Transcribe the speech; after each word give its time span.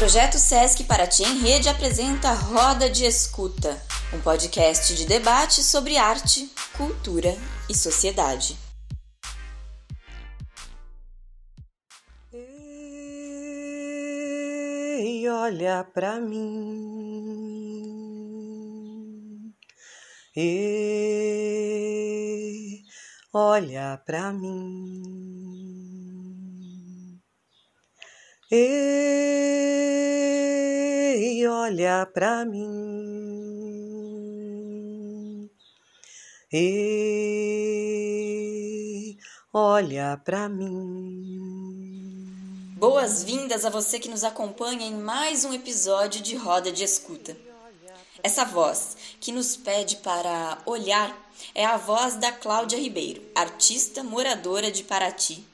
projeto 0.00 0.38
Sesc 0.38 0.84
Paraty 0.84 1.22
em 1.24 1.40
Rede 1.40 1.68
apresenta 1.68 2.32
Roda 2.32 2.88
de 2.88 3.04
Escuta, 3.04 3.78
um 4.14 4.20
podcast 4.22 4.94
de 4.94 5.04
debate 5.04 5.62
sobre 5.62 5.98
arte, 5.98 6.50
cultura 6.74 7.36
e 7.68 7.74
sociedade. 7.74 8.56
Ei, 14.72 15.28
olha 15.28 15.84
pra 15.92 16.18
mim. 16.18 16.40
Ei, 20.34 21.20
olha 23.34 24.00
pra 24.06 24.32
mim. 24.32 25.79
Ei, 28.52 28.66
olha 31.46 32.04
pra 32.12 32.44
mim. 32.44 32.68
Ei, 36.52 36.76
olha 39.52 40.20
pra 40.24 40.48
mim. 40.48 42.26
Boas-vindas 42.76 43.64
a 43.64 43.70
você 43.70 44.00
que 44.00 44.08
nos 44.08 44.24
acompanha 44.24 44.84
em 44.84 44.96
mais 44.96 45.44
um 45.44 45.54
episódio 45.54 46.20
de 46.20 46.34
Roda 46.34 46.72
de 46.72 46.82
Escuta. 46.82 47.36
Essa 48.20 48.44
voz 48.44 48.96
que 49.20 49.30
nos 49.30 49.56
pede 49.56 49.98
para 49.98 50.58
olhar 50.66 51.16
é 51.54 51.64
a 51.64 51.76
voz 51.76 52.16
da 52.16 52.32
Cláudia 52.32 52.80
Ribeiro, 52.80 53.22
artista 53.32 54.02
moradora 54.02 54.72
de 54.72 54.82
Paraty. 54.82 55.49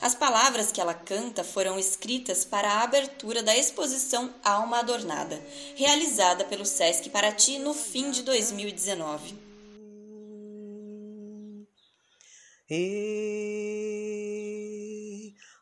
As 0.00 0.14
palavras 0.14 0.70
que 0.70 0.80
ela 0.80 0.94
canta 0.94 1.42
foram 1.42 1.78
escritas 1.78 2.44
para 2.44 2.70
a 2.70 2.82
abertura 2.82 3.42
da 3.42 3.56
exposição 3.56 4.34
Alma 4.44 4.80
Adornada, 4.80 5.42
realizada 5.74 6.44
pelo 6.44 6.66
Sesc 6.66 7.08
Paraty 7.10 7.58
no 7.58 7.72
fim 7.72 8.10
de 8.10 8.22
2019. 8.22 9.46
Ei, 12.68 12.96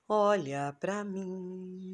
olha 0.08 0.74
pra 0.80 1.04
mim. 1.04 1.84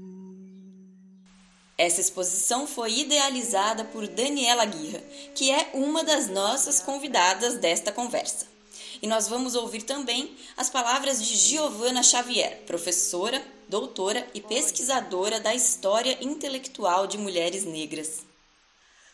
Essa 1.76 2.00
exposição 2.00 2.66
foi 2.66 3.00
idealizada 3.00 3.84
por 3.86 4.06
Daniela 4.06 4.64
Guirra, 4.66 5.00
que 5.34 5.50
é 5.50 5.70
uma 5.72 6.04
das 6.04 6.28
nossas 6.28 6.80
convidadas 6.80 7.54
desta 7.54 7.90
conversa. 7.90 8.46
E 9.02 9.06
nós 9.06 9.28
vamos 9.28 9.54
ouvir 9.54 9.82
também 9.82 10.36
as 10.56 10.68
palavras 10.68 11.24
de 11.24 11.34
Giovana 11.34 12.02
Xavier, 12.02 12.64
professora, 12.66 13.42
doutora 13.68 14.28
e 14.34 14.40
pesquisadora 14.40 15.40
da 15.40 15.54
história 15.54 16.22
intelectual 16.22 17.06
de 17.06 17.16
mulheres 17.16 17.64
negras. 17.64 18.26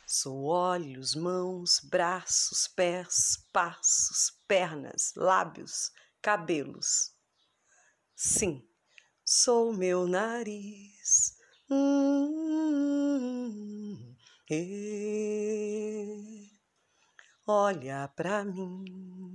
Sou 0.06 0.44
olhos, 0.44 1.14
mãos, 1.14 1.80
braços, 1.82 2.66
pés, 2.68 3.38
passos, 3.52 4.32
pernas, 4.48 5.12
lábios, 5.16 5.90
cabelos. 6.22 7.12
Sim, 8.14 8.62
sou 9.24 9.72
meu 9.72 10.06
nariz. 10.06 11.36
Hum, 11.68 13.36
e, 14.48 16.48
olha 17.46 18.08
pra 18.14 18.44
mim. 18.44 19.25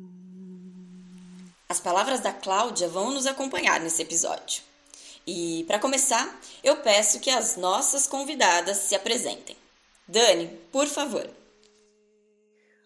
As 1.72 1.80
palavras 1.80 2.20
da 2.20 2.34
Cláudia 2.34 2.90
vão 2.90 3.12
nos 3.12 3.26
acompanhar 3.26 3.80
nesse 3.80 4.02
episódio. 4.02 4.62
E, 5.26 5.64
para 5.70 5.80
começar, 5.80 6.28
eu 6.62 6.76
peço 6.76 7.22
que 7.22 7.30
as 7.30 7.56
nossas 7.56 8.08
convidadas 8.08 8.76
se 8.76 8.94
apresentem. 8.94 9.56
Dani, 10.06 10.48
por 10.70 10.86
favor. 10.86 11.26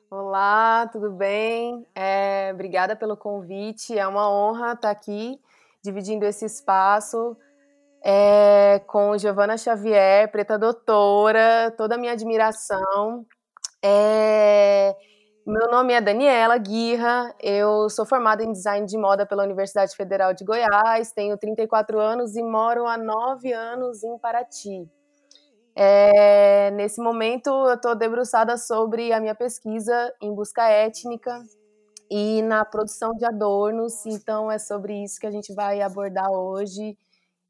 Olá, 0.08 0.88
tudo 0.92 1.10
bem? 1.10 1.84
É, 1.96 2.52
obrigada 2.54 2.96
pelo 2.96 3.18
convite. 3.18 3.98
É 3.98 4.08
uma 4.08 4.32
honra 4.32 4.74
estar 4.74 4.92
aqui 4.92 5.40
dividindo 5.84 6.24
esse 6.24 6.46
espaço 6.46 7.36
é, 8.04 8.84
com 8.86 9.18
Giovana 9.18 9.58
Xavier, 9.58 10.32
preta 10.32 10.60
doutora, 10.60 11.74
toda 11.76 11.96
a 11.96 11.98
minha 11.98 12.14
admiração. 12.14 13.26
É, 13.84 14.96
meu 15.46 15.70
nome 15.70 15.94
é 15.94 16.02
Daniela 16.02 16.58
Guirra, 16.58 17.36
eu 17.40 17.88
sou 17.88 18.04
formada 18.04 18.44
em 18.44 18.52
design 18.52 18.88
de 18.88 18.98
moda 18.98 19.28
pela 19.28 19.44
Universidade 19.44 19.96
Federal 19.96 20.34
de 20.34 20.44
Goiás, 20.44 21.12
tenho 21.12 21.38
34 21.38 22.00
anos 22.00 22.36
e 22.36 22.42
moro 22.42 22.88
há 22.88 22.98
nove 22.98 23.54
anos 23.54 24.04
em 24.04 24.18
Paraty. 24.18 24.90
É, 25.76 26.72
nesse 26.72 27.00
momento, 27.00 27.50
eu 27.50 27.76
estou 27.76 27.94
debruçada 27.94 28.58
sobre 28.58 29.14
a 29.14 29.20
minha 29.20 29.36
pesquisa 29.36 30.12
em 30.20 30.34
busca 30.34 30.68
étnica 30.68 31.44
e 32.10 32.42
na 32.42 32.66
produção 32.66 33.12
de 33.12 33.26
adornos, 33.26 34.04
então 34.06 34.52
é 34.52 34.58
sobre 34.58 35.04
isso 35.04 35.20
que 35.20 35.28
a 35.28 35.32
gente 35.32 35.54
vai 35.54 35.80
abordar 35.80 36.32
hoje. 36.32 36.98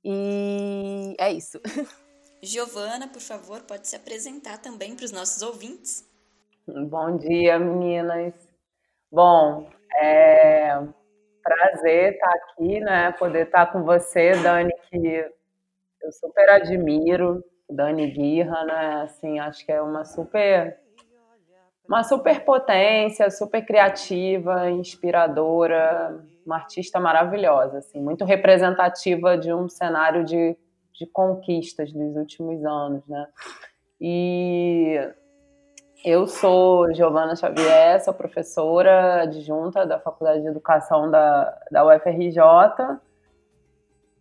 E 0.03 1.15
é 1.17 1.31
isso. 1.31 1.61
Giovana, 2.43 3.07
por 3.07 3.21
favor, 3.21 3.61
pode 3.61 3.87
se 3.87 3.95
apresentar 3.95 4.57
também 4.57 4.95
para 4.95 5.05
os 5.05 5.11
nossos 5.11 5.41
ouvintes. 5.41 6.03
Bom 6.67 7.17
dia, 7.17 7.59
meninas. 7.59 8.33
Bom, 9.11 9.69
é 9.95 10.75
prazer 11.43 12.13
estar 12.13 12.31
aqui, 12.31 12.79
né? 12.79 13.11
Poder 13.11 13.45
estar 13.45 13.71
com 13.71 13.83
você, 13.83 14.31
Dani, 14.41 14.73
que 14.89 15.29
eu 16.01 16.11
super 16.11 16.49
admiro 16.49 17.43
Dani 17.69 18.09
Guirra, 18.09 18.65
né? 18.65 19.01
Assim, 19.03 19.37
acho 19.39 19.63
que 19.63 19.71
é 19.71 19.79
uma 19.79 20.05
super 20.05 20.75
uma 21.87 22.03
super 22.03 22.43
potência, 22.43 23.29
super 23.29 23.63
criativa, 23.63 24.67
inspiradora, 24.71 26.19
uma 26.43 26.55
artista 26.55 26.99
maravilhosa, 26.99 27.77
assim, 27.77 28.01
muito 28.01 28.25
representativa 28.25 29.37
de 29.37 29.53
um 29.53 29.69
cenário 29.69 30.25
de, 30.25 30.57
de 30.93 31.05
conquistas 31.05 31.93
dos 31.93 32.15
últimos 32.15 32.65
anos, 32.65 33.05
né? 33.07 33.27
E 34.01 34.99
eu 36.05 36.27
sou 36.27 36.93
Giovana 36.93 37.35
Xavier, 37.35 37.99
sou 38.03 38.13
professora 38.13 39.23
adjunta 39.23 39.87
da 39.87 39.99
Faculdade 39.99 40.43
de 40.43 40.47
Educação 40.47 41.09
da, 41.09 41.57
da 41.71 41.83
UFRJ, 41.83 42.39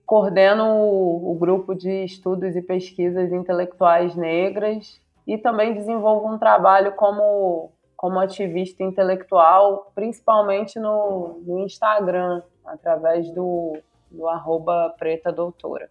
coordeno 0.07 0.65
o, 0.79 1.33
o, 1.33 1.35
grupo 1.35 1.75
de 1.75 2.05
estudos 2.07 2.57
e 2.57 2.63
pesquisas 2.63 3.31
intelectuais 3.31 4.17
negras 4.17 4.99
e 5.27 5.37
também 5.37 5.75
desenvolvo 5.75 6.33
um 6.33 6.39
trabalho 6.39 6.93
como, 6.93 7.71
como 7.95 8.19
ativista 8.19 8.83
intelectual, 8.83 9.93
principalmente 9.95 10.79
no, 10.81 11.43
no 11.47 11.59
Instagram, 11.61 12.43
através 12.65 13.31
do, 13.31 13.77
do 14.11 14.27
arroba 14.27 14.95
preta 14.99 15.31
doutora. 15.31 15.91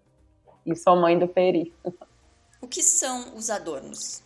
E 0.65 0.75
sou 0.75 0.95
mãe 0.95 1.19
do 1.19 1.27
Peri. 1.27 1.71
O 2.59 2.67
que 2.67 2.81
são 2.81 3.35
os 3.35 3.51
adornos? 3.51 4.23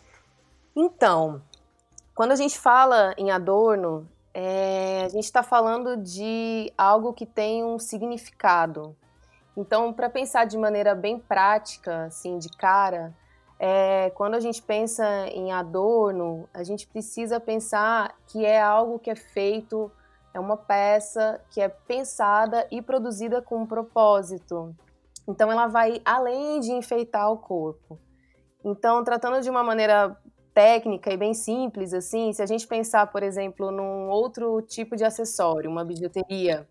Então, 0.74 1.42
quando 2.18 2.32
a 2.32 2.36
gente 2.36 2.58
fala 2.58 3.14
em 3.16 3.30
adorno, 3.30 4.04
é, 4.34 5.04
a 5.04 5.08
gente 5.08 5.22
está 5.22 5.40
falando 5.40 5.96
de 5.96 6.72
algo 6.76 7.12
que 7.12 7.24
tem 7.24 7.62
um 7.62 7.78
significado, 7.78 8.96
então, 9.56 9.92
para 9.92 10.10
pensar 10.10 10.44
de 10.44 10.58
maneira 10.58 10.96
bem 10.96 11.16
prática, 11.16 12.06
assim, 12.06 12.36
de 12.38 12.48
cara, 12.48 13.12
é, 13.56 14.10
quando 14.10 14.34
a 14.34 14.40
gente 14.40 14.60
pensa 14.60 15.04
em 15.28 15.52
adorno, 15.52 16.48
a 16.52 16.64
gente 16.64 16.88
precisa 16.88 17.38
pensar 17.38 18.16
que 18.26 18.44
é 18.44 18.60
algo 18.60 18.98
que 19.00 19.10
é 19.10 19.14
feito, 19.14 19.88
é 20.34 20.40
uma 20.40 20.56
peça 20.56 21.40
que 21.50 21.60
é 21.60 21.68
pensada 21.68 22.66
e 22.70 22.82
produzida 22.82 23.40
com 23.40 23.58
um 23.62 23.66
propósito. 23.66 24.74
Então, 25.26 25.52
ela 25.52 25.68
vai 25.68 26.00
além 26.04 26.58
de 26.58 26.72
enfeitar 26.72 27.30
o 27.30 27.38
corpo. 27.38 27.96
Então, 28.64 29.04
tratando 29.04 29.40
de 29.40 29.48
uma 29.48 29.62
maneira 29.62 30.16
técnica 30.58 31.12
e 31.12 31.16
bem 31.16 31.34
simples, 31.34 31.94
assim, 31.94 32.32
se 32.32 32.42
a 32.42 32.46
gente 32.46 32.66
pensar, 32.66 33.06
por 33.06 33.22
exemplo, 33.22 33.70
num 33.70 34.08
outro 34.08 34.60
tipo 34.60 34.96
de 34.96 35.04
acessório, 35.04 35.70
uma 35.70 35.84
bijuteria, 35.84 36.66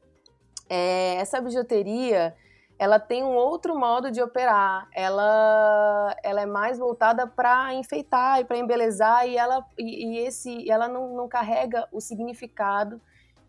é, 0.69 1.15
essa 1.15 1.39
bijuteria 1.39 2.35
ela 2.77 2.99
tem 2.99 3.23
um 3.23 3.33
outro 3.33 3.79
modo 3.79 4.11
de 4.11 4.21
operar. 4.21 4.89
Ela, 4.93 6.13
ela 6.21 6.41
é 6.41 6.45
mais 6.45 6.77
voltada 6.77 7.25
para 7.25 7.73
enfeitar 7.75 8.41
e 8.41 8.43
para 8.43 8.57
embelezar 8.57 9.25
e 9.25 9.37
ela, 9.37 9.65
e, 9.77 10.05
e 10.05 10.17
esse, 10.19 10.69
ela 10.69 10.89
não, 10.89 11.15
não 11.15 11.29
carrega 11.29 11.87
o 11.89 12.01
significado 12.01 12.99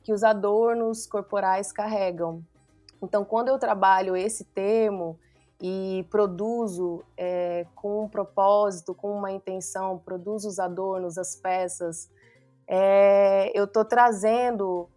que 0.04 0.12
os 0.12 0.22
adornos 0.22 1.04
corporais 1.04 1.72
carregam. 1.72 2.44
Então, 3.02 3.24
quando 3.24 3.48
eu 3.48 3.58
trabalho 3.58 4.16
esse 4.16 4.44
termo 4.44 5.18
e 5.60 6.06
produzo 6.10 7.04
é, 7.16 7.66
com 7.74 8.04
um 8.04 8.08
propósito, 8.08 8.94
com 8.94 9.10
uma 9.10 9.32
intenção, 9.32 9.98
produzo 9.98 10.48
os 10.48 10.58
adornos, 10.58 11.18
as 11.18 11.34
peças, 11.34 12.08
é, 12.68 13.50
eu 13.58 13.64
estou 13.64 13.84
trazendo, 13.84 14.88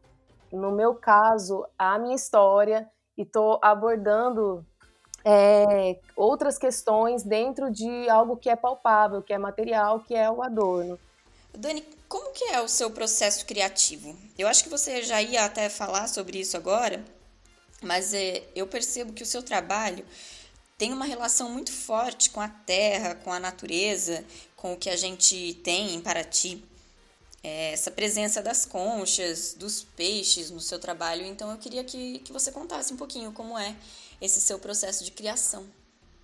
no 0.52 0.72
meu 0.72 0.94
caso, 0.94 1.66
a 1.80 1.98
minha 1.98 2.16
história 2.16 2.90
e 3.18 3.22
estou 3.22 3.60
abordando 3.62 4.66
é, 5.24 5.98
outras 6.16 6.58
questões 6.58 7.24
dentro 7.24 7.72
de 7.72 8.10
algo 8.10 8.36
que 8.36 8.50
é 8.50 8.56
palpável, 8.56 9.22
que 9.22 9.34
é 9.34 9.38
material, 9.38 10.02
que 10.02 10.13
é 10.13 10.30
o 10.30 10.44
adorno. 10.44 11.00
Dani, 11.58 11.81
como 12.10 12.31
que 12.34 12.46
é 12.46 12.62
o 12.62 12.68
seu 12.68 12.92
processo 12.92 13.46
criativo? 13.46 14.16
Eu 14.38 14.48
acho 14.48 14.63
que 14.63 14.69
você 14.69 15.02
já 15.02 15.22
ia 15.22 15.46
até 15.46 15.69
falar 15.69 16.08
sobre 16.08 16.40
isso 16.40 16.58
agora, 16.58 17.04
mas 17.81 18.13
é, 18.13 18.44
eu 18.54 18.68
percebo 18.68 19.13
que 19.13 19.24
o 19.24 19.25
seu 19.25 19.42
trabalho 19.42 20.06
tem 20.81 20.92
uma 20.92 21.06
relação 21.06 21.48
muito 21.48 21.72
forte 21.72 22.31
com 22.31 22.42
a 22.42 22.48
terra, 22.48 23.13
com 23.13 23.31
a 23.31 23.39
natureza, 23.39 24.25
com 24.56 24.74
o 24.74 24.75
que 24.75 24.89
a 24.89 24.95
gente 24.95 25.54
tem 25.63 25.94
em 25.94 26.01
Paraty. 26.01 26.66
É, 27.44 27.74
essa 27.74 27.92
presença 27.92 28.42
das 28.42 28.66
conchas, 28.66 29.54
dos 29.54 29.83
peixes 29.83 30.50
no 30.50 30.60
seu 30.60 30.80
trabalho. 30.80 31.24
Então 31.24 31.51
eu 31.51 31.57
queria 31.60 31.83
que, 31.83 32.18
que 32.18 32.33
você 32.33 32.51
contasse 32.51 32.92
um 32.92 32.98
pouquinho 32.98 33.31
como 33.31 33.56
é 33.60 33.75
esse 34.19 34.42
seu 34.42 34.57
processo 34.57 35.06
de 35.06 35.12
criação. 35.12 35.68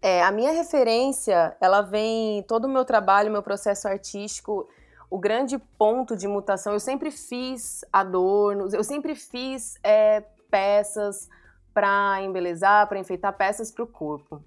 É, 0.01 0.23
a 0.23 0.31
minha 0.31 0.51
referência, 0.51 1.55
ela 1.61 1.83
vem 1.83 2.41
todo 2.47 2.65
o 2.65 2.67
meu 2.67 2.83
trabalho, 2.83 3.31
meu 3.31 3.43
processo 3.43 3.87
artístico, 3.87 4.67
o 5.07 5.19
grande 5.19 5.59
ponto 5.77 6.17
de 6.17 6.27
mutação. 6.27 6.73
Eu 6.73 6.79
sempre 6.79 7.11
fiz 7.11 7.85
adornos, 7.93 8.73
eu 8.73 8.83
sempre 8.83 9.13
fiz 9.13 9.77
é, 9.83 10.21
peças 10.49 11.29
para 11.77 12.23
embelezar, 12.23 12.87
para 12.87 12.97
enfeitar 12.97 13.31
peças 13.37 13.69
para 13.69 13.83
o 13.83 13.87
corpo. 13.87 14.41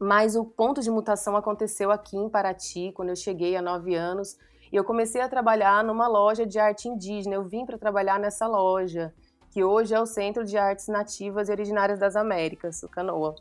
Mas 0.00 0.34
o 0.34 0.46
ponto 0.46 0.80
de 0.80 0.90
mutação 0.90 1.36
aconteceu 1.36 1.90
aqui 1.90 2.16
em 2.16 2.26
Paraty, 2.26 2.90
quando 2.94 3.10
eu 3.10 3.16
cheguei 3.16 3.54
há 3.54 3.60
nove 3.60 3.94
anos, 3.94 4.38
e 4.72 4.76
eu 4.76 4.82
comecei 4.82 5.20
a 5.20 5.28
trabalhar 5.28 5.84
numa 5.84 6.08
loja 6.08 6.46
de 6.46 6.58
arte 6.58 6.88
indígena. 6.88 7.34
Eu 7.34 7.44
vim 7.44 7.66
para 7.66 7.76
trabalhar 7.76 8.18
nessa 8.18 8.46
loja 8.46 9.12
que 9.50 9.62
hoje 9.62 9.94
é 9.94 10.00
o 10.00 10.06
Centro 10.06 10.42
de 10.42 10.56
Artes 10.56 10.88
Nativas 10.88 11.50
e 11.50 11.52
Originárias 11.52 11.98
das 11.98 12.16
Américas, 12.16 12.82
o 12.82 12.88
Canoa. 12.88 13.34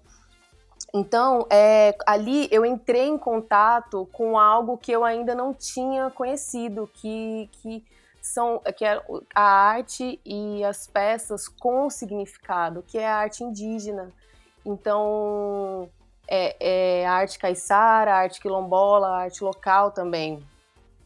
Então, 0.93 1.47
é, 1.49 1.95
ali 2.05 2.49
eu 2.51 2.65
entrei 2.65 3.07
em 3.07 3.17
contato 3.17 4.05
com 4.11 4.37
algo 4.37 4.77
que 4.77 4.91
eu 4.91 5.05
ainda 5.05 5.33
não 5.33 5.53
tinha 5.53 6.11
conhecido, 6.11 6.89
que, 6.93 7.49
que 7.53 7.85
são 8.23 8.61
que 8.77 8.85
é 8.85 9.03
a 9.35 9.43
arte 9.43 10.19
e 10.25 10.63
as 10.63 10.87
peças 10.87 11.49
com 11.49 11.89
significado, 11.89 12.81
que 12.81 12.97
é 12.97 13.05
a 13.05 13.17
arte 13.17 13.43
indígena. 13.43 14.13
Então, 14.65 15.89
é, 16.25 17.01
é 17.01 17.05
a 17.05 17.11
arte 17.11 17.37
caiçara, 17.37 18.13
a 18.13 18.17
arte 18.19 18.39
quilombola, 18.39 19.07
a 19.07 19.17
arte 19.23 19.43
local 19.43 19.91
também. 19.91 20.41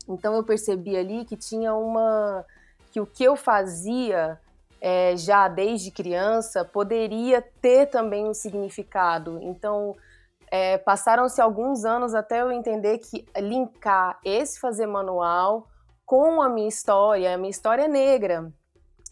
Então, 0.07 0.35
eu 0.35 0.43
percebi 0.43 0.95
ali 0.95 1.25
que 1.25 1.35
tinha 1.35 1.73
uma 1.73 2.45
que 2.91 3.01
o 3.01 3.05
que 3.07 3.23
eu 3.23 3.35
fazia 3.35 4.39
é, 4.79 5.17
já 5.17 5.47
desde 5.47 5.89
criança 5.89 6.63
poderia 6.63 7.41
ter 7.41 7.87
também 7.87 8.25
um 8.27 8.33
significado. 8.33 9.39
Então, 9.41 9.95
é, 10.51 10.77
passaram-se 10.77 11.41
alguns 11.41 11.83
anos 11.83 12.13
até 12.13 12.41
eu 12.41 12.51
entender 12.51 12.99
que 12.99 13.27
linkar 13.37 14.19
esse 14.23 14.59
fazer 14.59 14.85
manual 14.85 15.67
com 16.07 16.41
a 16.41 16.47
minha 16.47 16.69
história, 16.69 17.35
a 17.35 17.37
minha 17.37 17.51
história 17.51 17.83
é 17.83 17.87
negra. 17.87 18.49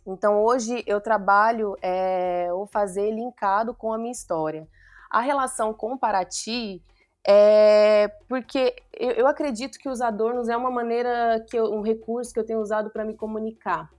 Então, 0.07 0.42
hoje 0.42 0.81
eu 0.88 1.01
trabalho 1.01 1.75
é, 1.81 2.47
o 2.53 2.65
fazer 2.65 3.12
linkado 3.12 3.74
com 3.74 3.92
a 3.92 3.97
minha 3.97 4.13
história. 4.13 4.65
A 5.12 5.19
relação 5.19 5.74
com 5.74 5.97
Paraty 5.97 6.81
é 7.27 8.07
porque 8.30 8.77
eu, 8.94 9.12
eu 9.12 9.27
acredito 9.27 9.77
que 9.77 9.89
os 9.89 10.00
adornos 10.00 10.47
é 10.47 10.56
uma 10.56 10.71
maneira, 10.71 11.45
que 11.50 11.57
eu, 11.57 11.65
um 11.65 11.81
recurso 11.81 12.33
que 12.33 12.39
eu 12.39 12.45
tenho 12.45 12.62
usado 12.62 12.89
para 12.89 13.03
me 13.03 13.13
comunicar. 13.13 13.92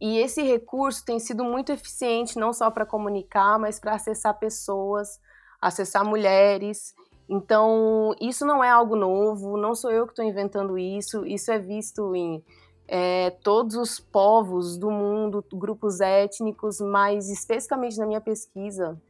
E 0.00 0.18
esse 0.18 0.42
recurso 0.42 1.04
tem 1.04 1.18
sido 1.18 1.42
muito 1.42 1.72
eficiente 1.72 2.38
não 2.38 2.52
só 2.52 2.70
para 2.70 2.86
comunicar, 2.86 3.58
mas 3.58 3.80
para 3.80 3.94
acessar 3.94 4.38
pessoas, 4.38 5.20
acessar 5.60 6.04
mulheres. 6.04 6.94
Então, 7.28 8.14
isso 8.20 8.46
não 8.46 8.62
é 8.62 8.70
algo 8.70 8.94
novo, 8.94 9.56
não 9.56 9.74
sou 9.74 9.90
eu 9.90 10.06
que 10.06 10.12
estou 10.12 10.24
inventando 10.24 10.78
isso, 10.78 11.26
isso 11.26 11.50
é 11.50 11.58
visto 11.58 12.14
em 12.14 12.42
é, 12.86 13.30
todos 13.42 13.74
os 13.74 13.98
povos 13.98 14.78
do 14.78 14.90
mundo, 14.90 15.44
grupos 15.52 16.00
étnicos, 16.00 16.80
mas 16.80 17.28
especificamente 17.28 17.98
na 17.98 18.06
minha 18.06 18.20
pesquisa, 18.20 19.00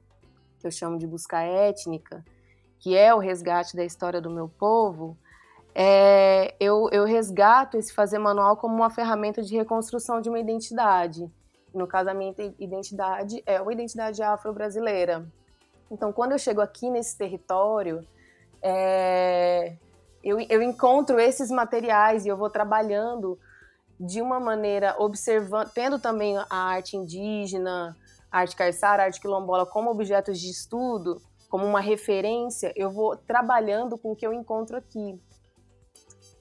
que 0.59 0.67
eu 0.67 0.71
chamo 0.71 0.99
de 0.99 1.07
busca 1.07 1.41
étnica, 1.43 2.25
que 2.79 2.97
é 2.97 3.15
o 3.15 3.19
resgate 3.19 3.77
da 3.77 3.85
história 3.85 4.21
do 4.21 4.31
meu 4.31 4.49
povo, 4.49 5.17
é, 5.75 6.55
eu, 6.59 6.89
eu 6.91 7.05
resgato 7.05 7.77
esse 7.77 7.93
fazer 7.93 8.19
manual 8.19 8.57
como 8.57 8.75
uma 8.75 8.89
ferramenta 8.89 9.43
de 9.43 9.55
reconstrução 9.55 10.23
de 10.23 10.31
uma 10.31 10.39
identidade. 10.39 11.31
No 11.75 11.87
caso, 11.87 12.09
a 12.09 12.15
minha 12.15 12.35
identidade 12.59 13.43
é 13.45 13.61
uma 13.61 13.75
identidade 13.75 14.23
afro-brasileira. 14.23 15.31
Então, 15.91 16.13
quando 16.13 16.33
eu 16.33 16.39
chego 16.39 16.61
aqui 16.61 16.91
nesse 16.91 17.17
território, 17.17 18.07
é, 18.63 19.77
eu, 20.23 20.41
eu 20.49 20.63
encontro 20.63 21.21
esses 21.21 21.51
materiais 21.51 22.27
e 22.27 22.29
eu 22.29 22.37
vou 22.37 22.51
trabalhando 22.51 23.39
de 23.99 24.21
uma 24.21 24.39
maneira 24.41 24.95
observando, 24.99 25.71
tendo 25.73 25.99
também 25.99 26.37
a 26.37 26.47
arte 26.51 26.97
indígena, 26.97 27.97
a 28.31 28.41
arte 28.41 28.57
caiçara, 28.57 29.03
a 29.03 29.07
arte 29.07 29.21
quilombola 29.21 29.65
como 29.65 29.91
objetos 29.91 30.39
de 30.41 30.51
estudo, 30.51 31.21
como 31.49 31.65
uma 31.65 31.81
referência, 31.81 32.73
eu 32.77 32.91
vou 32.91 33.17
trabalhando 33.17 33.97
com 33.97 34.13
o 34.13 34.17
que 34.17 34.27
eu 34.27 34.33
encontro 34.33 34.77
aqui. 34.77 35.19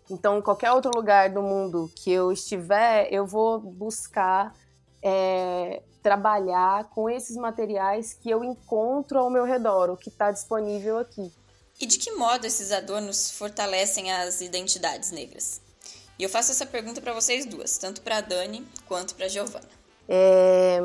Então, 0.09 0.37
em 0.37 0.41
qualquer 0.41 0.71
outro 0.71 0.91
lugar 0.93 1.29
do 1.29 1.41
mundo 1.41 1.89
que 1.95 2.11
eu 2.11 2.31
estiver, 2.31 3.07
eu 3.11 3.25
vou 3.25 3.59
buscar 3.59 4.53
é, 5.01 5.81
trabalhar 6.05 6.83
com 6.91 7.09
esses 7.09 7.35
materiais 7.35 8.13
que 8.13 8.29
eu 8.29 8.43
encontro 8.43 9.17
ao 9.17 9.27
meu 9.27 9.43
redor, 9.43 9.89
o 9.89 9.97
que 9.97 10.09
está 10.09 10.29
disponível 10.29 10.99
aqui. 10.99 11.33
E 11.81 11.87
de 11.87 11.97
que 11.97 12.11
modo 12.11 12.45
esses 12.45 12.71
adornos 12.71 13.31
fortalecem 13.31 14.11
as 14.11 14.39
identidades 14.39 15.09
negras? 15.09 15.59
E 16.19 16.21
eu 16.21 16.29
faço 16.29 16.51
essa 16.51 16.63
pergunta 16.63 17.01
para 17.01 17.11
vocês 17.11 17.47
duas, 17.47 17.79
tanto 17.79 18.01
para 18.01 18.17
a 18.17 18.21
Dani 18.21 18.63
quanto 18.87 19.15
para 19.15 19.25
a 19.25 19.27
Giovana. 19.27 19.67
É... 20.07 20.79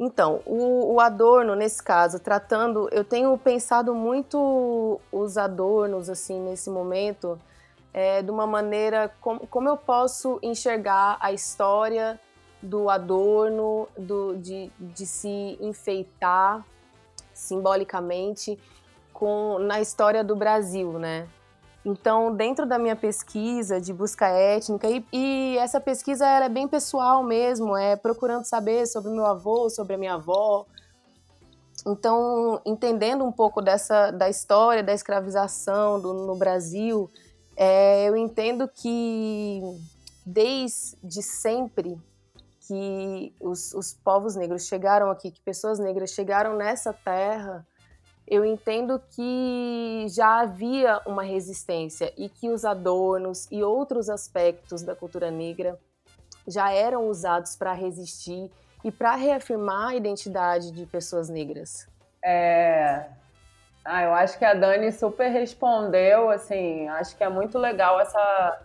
Então, 0.00 0.40
o, 0.46 0.94
o, 0.94 1.00
adorno, 1.00 1.54
nesse 1.54 1.82
caso, 1.82 2.18
tratando, 2.18 2.88
eu 2.92 3.04
tenho 3.04 3.36
pensado 3.36 3.94
muito 3.94 4.98
os 5.12 5.36
adornos, 5.36 6.08
assim, 6.08 6.40
nesse 6.40 6.70
momento, 6.70 7.38
é, 7.92 8.22
de 8.22 8.30
uma 8.30 8.46
maneira 8.46 9.14
como, 9.20 9.46
como 9.46 9.68
eu 9.68 9.76
posso 9.76 10.38
enxergar 10.42 11.18
a 11.20 11.34
história 11.34 12.18
do 12.66 12.90
adorno, 12.90 13.88
do, 13.96 14.36
de, 14.36 14.70
de 14.78 15.06
se 15.06 15.56
enfeitar 15.60 16.64
simbolicamente 17.32 18.58
com, 19.12 19.58
na 19.58 19.80
história 19.80 20.24
do 20.24 20.34
Brasil, 20.34 20.98
né? 20.98 21.28
Então, 21.84 22.34
dentro 22.34 22.66
da 22.66 22.78
minha 22.78 22.96
pesquisa 22.96 23.80
de 23.80 23.92
busca 23.92 24.26
étnica, 24.26 24.88
e, 24.90 25.04
e 25.12 25.56
essa 25.58 25.80
pesquisa 25.80 26.26
é 26.26 26.48
bem 26.48 26.66
pessoal 26.66 27.22
mesmo, 27.22 27.76
é 27.76 27.94
procurando 27.94 28.44
saber 28.44 28.86
sobre 28.86 29.12
meu 29.12 29.24
avô, 29.24 29.70
sobre 29.70 29.94
a 29.94 29.98
minha 29.98 30.14
avó. 30.14 30.66
Então, 31.86 32.60
entendendo 32.66 33.24
um 33.24 33.30
pouco 33.30 33.62
dessa 33.62 34.10
da 34.10 34.28
história 34.28 34.82
da 34.82 34.92
escravização 34.92 36.00
do, 36.00 36.12
no 36.12 36.34
Brasil, 36.34 37.08
é, 37.56 38.08
eu 38.08 38.16
entendo 38.16 38.68
que 38.68 39.62
desde 40.26 41.22
sempre 41.22 41.96
que 42.66 43.34
os, 43.40 43.72
os 43.74 43.92
povos 43.92 44.36
negros 44.36 44.66
chegaram 44.66 45.10
aqui, 45.10 45.30
que 45.30 45.40
pessoas 45.40 45.78
negras 45.78 46.10
chegaram 46.10 46.56
nessa 46.56 46.92
terra, 46.92 47.66
eu 48.26 48.44
entendo 48.44 49.00
que 49.10 50.06
já 50.08 50.40
havia 50.40 51.00
uma 51.06 51.22
resistência 51.22 52.12
e 52.16 52.28
que 52.28 52.48
os 52.48 52.64
adornos 52.64 53.46
e 53.52 53.62
outros 53.62 54.10
aspectos 54.10 54.82
da 54.82 54.96
cultura 54.96 55.30
negra 55.30 55.78
já 56.46 56.72
eram 56.72 57.08
usados 57.08 57.54
para 57.56 57.72
resistir 57.72 58.50
e 58.84 58.90
para 58.90 59.14
reafirmar 59.14 59.90
a 59.90 59.94
identidade 59.94 60.72
de 60.72 60.86
pessoas 60.86 61.28
negras. 61.28 61.88
É, 62.24 63.06
ah, 63.84 64.02
eu 64.02 64.12
acho 64.14 64.36
que 64.36 64.44
a 64.44 64.54
Dani 64.54 64.90
super 64.90 65.28
respondeu, 65.28 66.30
assim, 66.30 66.88
acho 66.88 67.16
que 67.16 67.22
é 67.22 67.28
muito 67.28 67.56
legal 67.58 68.00
essa, 68.00 68.60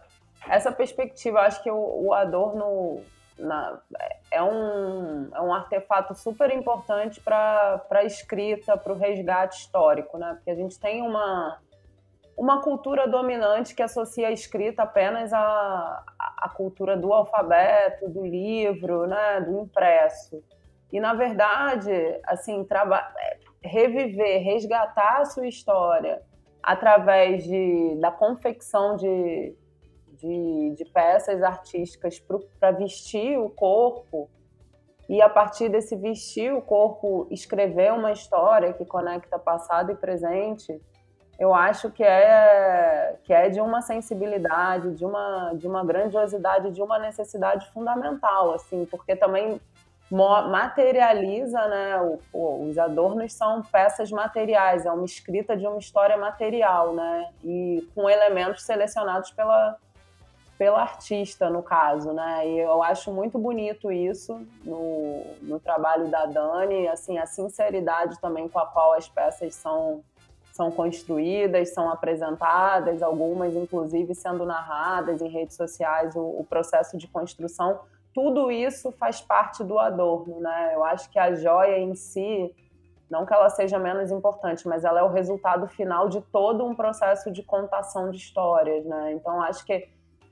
essa 0.50 0.72
perspectiva. 0.72 1.42
Acho 1.42 1.62
que 1.62 1.70
o, 1.70 2.06
o 2.06 2.14
Adorno 2.14 3.04
na, 3.42 3.80
é, 4.32 4.42
um, 4.42 5.30
é 5.34 5.42
um 5.42 5.54
artefato 5.54 6.16
super 6.16 6.54
importante 6.54 7.20
para 7.20 7.84
a 7.90 8.04
escrita, 8.04 8.78
para 8.78 8.94
o 8.94 8.98
resgate 8.98 9.60
histórico, 9.60 10.18
né? 10.18 10.34
Porque 10.36 10.52
a 10.52 10.56
gente 10.56 10.80
tem 10.80 11.02
uma, 11.02 11.60
uma 12.38 12.62
cultura 12.62 13.08
dominante 13.08 13.76
que 13.76 13.82
associa 13.82 14.28
a 14.28 14.32
escrita 14.32 14.84
apenas 14.84 15.34
à, 15.34 16.04
à 16.38 16.50
cultura 16.50 16.96
do 16.96 17.12
alfabeto, 17.12 18.10
do 18.10 18.26
livro, 18.26 19.08
né? 19.08 19.42
do 19.42 19.60
impresso. 19.60 20.44
E, 20.92 21.00
na 21.00 21.14
verdade, 21.14 21.92
assim, 22.26 22.68
reviver, 23.64 24.44
resgatar 24.44 25.22
a 25.22 25.26
sua 25.26 25.48
história 25.48 26.22
através 26.62 27.44
de, 27.44 27.96
da 28.00 28.12
confecção 28.12 28.96
de, 28.96 29.56
de, 30.22 30.76
de 30.78 30.86
peças 30.86 31.42
artísticas 31.42 32.22
para 32.60 32.72
vestir 32.72 33.38
o 33.40 33.50
corpo 33.50 34.30
e 35.10 35.22
a 35.22 35.28
partir 35.28 35.68
desse 35.68 35.96
vestir 35.96 36.54
o 36.54 36.62
corpo, 36.62 37.28
escrever 37.30 37.92
uma 37.92 38.12
história 38.12 38.72
que 38.72 38.86
conecta 38.86 39.38
passado 39.38 39.92
e 39.92 39.96
presente, 39.96 40.80
eu 41.38 41.54
acho 41.54 41.90
que 41.92 42.04
é 42.04 43.18
que 43.24 43.34
é 43.34 43.50
de 43.50 43.60
uma 43.60 43.82
sensibilidade, 43.82 44.94
de 44.94 45.04
uma 45.04 45.54
de 45.56 45.68
uma 45.68 45.84
grandiosidade, 45.84 46.72
de 46.72 46.82
uma 46.82 47.00
necessidade 47.00 47.70
fundamental, 47.72 48.54
assim, 48.54 48.86
porque 48.86 49.16
também 49.16 49.60
materializa, 50.10 51.68
né? 51.68 52.02
O, 52.02 52.20
o, 52.32 52.70
os 52.70 52.78
adornos 52.78 53.34
são 53.34 53.62
peças 53.64 54.12
materiais, 54.12 54.86
é 54.86 54.92
uma 54.92 55.06
escrita 55.06 55.58
de 55.58 55.66
uma 55.66 55.80
história 55.80 56.18
material, 56.18 56.94
né? 56.94 57.30
E 57.44 57.88
com 57.96 58.10
elementos 58.10 58.64
selecionados 58.64 59.32
pela, 59.32 59.78
pela 60.62 60.80
artista, 60.80 61.50
no 61.50 61.64
caso, 61.64 62.14
né? 62.14 62.48
E 62.48 62.60
eu 62.60 62.84
acho 62.84 63.12
muito 63.12 63.40
bonito 63.40 63.92
isso 63.92 64.46
no, 64.64 65.24
no 65.42 65.60
trabalho 65.60 66.08
da 66.08 66.28
Dani, 66.28 66.88
assim, 66.88 67.18
a 67.18 67.26
sinceridade 67.26 68.22
também 68.22 68.48
com 68.48 68.60
a 68.60 68.68
qual 68.68 68.94
as 68.94 69.10
peças 69.10 69.56
são 69.56 70.04
são 70.54 70.70
construídas, 70.70 71.74
são 71.74 71.90
apresentadas, 71.90 73.02
algumas 73.02 73.56
inclusive 73.56 74.14
sendo 74.14 74.46
narradas 74.46 75.20
em 75.20 75.30
redes 75.30 75.56
sociais, 75.56 76.16
o, 76.16 76.20
o 76.20 76.46
processo 76.48 76.96
de 76.96 77.08
construção 77.08 77.80
tudo 78.14 78.52
isso 78.52 78.92
faz 78.92 79.20
parte 79.20 79.64
do 79.64 79.80
adorno, 79.80 80.42
né? 80.42 80.76
Eu 80.76 80.84
acho 80.84 81.10
que 81.10 81.18
a 81.18 81.34
joia 81.34 81.80
em 81.80 81.96
si, 81.96 82.54
não 83.10 83.26
que 83.26 83.34
ela 83.34 83.50
seja 83.50 83.80
menos 83.80 84.12
importante, 84.12 84.68
mas 84.68 84.84
ela 84.84 85.00
é 85.00 85.04
o 85.04 85.10
resultado 85.10 85.68
final 85.68 86.08
de 86.08 86.22
todo 86.22 86.64
um 86.64 86.76
processo 86.76 87.32
de 87.32 87.42
contação 87.42 88.12
de 88.12 88.18
histórias, 88.18 88.86
né? 88.86 89.14
Então 89.14 89.42
acho 89.42 89.66
que 89.66 89.90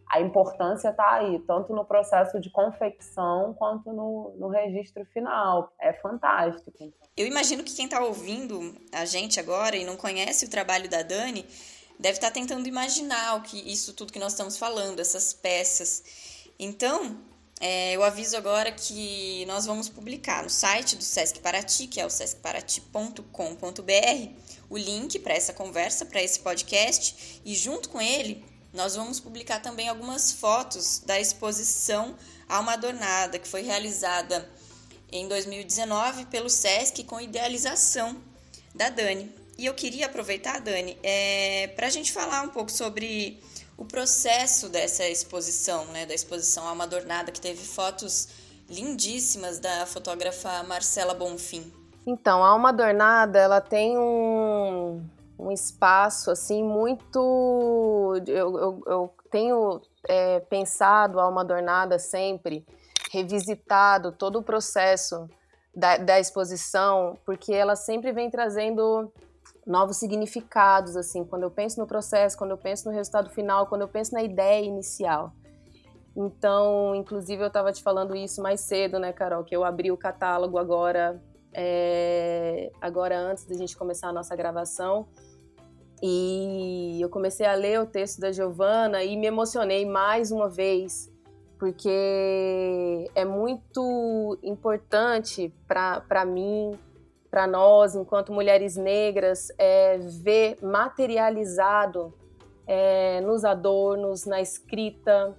a 0.10 0.20
importância 0.20 0.90
está 0.90 1.14
aí, 1.14 1.40
tanto 1.46 1.72
no 1.72 1.86
processo 1.86 2.40
de 2.40 2.50
confecção 2.50 3.54
quanto 3.54 3.94
no, 3.94 4.34
no 4.38 4.48
registro 4.48 5.06
final. 5.06 5.72
É 5.80 5.94
fantástico. 5.94 6.72
Eu 7.16 7.28
imagino 7.28 7.64
que 7.64 7.76
quem 7.76 7.86
está 7.86 8.02
ouvindo 8.04 8.76
a 8.92 9.06
gente 9.06 9.40
agora 9.40 9.76
e 9.76 9.86
não 9.86 9.96
conhece 9.96 10.46
o 10.46 10.50
trabalho 10.50 10.90
da 10.90 11.04
Dani 11.04 11.46
deve 12.00 12.18
estar 12.18 12.30
tá 12.30 12.34
tentando 12.34 12.68
imaginar 12.68 13.38
o 13.38 13.42
que 13.44 13.58
isso 13.72 13.94
tudo 13.94 14.12
que 14.12 14.18
nós 14.18 14.32
estamos 14.32 14.58
falando, 14.58 15.00
essas 15.00 15.32
peças. 15.32 16.04
Então, 16.58 17.18
é, 17.60 17.96
eu 17.96 18.04
aviso 18.04 18.36
agora 18.36 18.72
que 18.72 19.46
nós 19.46 19.68
vamos 19.68 19.90
publicar 19.90 20.42
no 20.42 20.50
site 20.50 20.96
do 20.96 21.04
Sesc 21.04 21.40
Paraty, 21.40 21.86
que 21.86 22.02
é 22.02 22.06
o 22.06 22.10
sescparati.com.br, 22.10 23.22
o 24.70 24.78
link 24.78 25.20
para 25.20 25.34
essa 25.34 25.54
conversa, 25.54 26.06
para 26.06 26.24
esse 26.24 26.40
podcast, 26.40 27.42
e 27.46 27.54
junto 27.54 27.90
com 27.90 28.02
ele 28.02 28.44
nós 28.74 28.96
vamos 28.96 29.20
publicar 29.20 29.60
também 29.60 29.90
algumas 29.90 30.32
fotos 30.32 31.00
da 31.06 31.20
exposição 31.20 32.16
Alma 32.48 32.74
Adornada, 32.74 33.40
que 33.40 33.48
foi 33.48 33.62
realizada 33.62 34.48
em 35.12 35.28
2019 35.28 36.26
pelo 36.26 36.50
Sesc 36.50 37.04
com 37.04 37.20
idealização 37.20 38.18
da 38.74 38.90
Dani. 38.90 39.32
E 39.58 39.66
eu 39.66 39.74
queria 39.74 40.06
aproveitar, 40.06 40.60
Dani, 40.62 40.98
é, 41.04 41.68
para 41.76 41.88
a 41.88 41.90
gente 41.90 42.12
falar 42.12 42.44
um 42.44 42.50
pouco 42.50 42.72
sobre 42.72 43.40
o 43.76 43.86
processo 43.86 44.70
dessa 44.70 45.08
exposição, 45.08 45.86
né, 45.86 46.06
da 46.06 46.14
exposição 46.14 46.68
Alma 46.68 46.84
Adornada, 46.84 47.32
que 47.32 47.42
teve 47.42 47.66
fotos 47.66 48.30
lindíssimas 48.70 49.60
da 49.60 49.86
fotógrafa 49.86 50.64
Marcela 50.64 51.14
Bonfim. 51.14 51.72
Então, 52.06 52.44
a 52.44 52.50
Alma 52.50 52.70
Adornada, 52.70 53.40
ela 53.40 53.62
tem 53.62 53.98
um, 53.98 55.04
um 55.40 55.52
espaço, 55.52 56.30
assim, 56.30 56.62
muito... 56.62 58.14
Eu, 58.28 58.60
eu, 58.60 58.84
eu 58.86 59.14
tenho 59.32 59.82
é, 60.08 60.42
pensado 60.42 61.20
a 61.20 61.24
Alma 61.24 61.42
Adornada 61.42 61.98
sempre, 61.98 62.66
revisitado 63.10 64.12
todo 64.12 64.40
o 64.40 64.44
processo 64.44 65.30
da, 65.74 65.98
da 65.98 66.20
exposição, 66.20 67.18
porque 67.26 67.54
ela 67.54 67.76
sempre 67.76 68.12
vem 68.12 68.30
trazendo 68.30 69.12
novos 69.66 69.98
significados, 69.98 70.98
assim, 70.98 71.24
quando 71.24 71.44
eu 71.44 71.52
penso 71.52 71.80
no 71.80 71.88
processo, 71.88 72.38
quando 72.38 72.52
eu 72.52 72.58
penso 72.58 72.90
no 72.90 72.94
resultado 72.94 73.30
final, 73.30 73.68
quando 73.68 73.82
eu 73.82 73.88
penso 73.88 74.14
na 74.14 74.22
ideia 74.22 74.66
inicial. 74.66 75.32
Então, 76.16 76.94
inclusive, 76.96 77.42
eu 77.42 77.48
estava 77.48 77.72
te 77.72 77.82
falando 77.82 78.16
isso 78.16 78.42
mais 78.42 78.60
cedo, 78.62 79.00
né, 79.00 79.14
Carol, 79.14 79.44
que 79.44 79.56
eu 79.56 79.64
abri 79.64 79.92
o 79.92 79.98
catálogo 79.98 80.58
agora, 80.58 81.22
é, 81.54 82.72
agora 82.82 83.18
antes 83.18 83.46
da 83.46 83.56
gente 83.56 83.78
começar 83.78 84.10
a 84.10 84.14
nossa 84.14 84.36
gravação, 84.36 85.08
e 86.02 87.00
eu 87.02 87.10
comecei 87.10 87.46
a 87.46 87.54
ler 87.54 87.80
o 87.80 87.86
texto 87.86 88.20
da 88.20 88.32
Giovana 88.32 89.04
e 89.04 89.18
me 89.18 89.28
emocionei 89.28 89.86
mais 89.86 90.32
uma 90.32 90.48
vez, 90.48 91.12
porque 91.58 93.10
é 93.14 93.26
muito 93.26 94.38
importante 94.42 95.54
para 95.68 96.26
mim, 96.26 96.78
para 97.30 97.46
nós, 97.46 97.96
enquanto 97.96 98.32
mulheres 98.32 98.76
negras, 98.76 99.50
é, 99.58 99.98
ver 99.98 100.58
materializado 100.62 102.14
é, 102.66 103.20
nos 103.22 103.44
adornos, 103.44 104.26
na 104.26 104.42
escrita, 104.42 105.36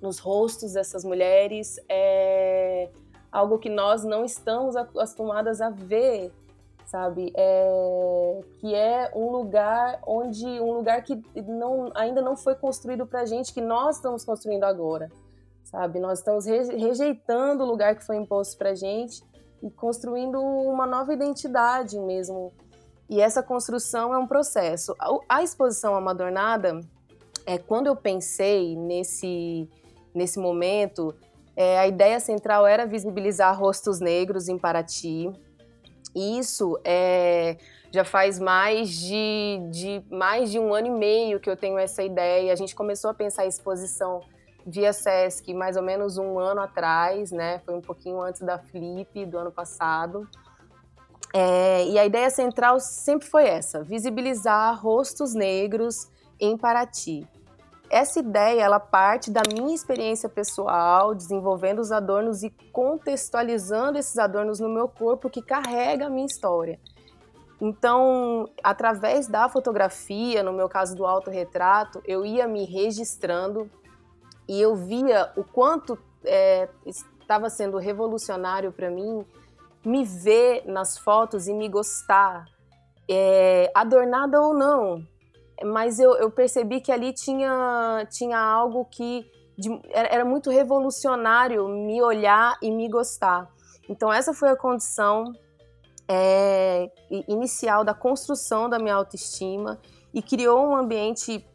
nos 0.00 0.18
rostos 0.18 0.74
dessas 0.74 1.04
mulheres, 1.04 1.80
é 1.88 2.90
algo 3.32 3.58
que 3.58 3.68
nós 3.68 4.04
não 4.04 4.24
estamos 4.24 4.76
acostumadas 4.76 5.60
a 5.60 5.70
ver, 5.70 6.30
sabe? 6.94 7.32
É, 7.36 8.40
que 8.60 8.72
é 8.72 9.10
um 9.16 9.28
lugar 9.28 10.00
onde 10.06 10.46
um 10.46 10.74
lugar 10.74 11.02
que 11.02 11.20
não, 11.44 11.90
ainda 11.92 12.22
não 12.22 12.36
foi 12.36 12.54
construído 12.54 13.04
para 13.04 13.26
gente, 13.26 13.52
que 13.52 13.60
nós 13.60 13.96
estamos 13.96 14.24
construindo 14.24 14.62
agora, 14.62 15.10
sabe? 15.64 15.98
Nós 15.98 16.20
estamos 16.20 16.46
rejeitando 16.46 17.64
o 17.64 17.66
lugar 17.66 17.96
que 17.96 18.04
foi 18.04 18.16
imposto 18.16 18.56
para 18.56 18.76
gente 18.76 19.24
e 19.60 19.68
construindo 19.72 20.40
uma 20.40 20.86
nova 20.86 21.12
identidade 21.12 21.98
mesmo. 21.98 22.52
E 23.10 23.20
essa 23.20 23.42
construção 23.42 24.14
é 24.14 24.18
um 24.18 24.28
processo. 24.28 24.94
A, 25.28 25.42
exposição 25.42 25.96
Amadornada, 25.96 26.78
é, 27.44 27.58
quando 27.58 27.88
eu 27.88 27.96
pensei 27.96 28.76
nesse, 28.76 29.68
nesse 30.14 30.38
momento, 30.38 31.12
é, 31.56 31.76
a 31.76 31.88
ideia 31.88 32.20
central 32.20 32.64
era 32.64 32.86
visibilizar 32.86 33.58
rostos 33.58 33.98
negros 33.98 34.48
em 34.48 34.56
Paraty. 34.56 35.32
Isso 36.14 36.78
é, 36.84 37.56
já 37.90 38.04
faz 38.04 38.38
mais 38.38 38.90
de, 38.90 39.60
de, 39.70 40.02
mais 40.10 40.50
de 40.50 40.58
um 40.58 40.72
ano 40.74 40.88
e 40.88 40.90
meio 40.90 41.40
que 41.40 41.50
eu 41.50 41.56
tenho 41.56 41.78
essa 41.78 42.02
ideia. 42.02 42.52
A 42.52 42.56
gente 42.56 42.74
começou 42.74 43.10
a 43.10 43.14
pensar 43.14 43.42
a 43.42 43.46
exposição 43.46 44.20
via 44.66 44.92
Sesc 44.92 45.52
mais 45.52 45.76
ou 45.76 45.82
menos 45.82 46.16
um 46.16 46.38
ano 46.38 46.60
atrás, 46.60 47.30
né? 47.30 47.60
Foi 47.64 47.74
um 47.74 47.80
pouquinho 47.80 48.20
antes 48.20 48.40
da 48.40 48.58
Flip 48.58 49.26
do 49.26 49.38
ano 49.38 49.52
passado. 49.52 50.28
É, 51.32 51.84
e 51.86 51.98
a 51.98 52.06
ideia 52.06 52.30
central 52.30 52.78
sempre 52.78 53.26
foi 53.26 53.44
essa: 53.44 53.82
visibilizar 53.82 54.80
rostos 54.80 55.34
negros 55.34 56.08
em 56.38 56.56
Paraty. 56.56 57.26
Essa 57.90 58.18
ideia 58.18 58.62
ela 58.62 58.80
parte 58.80 59.30
da 59.30 59.42
minha 59.52 59.74
experiência 59.74 60.28
pessoal, 60.28 61.14
desenvolvendo 61.14 61.80
os 61.80 61.92
adornos 61.92 62.42
e 62.42 62.50
contextualizando 62.72 63.98
esses 63.98 64.18
adornos 64.18 64.58
no 64.58 64.68
meu 64.68 64.88
corpo 64.88 65.30
que 65.30 65.42
carrega 65.42 66.06
a 66.06 66.10
minha 66.10 66.26
história. 66.26 66.80
Então, 67.60 68.48
através 68.62 69.28
da 69.28 69.48
fotografia, 69.48 70.42
no 70.42 70.52
meu 70.52 70.68
caso 70.68 70.96
do 70.96 71.06
autorretrato, 71.06 72.02
eu 72.04 72.24
ia 72.26 72.48
me 72.48 72.64
registrando 72.64 73.70
e 74.48 74.60
eu 74.60 74.74
via 74.74 75.32
o 75.36 75.44
quanto 75.44 75.98
é, 76.24 76.68
estava 76.84 77.48
sendo 77.48 77.78
revolucionário 77.78 78.72
para 78.72 78.90
mim 78.90 79.24
me 79.84 80.04
ver 80.04 80.64
nas 80.66 80.98
fotos 80.98 81.46
e 81.46 81.52
me 81.52 81.68
gostar, 81.68 82.46
é, 83.08 83.70
adornada 83.74 84.40
ou 84.40 84.54
não. 84.54 85.06
Mas 85.62 86.00
eu, 86.00 86.14
eu, 86.14 86.30
percebi 86.30 86.80
que 86.80 86.90
ali 86.90 87.12
tinha, 87.12 88.06
tinha 88.10 88.38
algo 88.38 88.84
que 88.86 89.30
de, 89.56 89.68
era 89.92 90.24
muito 90.24 90.50
revolucionário 90.50 91.68
me 91.68 92.02
olhar 92.02 92.56
e 92.60 92.70
me 92.70 92.88
gostar. 92.88 93.48
Então, 93.88 94.12
essa 94.12 94.32
foi 94.34 94.48
a 94.48 94.56
condição 94.56 95.32
é, 96.08 96.90
inicial 97.28 97.84
da 97.84 97.94
construção 97.94 98.68
da 98.68 98.78
minha 98.78 98.94
autoestima 98.94 99.78
e 100.12 100.20
criou 100.22 100.66
um 100.66 100.76
ambiente 100.76 101.46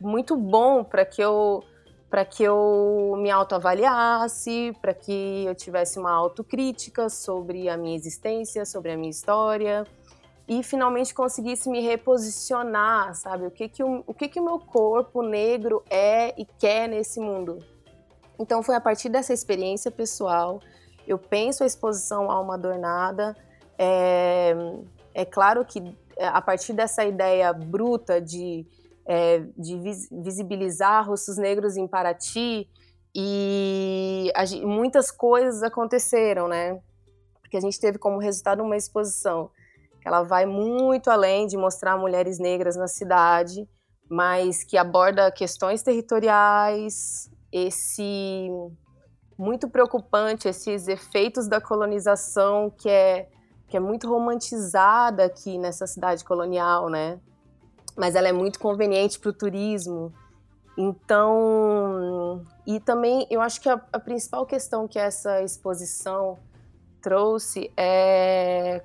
muito 0.00 0.36
bom 0.36 0.84
para 0.84 1.04
que 1.04 1.22
eu 1.22 1.62
para 2.08 2.24
que 2.24 2.44
eu 2.44 3.14
me 3.18 3.30
autoavaliasse, 3.32 4.72
para 4.80 4.94
que 4.94 5.44
eu 5.44 5.54
tivesse 5.56 5.98
uma 5.98 6.12
autocrítica 6.12 7.10
sobre 7.10 7.68
a 7.68 7.76
minha 7.76 7.96
existência, 7.96 8.64
sobre 8.64 8.92
a 8.92 8.96
minha 8.96 9.10
história 9.10 9.84
e 10.48 10.62
finalmente 10.62 11.12
conseguisse 11.12 11.68
me 11.68 11.80
reposicionar, 11.80 13.14
sabe? 13.14 13.46
O 13.46 13.50
que 13.50 13.68
que 13.68 13.82
o, 13.82 14.04
o 14.06 14.14
que 14.14 14.28
que 14.28 14.40
meu 14.40 14.58
corpo 14.58 15.22
negro 15.22 15.82
é 15.90 16.40
e 16.40 16.44
quer 16.44 16.88
nesse 16.88 17.18
mundo. 17.18 17.58
Então 18.38 18.62
foi 18.62 18.76
a 18.76 18.80
partir 18.80 19.08
dessa 19.08 19.32
experiência 19.32 19.90
pessoal, 19.90 20.60
eu 21.06 21.18
penso 21.18 21.62
a 21.62 21.66
exposição 21.66 22.30
Alma 22.30 22.54
Adornada. 22.54 23.36
É, 23.78 24.54
é 25.14 25.24
claro 25.24 25.64
que 25.64 25.82
a 26.18 26.40
partir 26.40 26.72
dessa 26.72 27.04
ideia 27.04 27.52
bruta 27.52 28.20
de 28.20 28.66
é, 29.06 29.44
de 29.56 29.78
visibilizar 30.10 31.08
rostos 31.08 31.36
negros 31.36 31.76
em 31.76 31.86
Paraty 31.86 32.68
e 33.14 34.32
a, 34.34 34.44
muitas 34.66 35.12
coisas 35.12 35.62
aconteceram, 35.62 36.48
né? 36.48 36.80
Porque 37.40 37.56
a 37.56 37.60
gente 37.60 37.78
teve 37.78 37.98
como 37.98 38.18
resultado 38.18 38.64
uma 38.64 38.76
exposição 38.76 39.50
ela 40.06 40.22
vai 40.22 40.46
muito 40.46 41.10
além 41.10 41.48
de 41.48 41.56
mostrar 41.56 41.98
mulheres 41.98 42.38
negras 42.38 42.76
na 42.76 42.86
cidade, 42.86 43.68
mas 44.08 44.62
que 44.62 44.78
aborda 44.78 45.32
questões 45.32 45.82
territoriais, 45.82 47.28
esse 47.50 48.48
muito 49.36 49.68
preocupante 49.68 50.46
esses 50.46 50.86
efeitos 50.86 51.48
da 51.48 51.60
colonização 51.60 52.70
que 52.70 52.88
é 52.88 53.28
que 53.66 53.76
é 53.76 53.80
muito 53.80 54.08
romantizada 54.08 55.24
aqui 55.24 55.58
nessa 55.58 55.88
cidade 55.88 56.24
colonial, 56.24 56.88
né? 56.88 57.18
Mas 57.96 58.14
ela 58.14 58.28
é 58.28 58.32
muito 58.32 58.60
conveniente 58.60 59.18
para 59.18 59.30
o 59.30 59.32
turismo. 59.32 60.14
Então, 60.78 62.44
e 62.64 62.78
também 62.78 63.26
eu 63.28 63.40
acho 63.40 63.60
que 63.60 63.68
a, 63.68 63.84
a 63.92 63.98
principal 63.98 64.46
questão 64.46 64.86
que 64.86 65.00
essa 65.00 65.42
exposição 65.42 66.38
trouxe 67.02 67.72
é 67.76 68.84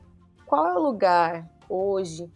qual 0.51 0.67
é 0.67 0.73
o 0.73 0.81
lugar 0.81 1.49
hoje 1.69 2.29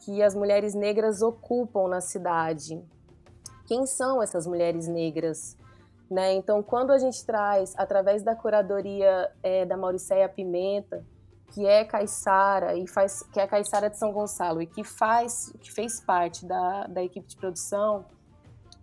que 0.00 0.20
as 0.24 0.34
mulheres 0.34 0.74
negras 0.74 1.22
ocupam 1.22 1.86
na 1.86 2.00
cidade? 2.00 2.84
Quem 3.64 3.86
são 3.86 4.20
essas 4.20 4.44
mulheres 4.44 4.88
negras? 4.88 5.56
Né? 6.10 6.32
Então, 6.32 6.64
quando 6.64 6.90
a 6.90 6.98
gente 6.98 7.24
traz, 7.24 7.72
através 7.76 8.24
da 8.24 8.34
curadoria 8.34 9.30
é, 9.40 9.64
da 9.64 9.76
Mauricéia 9.76 10.28
Pimenta, 10.28 11.06
que 11.52 11.64
é 11.64 11.84
caiçara 11.84 12.74
e 12.74 12.88
faz, 12.88 13.22
que 13.32 13.38
é 13.38 13.46
caiçara 13.46 13.88
de 13.88 13.96
São 13.96 14.12
Gonçalo 14.12 14.60
e 14.60 14.66
que 14.66 14.82
faz, 14.82 15.52
que 15.60 15.70
fez 15.70 16.00
parte 16.00 16.44
da, 16.44 16.88
da 16.88 17.04
equipe 17.04 17.28
de 17.28 17.36
produção, 17.36 18.04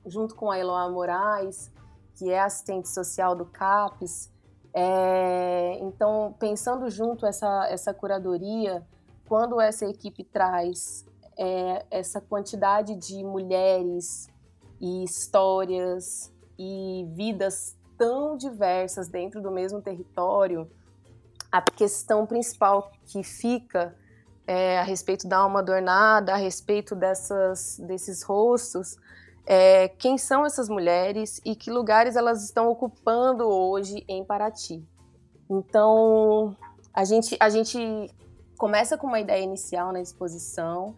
junto 0.05 0.33
com 0.33 0.49
a 0.49 0.57
Eloá 0.57 0.89
Moraes, 0.89 1.69
que 2.15 2.31
é 2.31 2.39
assistente 2.39 2.87
social 2.87 3.35
do 3.35 3.47
CAPES. 3.47 4.31
É, 4.79 5.79
então, 5.81 6.35
pensando 6.37 6.87
junto 6.87 7.25
essa, 7.25 7.67
essa 7.67 7.91
curadoria, 7.95 8.85
quando 9.27 9.59
essa 9.59 9.87
equipe 9.87 10.23
traz 10.23 11.03
é, 11.35 11.83
essa 11.89 12.21
quantidade 12.21 12.93
de 12.93 13.23
mulheres 13.23 14.29
e 14.79 15.03
histórias 15.03 16.31
e 16.59 17.07
vidas 17.09 17.75
tão 17.97 18.37
diversas 18.37 19.07
dentro 19.07 19.41
do 19.41 19.49
mesmo 19.49 19.81
território, 19.81 20.69
a 21.51 21.59
questão 21.59 22.27
principal 22.27 22.91
que 23.07 23.23
fica 23.23 23.95
é, 24.45 24.77
a 24.77 24.83
respeito 24.83 25.27
da 25.27 25.37
alma 25.37 25.61
adornada, 25.61 26.33
a 26.33 26.37
respeito 26.37 26.95
dessas, 26.95 27.79
desses 27.79 28.21
rostos, 28.21 28.95
é, 29.49 29.87
quem 29.87 30.17
são 30.17 30.45
essas 30.45 30.67
mulheres 30.67 31.39
e 31.45 31.55
que 31.55 31.71
lugares 31.71 32.17
elas 32.17 32.43
estão 32.43 32.69
ocupando 32.69 33.47
hoje 33.47 34.03
em 34.05 34.21
Paraty. 34.21 34.85
Então, 35.49 36.53
a 36.93 37.05
gente, 37.05 37.37
a 37.39 37.49
gente 37.49 38.11
começa 38.57 38.97
com 38.97 39.07
uma 39.07 39.21
ideia 39.21 39.41
inicial 39.41 39.93
na 39.93 40.01
exposição 40.01 40.93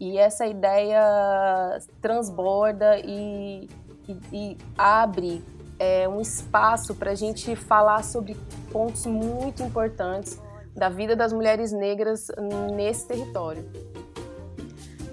e 0.00 0.16
essa 0.16 0.46
ideia 0.46 1.78
transborda 2.00 2.98
e, 3.00 3.68
e, 4.08 4.16
e 4.32 4.58
abre 4.78 5.44
é, 5.78 6.08
um 6.08 6.22
espaço 6.22 6.94
para 6.94 7.10
a 7.10 7.14
gente 7.14 7.54
falar 7.54 8.02
sobre 8.02 8.34
pontos 8.72 9.04
muito 9.04 9.62
importantes 9.62 10.40
da 10.74 10.88
vida 10.88 11.14
das 11.14 11.34
mulheres 11.34 11.70
negras 11.70 12.28
nesse 12.74 13.06
território. 13.06 13.68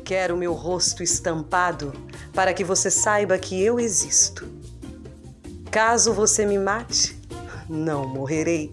Quero 0.07 0.37
meu 0.37 0.53
rosto 0.53 1.03
estampado 1.03 1.91
para 2.33 2.53
que 2.53 2.63
você 2.63 2.89
saiba 2.89 3.37
que 3.37 3.61
eu 3.61 3.77
existo. 3.77 4.47
Caso 5.69 6.13
você 6.13 6.45
me 6.45 6.57
mate, 6.57 7.21
não 7.67 8.07
morrerei, 8.07 8.71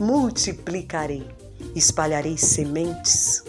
multiplicarei, 0.00 1.28
espalharei 1.74 2.38
sementes 2.38 3.44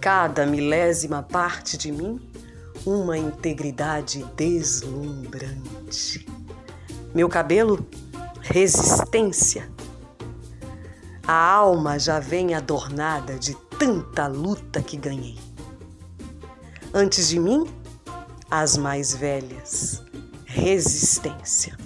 cada 0.00 0.46
milésima 0.46 1.22
parte 1.22 1.76
de 1.76 1.92
mim 1.92 2.18
uma 2.86 3.18
integridade 3.18 4.24
deslumbrante. 4.34 6.26
Meu 7.14 7.28
cabelo, 7.28 7.86
resistência. 8.40 9.70
A 11.26 11.54
alma 11.56 11.98
já 11.98 12.18
vem 12.18 12.54
adornada 12.54 13.38
de 13.38 13.54
tanta 13.78 14.26
luta 14.26 14.80
que 14.80 14.96
ganhei. 14.96 15.49
Antes 16.92 17.28
de 17.28 17.38
mim, 17.38 17.72
as 18.50 18.76
mais 18.76 19.14
velhas, 19.14 20.02
resistência. 20.44 21.78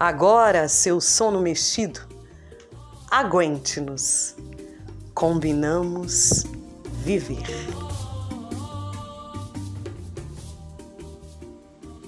Agora, 0.00 0.70
seu 0.70 1.02
sono 1.02 1.38
mexido, 1.38 2.00
aguente-nos. 3.10 4.34
Combinamos 5.14 6.44
viver. 7.04 7.44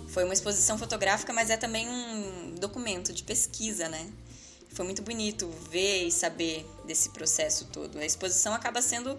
Foi 0.08 0.24
uma 0.24 0.32
exposição 0.32 0.78
fotográfica, 0.78 1.30
mas 1.30 1.50
é 1.50 1.58
também 1.58 1.86
um 1.86 2.54
documento 2.58 3.12
de 3.12 3.22
pesquisa, 3.22 3.86
né? 3.86 4.10
Foi 4.70 4.86
muito 4.86 5.02
bonito 5.02 5.50
ver 5.70 6.06
e 6.06 6.10
saber 6.10 6.66
desse 6.86 7.10
processo 7.10 7.66
todo. 7.66 7.98
A 7.98 8.06
exposição 8.06 8.54
acaba 8.54 8.80
sendo 8.80 9.14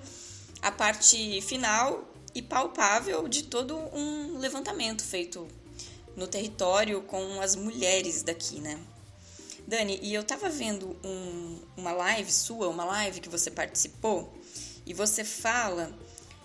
a 0.59 0.71
parte 0.71 1.39
final 1.43 2.14
e 2.36 2.41
palpável 2.41 3.30
de 3.30 3.43
todo 3.43 3.78
um 3.78 4.38
levantamento 4.38 5.02
feito 5.02 5.48
no 6.17 6.28
território 6.28 7.02
com 7.04 7.39
as 7.39 7.56
mulheres 7.56 8.21
daqui, 8.24 8.60
né? 8.60 8.78
Dani, 9.65 9.98
e 10.04 10.13
eu 10.13 10.24
tava 10.24 10.50
vendo 10.50 10.95
um, 11.04 11.60
uma 11.78 11.93
live 11.93 12.32
sua, 12.32 12.67
uma 12.67 12.86
live 12.86 13.21
que 13.21 13.30
você 13.30 13.50
participou, 13.50 14.32
e 14.86 14.93
você 14.93 15.24
fala 15.24 15.98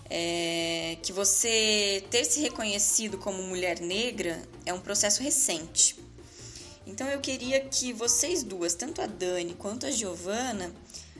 é, 0.09 0.97
que 1.03 1.13
você 1.13 2.03
ter 2.09 2.25
se 2.25 2.39
reconhecido 2.39 3.17
como 3.17 3.43
mulher 3.43 3.79
negra 3.79 4.41
é 4.65 4.73
um 4.73 4.79
processo 4.79 5.21
recente. 5.21 5.99
Então 6.87 7.07
eu 7.07 7.19
queria 7.19 7.59
que 7.65 7.93
vocês 7.93 8.43
duas, 8.43 8.73
tanto 8.73 9.01
a 9.01 9.05
Dani 9.05 9.53
quanto 9.53 9.85
a 9.85 9.91
Giovana, 9.91 10.73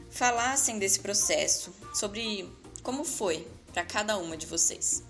falassem 0.10 0.80
desse 0.80 1.00
processo, 1.00 1.72
sobre 1.94 2.50
como 2.82 3.04
foi 3.04 3.48
para 3.72 3.84
cada 3.84 4.18
uma 4.18 4.36
de 4.36 4.46
vocês. 4.46 5.04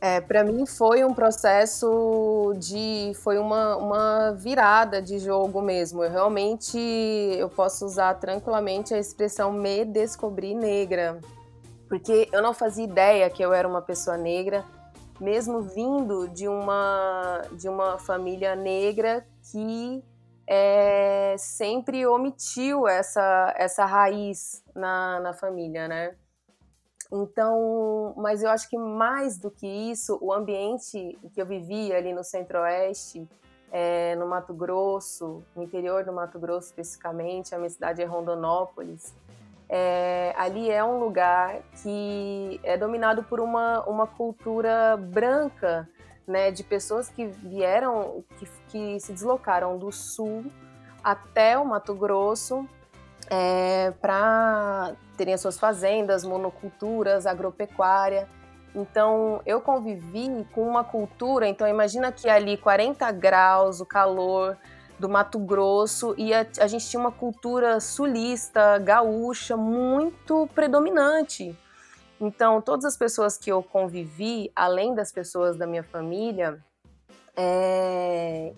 É, 0.00 0.20
para 0.20 0.42
mim 0.42 0.66
foi 0.66 1.04
um 1.04 1.14
processo 1.14 2.52
de 2.58 3.12
foi 3.22 3.38
uma, 3.38 3.76
uma 3.76 4.32
virada 4.32 5.00
de 5.00 5.18
jogo 5.18 5.62
mesmo. 5.62 6.02
Eu 6.02 6.10
realmente 6.10 6.76
eu 6.76 7.48
posso 7.48 7.86
usar 7.86 8.14
tranquilamente 8.14 8.92
a 8.92 8.98
expressão 8.98 9.52
me 9.52 9.84
descobrir 9.84 10.54
negra 10.54 11.20
porque 11.92 12.26
eu 12.32 12.40
não 12.40 12.54
fazia 12.54 12.84
ideia 12.84 13.28
que 13.28 13.44
eu 13.44 13.52
era 13.52 13.68
uma 13.68 13.82
pessoa 13.82 14.16
negra, 14.16 14.64
mesmo 15.20 15.60
vindo 15.60 16.26
de 16.26 16.48
uma, 16.48 17.42
de 17.52 17.68
uma 17.68 17.98
família 17.98 18.56
negra 18.56 19.26
que 19.50 20.02
é, 20.46 21.36
sempre 21.36 22.06
omitiu 22.06 22.88
essa, 22.88 23.52
essa 23.58 23.84
raiz 23.84 24.64
na, 24.74 25.20
na 25.20 25.34
família, 25.34 25.86
né? 25.86 26.14
Então, 27.12 28.14
mas 28.16 28.42
eu 28.42 28.48
acho 28.48 28.66
que 28.70 28.78
mais 28.78 29.36
do 29.36 29.50
que 29.50 29.66
isso, 29.66 30.18
o 30.22 30.32
ambiente 30.32 31.18
que 31.34 31.42
eu 31.42 31.44
vivia 31.44 31.98
ali 31.98 32.10
no 32.10 32.24
Centro-Oeste, 32.24 33.28
é, 33.70 34.16
no 34.16 34.26
Mato 34.26 34.54
Grosso, 34.54 35.42
no 35.54 35.62
interior 35.62 36.04
do 36.04 36.12
Mato 36.12 36.38
Grosso 36.38 36.68
especificamente, 36.68 37.54
a 37.54 37.58
minha 37.58 37.68
cidade 37.68 38.00
é 38.00 38.06
Rondonópolis, 38.06 39.14
é, 39.68 40.32
ali 40.38 40.70
é 40.70 40.82
um 40.82 40.98
lugar 40.98 41.60
que 41.82 42.58
é 42.62 42.78
dominado 42.78 43.22
por 43.24 43.40
uma, 43.40 43.82
uma 43.84 44.06
cultura 44.06 44.96
branca, 44.96 45.86
né, 46.26 46.50
de 46.50 46.64
pessoas 46.64 47.10
que 47.10 47.26
vieram, 47.26 48.24
que, 48.38 48.46
que 48.68 49.00
se 49.00 49.12
deslocaram 49.12 49.76
do 49.76 49.92
sul 49.92 50.46
até 51.04 51.58
o 51.58 51.64
Mato 51.66 51.94
Grosso 51.94 52.66
é, 53.34 53.90
para 53.92 54.92
terem 55.16 55.32
as 55.32 55.40
suas 55.40 55.58
fazendas, 55.58 56.22
monoculturas, 56.22 57.26
agropecuária. 57.26 58.28
Então, 58.74 59.40
eu 59.46 59.58
convivi 59.58 60.46
com 60.52 60.68
uma 60.68 60.84
cultura. 60.84 61.48
Então, 61.48 61.66
imagina 61.66 62.12
que 62.12 62.28
ali 62.28 62.58
40 62.58 63.10
graus, 63.12 63.80
o 63.80 63.86
calor, 63.86 64.58
do 64.98 65.08
Mato 65.08 65.38
Grosso 65.38 66.14
e 66.18 66.32
a, 66.32 66.46
a 66.60 66.66
gente 66.66 66.88
tinha 66.88 67.00
uma 67.00 67.10
cultura 67.10 67.80
sulista, 67.80 68.78
gaúcha, 68.78 69.56
muito 69.56 70.46
predominante. 70.54 71.58
Então, 72.20 72.60
todas 72.60 72.84
as 72.84 72.96
pessoas 72.98 73.38
que 73.38 73.50
eu 73.50 73.62
convivi, 73.62 74.52
além 74.54 74.94
das 74.94 75.10
pessoas 75.10 75.56
da 75.56 75.66
minha 75.66 75.82
família, 75.82 76.62
é, 77.34 78.52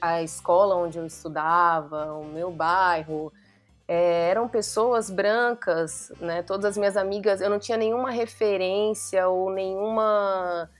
a, 0.00 0.12
a, 0.12 0.22
escola 0.22 0.76
onde 0.76 0.96
eu 0.98 1.04
estudava, 1.04 2.14
o 2.14 2.24
meu 2.24 2.50
bairro, 2.50 3.32
é, 3.92 4.30
eram 4.30 4.46
pessoas 4.46 5.10
brancas, 5.10 6.12
né? 6.20 6.44
Todas 6.44 6.64
as 6.64 6.78
minhas 6.78 6.96
amigas, 6.96 7.40
eu 7.40 7.50
não 7.50 7.58
tinha 7.58 7.76
nenhuma 7.76 8.12
referência 8.12 9.26
ou 9.26 9.50
nenhuma 9.50 10.70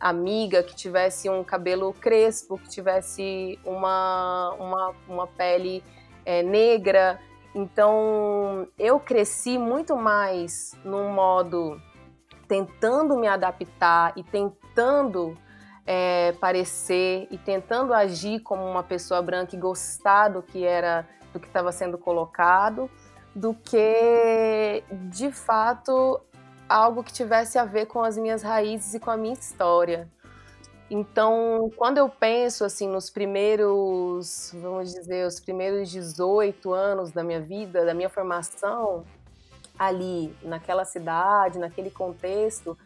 amiga 0.00 0.64
que 0.64 0.74
tivesse 0.74 1.30
um 1.30 1.44
cabelo 1.44 1.92
crespo, 1.92 2.58
que 2.58 2.68
tivesse 2.68 3.56
uma, 3.64 4.52
uma, 4.58 4.94
uma 5.08 5.26
pele 5.28 5.80
é, 6.24 6.42
negra. 6.42 7.20
Então, 7.54 8.66
eu 8.76 8.98
cresci 8.98 9.58
muito 9.58 9.94
mais 9.94 10.74
num 10.84 11.08
modo 11.10 11.80
tentando 12.48 13.16
me 13.16 13.28
adaptar 13.28 14.12
e 14.16 14.24
tentando 14.24 15.38
é, 15.86 16.32
parecer 16.40 17.28
e 17.30 17.38
tentando 17.38 17.94
agir 17.94 18.40
como 18.40 18.66
uma 18.66 18.82
pessoa 18.82 19.22
branca 19.22 19.54
e 19.54 19.58
gostar 19.58 20.30
do 20.30 20.42
que 20.42 20.64
era 20.64 21.06
do 21.36 21.40
que 21.40 21.46
estava 21.46 21.70
sendo 21.70 21.98
colocado, 21.98 22.90
do 23.34 23.52
que 23.52 24.82
de 25.10 25.30
fato 25.30 26.20
algo 26.66 27.04
que 27.04 27.12
tivesse 27.12 27.58
a 27.58 27.64
ver 27.64 27.86
com 27.86 28.02
as 28.02 28.16
minhas 28.16 28.42
raízes 28.42 28.94
e 28.94 29.00
com 29.00 29.10
a 29.10 29.16
minha 29.16 29.34
história. 29.34 30.08
Então, 30.88 31.70
quando 31.76 31.98
eu 31.98 32.08
penso 32.08 32.64
assim 32.64 32.88
nos 32.88 33.10
primeiros, 33.10 34.52
vamos 34.54 34.92
dizer, 34.92 35.26
os 35.26 35.38
primeiros 35.38 35.90
18 35.90 36.72
anos 36.72 37.10
da 37.10 37.22
minha 37.22 37.40
vida, 37.40 37.84
da 37.84 37.92
minha 37.92 38.08
formação 38.08 39.04
ali 39.78 40.34
naquela 40.42 40.84
cidade, 40.84 41.58
naquele 41.58 41.90
contexto, 41.90 42.78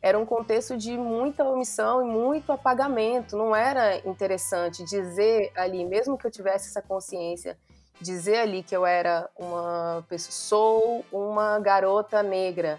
era 0.00 0.18
um 0.18 0.24
contexto 0.24 0.76
de 0.76 0.96
muita 0.96 1.44
omissão 1.44 2.00
e 2.00 2.04
muito 2.04 2.52
apagamento. 2.52 3.36
Não 3.36 3.54
era 3.54 3.96
interessante 4.08 4.84
dizer 4.84 5.50
ali, 5.56 5.84
mesmo 5.84 6.16
que 6.16 6.26
eu 6.26 6.30
tivesse 6.30 6.68
essa 6.68 6.80
consciência, 6.80 7.58
dizer 8.00 8.38
ali 8.38 8.62
que 8.62 8.76
eu 8.76 8.86
era 8.86 9.28
uma 9.36 10.04
pessoa, 10.08 10.32
sou 10.32 11.04
uma 11.12 11.58
garota 11.58 12.22
negra. 12.22 12.78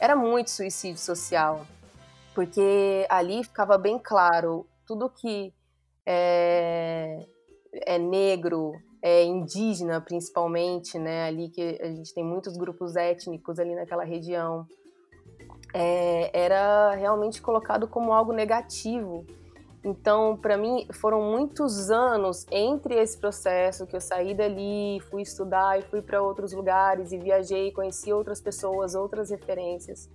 Era 0.00 0.16
muito 0.16 0.50
suicídio 0.50 1.00
social 1.00 1.66
porque 2.34 3.06
ali 3.08 3.44
ficava 3.44 3.78
bem 3.78 3.98
claro 3.98 4.66
tudo 4.84 5.08
que 5.08 5.54
é, 6.04 7.24
é 7.86 7.98
negro, 7.98 8.72
é 9.00 9.22
indígena 9.22 10.00
principalmente, 10.00 10.98
né? 10.98 11.26
Ali 11.26 11.48
que 11.48 11.78
a 11.80 11.86
gente 11.86 12.12
tem 12.12 12.24
muitos 12.24 12.56
grupos 12.56 12.96
étnicos 12.96 13.58
ali 13.58 13.74
naquela 13.74 14.04
região, 14.04 14.66
é, 15.72 16.30
era 16.38 16.94
realmente 16.94 17.40
colocado 17.40 17.86
como 17.86 18.12
algo 18.12 18.32
negativo. 18.32 19.24
Então, 19.84 20.34
para 20.34 20.56
mim, 20.56 20.86
foram 20.94 21.20
muitos 21.20 21.90
anos 21.90 22.46
entre 22.50 22.94
esse 22.94 23.18
processo 23.18 23.86
que 23.86 23.94
eu 23.94 24.00
saí 24.00 24.34
dali, 24.34 24.98
fui 25.10 25.20
estudar 25.20 25.78
e 25.78 25.82
fui 25.82 26.00
para 26.00 26.22
outros 26.22 26.54
lugares 26.54 27.12
e 27.12 27.18
viajei, 27.18 27.70
conheci 27.70 28.10
outras 28.10 28.40
pessoas, 28.40 28.94
outras 28.94 29.28
referências. 29.30 30.08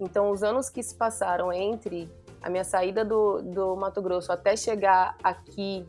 Então, 0.00 0.30
os 0.32 0.42
anos 0.42 0.68
que 0.68 0.82
se 0.82 0.96
passaram 0.96 1.52
entre 1.52 2.10
a 2.42 2.50
minha 2.50 2.64
saída 2.64 3.04
do, 3.04 3.40
do 3.42 3.76
Mato 3.76 4.02
Grosso 4.02 4.32
até 4.32 4.56
chegar 4.56 5.16
aqui, 5.22 5.86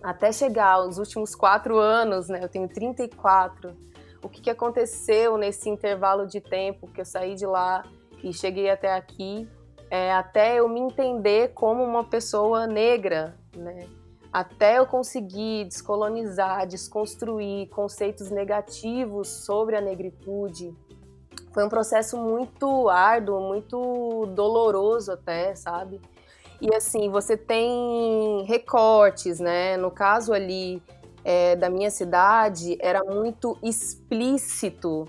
até 0.00 0.30
chegar 0.30 0.74
aos 0.74 0.96
últimos 0.96 1.34
quatro 1.34 1.76
anos, 1.76 2.28
né? 2.28 2.38
Eu 2.40 2.48
tenho 2.48 2.68
34. 2.68 3.76
O 4.22 4.28
que, 4.28 4.40
que 4.40 4.50
aconteceu 4.50 5.36
nesse 5.36 5.68
intervalo 5.68 6.24
de 6.24 6.40
tempo 6.40 6.86
que 6.86 7.00
eu 7.00 7.04
saí 7.04 7.34
de 7.34 7.46
lá 7.46 7.82
e 8.22 8.32
cheguei 8.32 8.70
até 8.70 8.94
aqui, 8.94 9.48
é, 9.90 10.12
até 10.12 10.60
eu 10.60 10.68
me 10.68 10.80
entender 10.80 11.52
como 11.52 11.82
uma 11.82 12.04
pessoa 12.04 12.66
negra, 12.66 13.36
né? 13.56 13.86
Até 14.32 14.78
eu 14.78 14.86
conseguir 14.86 15.64
descolonizar, 15.64 16.66
desconstruir 16.66 17.68
conceitos 17.68 18.30
negativos 18.30 19.28
sobre 19.28 19.76
a 19.76 19.80
negritude, 19.80 20.72
foi 21.52 21.64
um 21.64 21.68
processo 21.68 22.16
muito 22.16 22.88
árduo, 22.88 23.40
muito 23.40 24.26
doloroso 24.34 25.12
até, 25.12 25.54
sabe? 25.54 26.00
E 26.60 26.72
assim, 26.74 27.10
você 27.10 27.36
tem 27.36 28.44
recortes, 28.44 29.40
né? 29.40 29.76
No 29.76 29.90
caso 29.90 30.32
ali 30.32 30.80
é, 31.24 31.56
da 31.56 31.68
minha 31.68 31.90
cidade, 31.90 32.76
era 32.80 33.02
muito 33.02 33.58
explícito, 33.62 35.06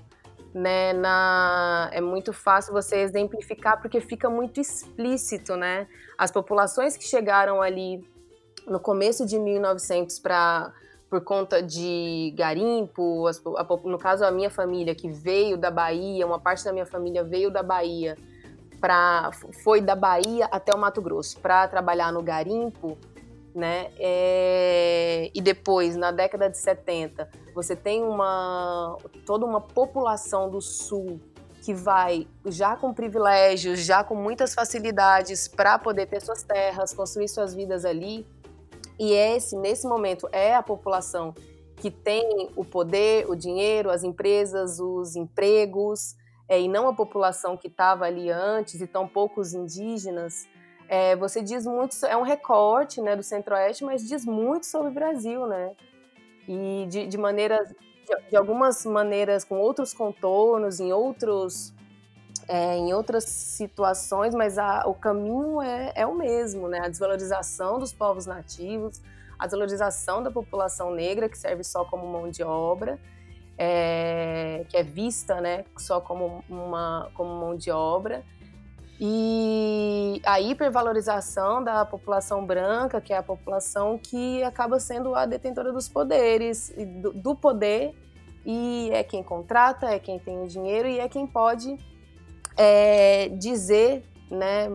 né? 0.54 0.94
Na, 0.94 1.90
é 1.92 2.02
muito 2.02 2.34
fácil 2.34 2.74
você 2.74 2.98
exemplificar 2.98 3.82
porque 3.82 4.02
fica 4.02 4.30
muito 4.30 4.60
explícito, 4.60 5.56
né? 5.56 5.88
As 6.18 6.32
populações 6.32 6.98
que 6.98 7.04
chegaram 7.04 7.62
ali 7.62 8.04
no 8.68 8.80
começo 8.80 9.26
de 9.26 9.40
1900 9.40 10.20
para 10.20 10.74
por 11.10 11.22
conta 11.26 11.62
de 11.62 12.34
garimpo, 12.38 13.26
no 13.84 13.98
caso 13.98 14.24
a 14.24 14.32
minha 14.32 14.50
família 14.50 14.96
que 14.96 15.10
veio 15.12 15.58
da 15.58 15.70
Bahia, 15.70 16.26
uma 16.26 16.40
parte 16.40 16.64
da 16.64 16.72
minha 16.72 16.86
família 16.86 17.22
veio 17.22 17.52
da 17.52 17.62
Bahia 17.62 18.18
para 18.80 19.30
foi 19.62 19.82
da 19.82 19.94
Bahia 19.94 20.46
até 20.46 20.74
o 20.74 20.78
Mato 20.78 21.02
Grosso 21.02 21.38
para 21.40 21.68
trabalhar 21.68 22.14
no 22.14 22.24
garimpo, 22.24 22.98
né? 23.54 23.92
É, 24.00 25.30
e 25.34 25.42
depois 25.42 25.96
na 25.96 26.12
década 26.12 26.50
de 26.50 26.58
70 26.58 27.30
você 27.54 27.76
tem 27.76 28.02
uma 28.04 28.98
toda 29.26 29.46
uma 29.46 29.60
população 29.60 30.50
do 30.50 30.62
sul 30.62 31.20
que 31.62 31.74
vai 31.74 32.28
já 32.46 32.76
com 32.76 32.94
privilégios, 32.94 33.82
já 33.82 34.04
com 34.04 34.16
muitas 34.16 34.54
facilidades 34.54 35.48
para 35.48 35.78
poder 35.78 36.08
ter 36.08 36.22
suas 36.22 36.44
terras, 36.44 36.94
construir 36.94 37.28
suas 37.28 37.54
vidas 37.54 37.86
ali 37.86 38.26
e 39.02 39.14
esse, 39.14 39.58
nesse 39.58 39.88
momento, 39.88 40.30
é 40.32 40.54
a 40.54 40.62
população 40.62 41.34
que 41.78 41.90
tem 41.90 42.52
o 42.56 42.64
poder, 42.64 43.28
o 43.28 43.36
dinheiro, 43.36 43.90
as 43.90 44.04
empresas, 44.04 44.80
os 44.80 45.16
empregos, 45.16 46.16
é, 46.48 46.62
e 46.62 46.68
não 46.68 46.88
a 46.88 46.94
população 46.94 47.58
que 47.58 47.68
estava 47.68 48.06
ali 48.06 48.30
antes, 48.30 48.80
e 48.80 48.86
tão 48.86 49.08
poucos 49.08 49.56
indígenas. 49.56 50.48
É, 50.92 51.16
você 51.16 51.42
diz 51.42 51.66
muito, 51.66 51.96
é 52.06 52.18
um 52.18 52.22
recorte 52.22 53.00
né, 53.00 53.16
do 53.16 53.24
Centro-Oeste, 53.24 53.86
mas 53.86 54.06
diz 54.06 54.26
muito 54.26 54.66
sobre 54.66 54.90
o 54.90 54.94
Brasil, 54.94 55.48
né? 55.48 55.72
E 56.46 56.86
de, 56.90 57.08
de 57.08 57.18
maneiras, 57.18 57.70
de, 57.70 58.30
de 58.30 58.36
algumas 58.36 58.86
maneiras 58.86 59.46
com 59.46 59.58
outros 59.58 59.94
contornos, 59.94 60.82
em 60.82 60.92
outros 60.92 61.74
é, 62.46 62.76
em 62.76 62.94
outras 62.94 63.24
situações, 63.24 64.36
mas 64.36 64.58
a, 64.58 64.86
o 64.86 64.94
caminho 64.94 65.62
é, 65.62 65.94
é 65.96 66.06
o 66.06 66.14
mesmo, 66.14 66.68
né? 66.68 66.80
A 66.84 66.90
desvalorização 66.90 67.80
dos 67.80 67.94
povos 67.94 68.26
nativos, 68.26 69.02
a 69.40 69.46
desvalorização 69.46 70.22
da 70.22 70.30
população 70.30 70.94
negra, 70.94 71.30
que 71.30 71.38
serve 71.38 71.64
só 71.64 71.86
como 71.86 72.06
mão 72.06 72.30
de 72.30 72.44
obra, 72.44 73.00
é, 73.58 74.66
que 74.68 74.76
é 74.76 74.84
vista 74.84 75.40
né, 75.40 75.64
só 75.78 76.02
como, 76.02 76.44
uma, 76.50 77.10
como 77.14 77.30
mão 77.30 77.56
de 77.56 77.72
obra, 77.72 78.26
e 79.04 80.22
a 80.24 80.40
hipervalorização 80.40 81.64
da 81.64 81.84
população 81.84 82.46
branca, 82.46 83.02
que 83.02 83.12
é 83.12 83.18
a 83.18 83.24
população 83.24 83.98
que 83.98 84.44
acaba 84.44 84.80
sendo 84.80 85.16
a 85.16 85.26
detentora 85.26 85.74
dos 85.74 85.90
poderes, 85.90 86.72
do, 87.16 87.36
poder, 87.36 87.96
e 88.46 88.92
é 88.94 89.04
quem 89.04 89.24
contrata, 89.24 89.88
é 89.88 89.98
quem 89.98 90.20
tem 90.20 90.40
o 90.44 90.48
dinheiro 90.48 90.88
e 90.88 91.00
é 91.00 91.10
quem 91.10 91.26
pode 91.26 91.76
é, 92.56 93.30
dizer, 93.30 94.04
né, 94.30 94.68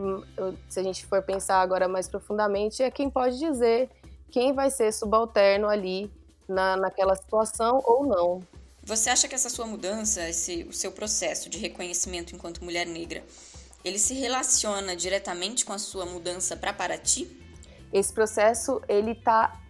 se 0.68 0.80
a 0.80 0.82
gente 0.82 1.06
for 1.06 1.22
pensar 1.22 1.60
agora 1.60 1.86
mais 1.86 2.08
profundamente, 2.08 2.82
é 2.82 2.90
quem 2.90 3.08
pode 3.08 3.38
dizer 3.38 3.88
quem 4.28 4.52
vai 4.52 4.70
ser 4.70 4.92
subalterno 4.92 5.68
ali 5.68 6.10
na, 6.48 6.76
naquela 6.76 7.14
situação 7.14 7.80
ou 7.84 8.04
não. 8.04 8.40
Você 8.82 9.08
acha 9.08 9.28
que 9.28 9.36
essa 9.36 9.48
sua 9.48 9.66
mudança, 9.66 10.28
esse, 10.28 10.64
o 10.64 10.72
seu 10.72 10.90
processo 10.90 11.48
de 11.48 11.58
reconhecimento 11.58 12.34
enquanto 12.34 12.64
mulher 12.64 12.86
negra, 12.86 13.22
ele 13.86 14.00
se 14.00 14.14
relaciona 14.14 14.96
diretamente 14.96 15.64
com 15.64 15.72
a 15.72 15.78
sua 15.78 16.04
mudança 16.04 16.56
para 16.56 16.72
Paraty? 16.72 17.40
Esse 17.92 18.12
processo 18.12 18.82
ele 18.88 19.12
está 19.12 19.60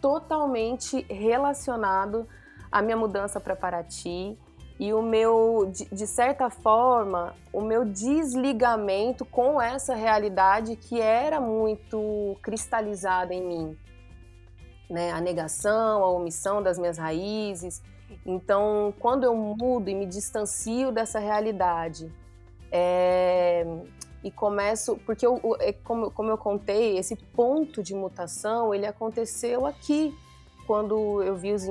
totalmente 0.00 1.04
relacionado 1.10 2.28
à 2.70 2.80
minha 2.80 2.96
mudança 2.96 3.40
para 3.40 3.56
Paraty 3.56 4.38
e 4.78 4.92
o 4.92 5.02
meu, 5.02 5.72
de, 5.90 6.06
certa 6.06 6.50
forma, 6.50 7.34
o 7.52 7.60
meu 7.60 7.84
desligamento 7.84 9.24
com 9.24 9.60
essa 9.60 9.96
realidade 9.96 10.76
que 10.76 11.00
era 11.00 11.40
muito 11.40 12.36
cristalizada 12.42 13.34
em 13.34 13.44
mim. 13.44 13.78
Né? 14.88 15.10
A 15.10 15.20
negação, 15.20 16.04
a 16.04 16.12
omissão 16.12 16.62
das 16.62 16.78
minhas 16.78 16.96
raízes. 16.96 17.82
Então, 18.24 18.94
quando 19.00 19.24
eu 19.24 19.34
mudo 19.34 19.88
e 19.88 19.94
me 19.96 20.06
distancio 20.06 20.92
dessa 20.92 21.18
realidade, 21.18 22.21
é, 22.72 23.66
e 24.24 24.30
começo, 24.30 24.96
porque 25.04 25.26
eu, 25.26 25.38
é 25.60 25.72
como, 25.72 26.10
como 26.10 26.30
eu 26.30 26.38
contei, 26.38 26.96
esse 26.96 27.14
ponto 27.14 27.82
de 27.82 27.94
mutação, 27.94 28.74
ele 28.74 28.86
aconteceu 28.86 29.66
aqui, 29.66 30.16
quando 30.66 31.22
eu 31.22 31.36
vi, 31.36 31.52
os 31.52 31.64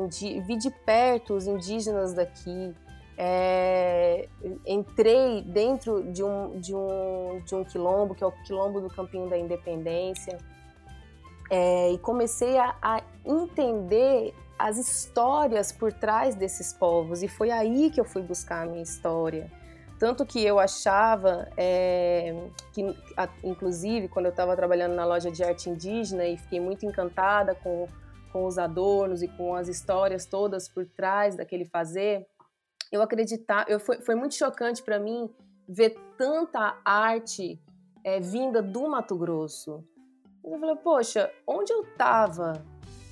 vi 0.45 0.57
de 0.57 0.69
perto 0.69 1.33
os 1.33 1.47
indígenas 1.47 2.13
daqui, 2.13 2.75
é, 3.17 4.27
entrei 4.65 5.41
dentro 5.41 6.03
de 6.11 6.23
um, 6.23 6.59
de, 6.59 6.75
um, 6.75 7.41
de 7.43 7.55
um 7.55 7.63
quilombo, 7.63 8.13
que 8.13 8.23
é 8.23 8.27
o 8.27 8.31
quilombo 8.43 8.79
do 8.79 8.89
Campinho 8.89 9.27
da 9.27 9.37
Independência, 9.37 10.37
é, 11.49 11.91
e 11.91 11.97
comecei 11.97 12.57
a, 12.57 12.75
a 12.81 13.01
entender 13.25 14.33
as 14.57 14.77
histórias 14.77 15.71
por 15.71 15.91
trás 15.91 16.35
desses 16.35 16.73
povos, 16.73 17.23
e 17.23 17.27
foi 17.27 17.49
aí 17.49 17.89
que 17.89 17.99
eu 17.99 18.05
fui 18.05 18.21
buscar 18.21 18.63
a 18.63 18.65
minha 18.65 18.83
história. 18.83 19.60
Tanto 20.01 20.25
que 20.25 20.43
eu 20.43 20.57
achava 20.57 21.47
é, 21.55 22.49
que, 22.73 22.83
a, 23.15 23.29
inclusive, 23.43 24.07
quando 24.07 24.25
eu 24.25 24.31
estava 24.31 24.55
trabalhando 24.55 24.95
na 24.95 25.05
loja 25.05 25.29
de 25.29 25.43
arte 25.43 25.69
indígena 25.69 26.25
e 26.25 26.37
fiquei 26.37 26.59
muito 26.59 26.87
encantada 26.87 27.53
com, 27.53 27.87
com 28.33 28.45
os 28.45 28.57
adornos 28.57 29.21
e 29.21 29.27
com 29.27 29.53
as 29.53 29.67
histórias 29.67 30.25
todas 30.25 30.67
por 30.67 30.87
trás 30.87 31.35
daquele 31.35 31.65
fazer, 31.65 32.25
eu 32.91 32.99
acreditar, 33.03 33.69
eu 33.69 33.79
foi, 33.79 34.01
foi 34.01 34.15
muito 34.15 34.33
chocante 34.33 34.81
para 34.81 34.97
mim 34.97 35.29
ver 35.69 35.95
tanta 36.17 36.79
arte 36.83 37.61
é, 38.03 38.19
vinda 38.19 38.59
do 38.59 38.89
Mato 38.89 39.15
Grosso. 39.15 39.83
Eu 40.43 40.57
falei, 40.57 40.77
poxa, 40.77 41.31
onde 41.45 41.71
eu 41.71 41.83
estava? 41.83 42.53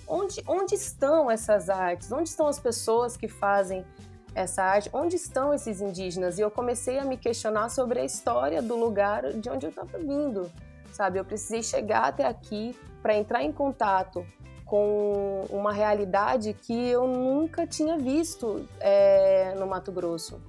Onde, 0.08 0.44
onde 0.48 0.74
estão 0.74 1.30
essas 1.30 1.70
artes? 1.70 2.12
Onde 2.12 2.30
estão 2.30 2.48
as 2.48 2.60
pessoas 2.60 3.16
que 3.16 3.28
fazem 3.28 3.86
essa 4.36 4.64
arte? 4.64 4.90
Onde 4.94 5.16
estão 5.16 5.54
esses 5.54 5.82
indígenas? 5.82 6.38
E 6.38 6.42
eu 6.42 6.52
comecei 6.52 7.00
a 7.00 7.06
me 7.06 7.18
questionar 7.18 7.70
sobre 7.70 8.00
a 8.00 8.06
história 8.06 8.62
do 8.62 8.76
lugar 8.76 9.34
de 9.34 9.50
onde 9.50 9.66
eu 9.66 9.70
estava 9.70 9.98
vindo, 9.98 10.50
sabe? 10.92 11.20
Eu 11.20 11.26
precisei 11.26 11.64
chegar 11.64 12.06
até 12.06 12.26
aqui 12.26 12.78
para 13.02 13.16
entrar 13.16 13.44
em 13.44 13.52
contato 13.52 14.26
com 14.66 15.46
uma 15.50 15.74
realidade 15.74 16.54
que 16.54 16.90
eu 16.90 17.08
nunca 17.08 17.66
tinha 17.66 17.98
visto 17.98 18.68
é, 18.80 19.56
no 19.56 19.66
Mato 19.66 19.92
Grosso, 19.92 20.40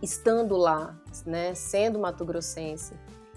estando 0.00 0.56
lá, 0.56 0.96
né, 1.26 1.54
sendo 1.54 1.98
mato-grossense. 1.98 2.94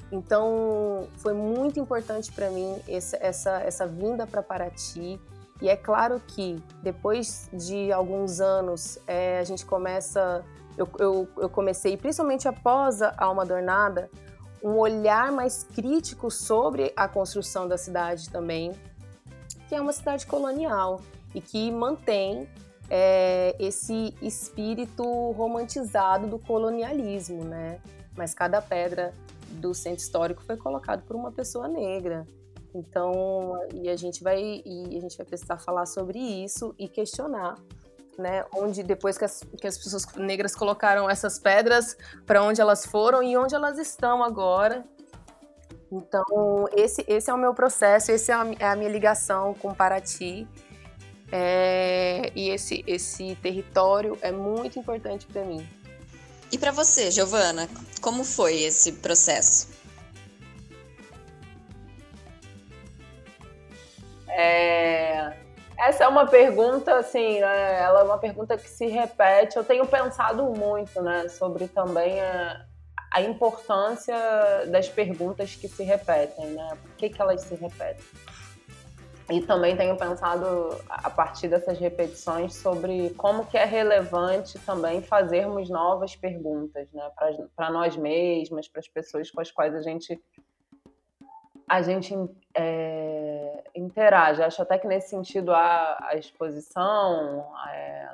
Então, 0.10 1.08
foi 1.17 1.34
muito 1.34 1.79
importante 1.79 2.32
para 2.32 2.49
mim 2.49 2.77
essa, 2.88 3.17
essa, 3.19 3.62
essa 3.62 3.88
vinda 3.88 4.27
para 4.27 4.43
Paraty. 4.43 5.19
E 5.63 5.69
é 5.69 5.78
claro 5.78 6.21
que 6.28 6.62
depois 6.82 7.49
de 7.54 7.89
alguns 7.89 8.41
anos, 8.41 8.99
é, 9.08 9.39
a 9.39 9.45
gente 9.45 9.65
começa. 9.65 10.43
Eu, 10.78 10.89
eu, 10.99 11.30
eu 11.38 11.49
comecei, 11.49 11.95
principalmente 11.95 12.49
após 12.49 13.02
a 13.02 13.15
Alma 13.17 13.43
Adornada, 13.43 14.12
um 14.62 14.71
olhar 14.71 15.32
mais 15.32 15.63
crítico 15.63 16.30
sobre 16.30 16.91
a 16.97 17.08
construção 17.08 17.65
da 17.65 17.78
cidade 17.78 18.30
também, 18.30 18.73
que 19.69 19.76
é 19.76 19.80
uma 19.80 19.93
cidade 19.93 20.28
colonial 20.28 20.99
e 21.34 21.39
que 21.39 21.71
mantém 21.71 22.45
é, 22.89 23.56
esse 23.58 24.13
espírito 24.21 25.32
romantizado 25.32 26.28
do 26.28 26.39
colonialismo, 26.39 27.45
né? 27.45 27.80
Mas 28.17 28.34
cada 28.34 28.62
pedra 28.62 29.13
do 29.47 29.73
centro 29.73 30.04
histórico 30.04 30.43
foi 30.43 30.58
colocado 30.58 31.04
por 31.04 31.15
uma 31.15 31.32
pessoa 31.32 31.69
negra. 31.69 32.28
Então, 32.73 33.59
e 33.73 33.89
a 33.89 33.95
gente 33.95 34.23
vai 34.23 34.62
e 34.65 34.97
a 34.97 34.99
gente 34.99 35.17
vai 35.17 35.25
precisar 35.25 35.57
falar 35.57 35.86
sobre 35.86 36.17
isso 36.17 36.73
e 36.77 36.88
questionar, 36.88 37.55
né, 38.17 38.43
onde 38.55 38.81
depois 38.81 39.17
que 39.17 39.25
as, 39.25 39.41
que 39.59 39.67
as 39.67 39.77
pessoas 39.77 40.05
negras 40.15 40.55
colocaram 40.55 41.09
essas 41.09 41.38
pedras, 41.38 41.95
para 42.25 42.41
onde 42.41 42.59
elas 42.59 42.86
foram 42.86 43.21
e 43.21 43.38
onde 43.38 43.53
elas 43.53 43.77
estão 43.77 44.23
agora 44.23 44.83
então, 45.93 46.67
esse, 46.75 47.05
esse 47.07 47.29
é 47.29 47.33
o 47.33 47.38
meu 47.38 47.53
processo, 47.53 48.12
esse 48.12 48.31
é 48.31 48.33
a, 48.33 48.47
é 48.59 48.65
a 48.65 48.75
minha 48.75 48.89
ligação 48.89 49.53
com 49.53 49.75
Paraty. 49.75 50.47
É, 51.31 52.31
e 52.36 52.49
esse, 52.49 52.83
esse 52.88 53.36
território 53.41 54.17
é 54.21 54.31
muito 54.31 54.79
importante 54.79 55.27
para 55.27 55.43
mim. 55.43 55.67
E 56.51 56.57
para 56.57 56.71
você, 56.71 57.12
Giovana, 57.12 57.69
como 58.01 58.23
foi 58.23 58.62
esse 58.62 58.93
processo? 58.93 59.67
É, 64.36 65.34
essa 65.78 66.04
é 66.04 66.08
uma 66.08 66.28
pergunta, 66.28 66.96
assim, 66.96 67.39
né, 67.39 67.82
ela 67.82 68.02
é 68.02 68.04
uma 68.04 68.17
pergunta 68.17 68.58
que 68.58 68.69
se 68.69 68.88
repete. 68.88 69.58
Eu 69.58 69.63
tenho 69.63 69.86
pensado 69.88 70.43
muito, 70.46 71.02
né, 71.02 71.28
sobre 71.30 71.67
também 71.67 72.22
a, 72.22 72.65
a 73.12 73.22
importância 73.22 74.15
das 74.67 74.89
perguntas 74.89 75.56
que 75.56 75.67
se 75.67 75.84
repetem, 75.84 76.48
né? 76.48 76.78
Por 76.82 76.96
que, 76.96 77.10
que 77.10 77.22
elas 77.22 77.41
se 77.41 77.56
repetem? 77.56 78.04
E 79.30 79.41
também 79.41 79.76
tenho 79.78 79.96
pensado 79.96 80.78
a 80.89 81.10
partir 81.10 81.48
dessas 81.48 81.80
repetições 81.80 82.56
sobre 82.56 83.12
como 83.12 83.46
que 83.46 83.58
é 83.58 83.63
relevante 83.63 84.60
também 84.60 85.02
fazermos 85.02 85.69
novas 85.69 86.15
perguntas, 86.15 86.88
né, 86.91 87.10
para 87.56 87.72
nós 87.72 87.96
mesmas, 87.96 88.67
para 88.67 88.80
as 88.80 88.88
pessoas 88.88 89.32
com 89.32 89.39
as 89.39 89.50
quais 89.50 89.74
a 89.74 89.82
gente 89.82 90.22
a 91.67 91.82
gente 91.82 92.13
é, 92.56 93.63
interage. 93.76 94.41
Acho 94.41 94.62
até 94.62 94.78
que 94.78 94.88
nesse 94.88 95.10
sentido 95.10 95.54
a, 95.54 95.97
a 96.02 96.15
exposição, 96.15 97.45
é, 97.69 98.10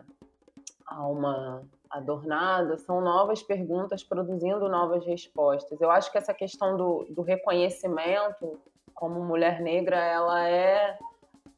há 0.86 1.08
uma 1.08 1.64
adornada, 1.90 2.78
são 2.78 3.02
novas 3.02 3.42
perguntas 3.42 4.04
produzindo 4.04 4.70
novas 4.70 5.06
respostas. 5.06 5.82
Eu 5.82 5.90
acho 5.90 6.12
que 6.12 6.18
essa 6.18 6.34
questão 6.34 6.78
do, 6.78 7.08
do 7.10 7.22
reconhecimento 7.22 8.60
como 9.00 9.24
mulher 9.24 9.62
negra, 9.62 9.96
ela 9.96 10.46
é, 10.48 10.98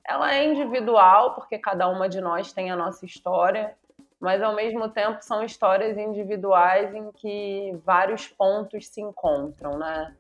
ela 0.08 0.32
é 0.32 0.46
individual, 0.46 1.34
porque 1.34 1.58
cada 1.58 1.88
uma 1.88 2.08
de 2.08 2.22
nós 2.22 2.54
tem 2.54 2.70
a 2.70 2.76
nossa 2.76 3.04
história, 3.04 3.76
mas 4.20 4.44
ao 4.44 4.54
mesmo 4.54 4.88
tempo 4.90 5.18
são 5.24 5.44
histórias 5.44 5.98
individuais 5.98 6.94
em 6.94 7.12
que 7.12 7.76
vários 7.84 8.28
pontos 8.28 8.88
se 8.88 9.02
encontram, 9.02 9.80
né? 9.80 10.16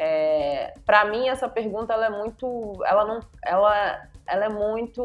É, 0.00 0.74
para 0.86 1.04
mim 1.06 1.28
essa 1.28 1.48
pergunta 1.48 1.92
ela 1.92 2.06
é 2.06 2.10
muito, 2.10 2.80
ela 2.86 3.04
não, 3.04 3.20
ela, 3.44 4.08
ela 4.28 4.44
é 4.44 4.48
muito 4.48 5.02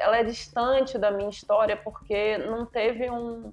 ela 0.00 0.18
é 0.18 0.24
distante 0.24 0.98
da 0.98 1.12
minha 1.12 1.30
história 1.30 1.76
porque 1.76 2.38
não 2.38 2.66
teve 2.66 3.08
um, 3.08 3.52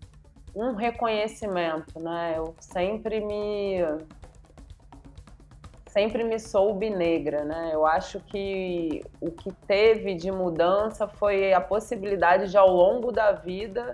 um 0.56 0.74
reconhecimento, 0.74 2.00
né? 2.00 2.34
Eu 2.38 2.56
sempre 2.60 3.20
me 3.22 3.82
sempre 5.88 6.24
me 6.24 6.40
soube 6.40 6.90
negra, 6.90 7.44
né? 7.44 7.70
Eu 7.74 7.86
acho 7.86 8.20
que 8.22 9.04
o 9.20 9.30
que 9.30 9.52
teve 9.68 10.16
de 10.16 10.32
mudança 10.32 11.08
foi 11.08 11.54
a 11.54 11.60
possibilidade 11.60 12.50
de 12.50 12.58
ao 12.58 12.70
longo 12.70 13.12
da 13.12 13.34
vida 13.34 13.94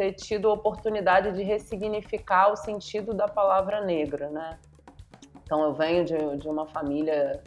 ter 0.00 0.14
tido 0.14 0.48
a 0.48 0.54
oportunidade 0.54 1.30
de 1.32 1.42
ressignificar 1.42 2.50
o 2.50 2.56
sentido 2.56 3.12
da 3.12 3.28
palavra 3.28 3.82
negra, 3.82 4.30
né? 4.30 4.58
Então 5.44 5.62
eu 5.62 5.74
venho 5.74 6.06
de, 6.06 6.16
de 6.38 6.48
uma 6.48 6.66
família 6.66 7.42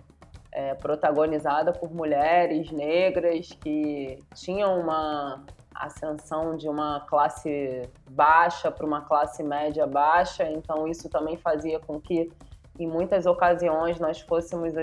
é, 0.51 0.75
protagonizada 0.75 1.73
por 1.73 1.91
mulheres 1.91 2.69
negras 2.69 3.49
que 3.59 4.19
tinham 4.35 4.79
uma 4.79 5.43
ascensão 5.73 6.55
de 6.55 6.69
uma 6.69 6.99
classe 7.09 7.89
baixa 8.11 8.69
para 8.69 8.85
uma 8.85 9.01
classe 9.01 9.41
média 9.41 9.87
baixa, 9.87 10.43
então 10.47 10.87
isso 10.87 11.09
também 11.09 11.35
fazia 11.37 11.79
com 11.79 11.99
que 11.99 12.31
em 12.79 12.87
muitas 12.87 13.25
ocasiões 13.25 13.99
nós 13.99 14.19
fôssemos 14.21 14.73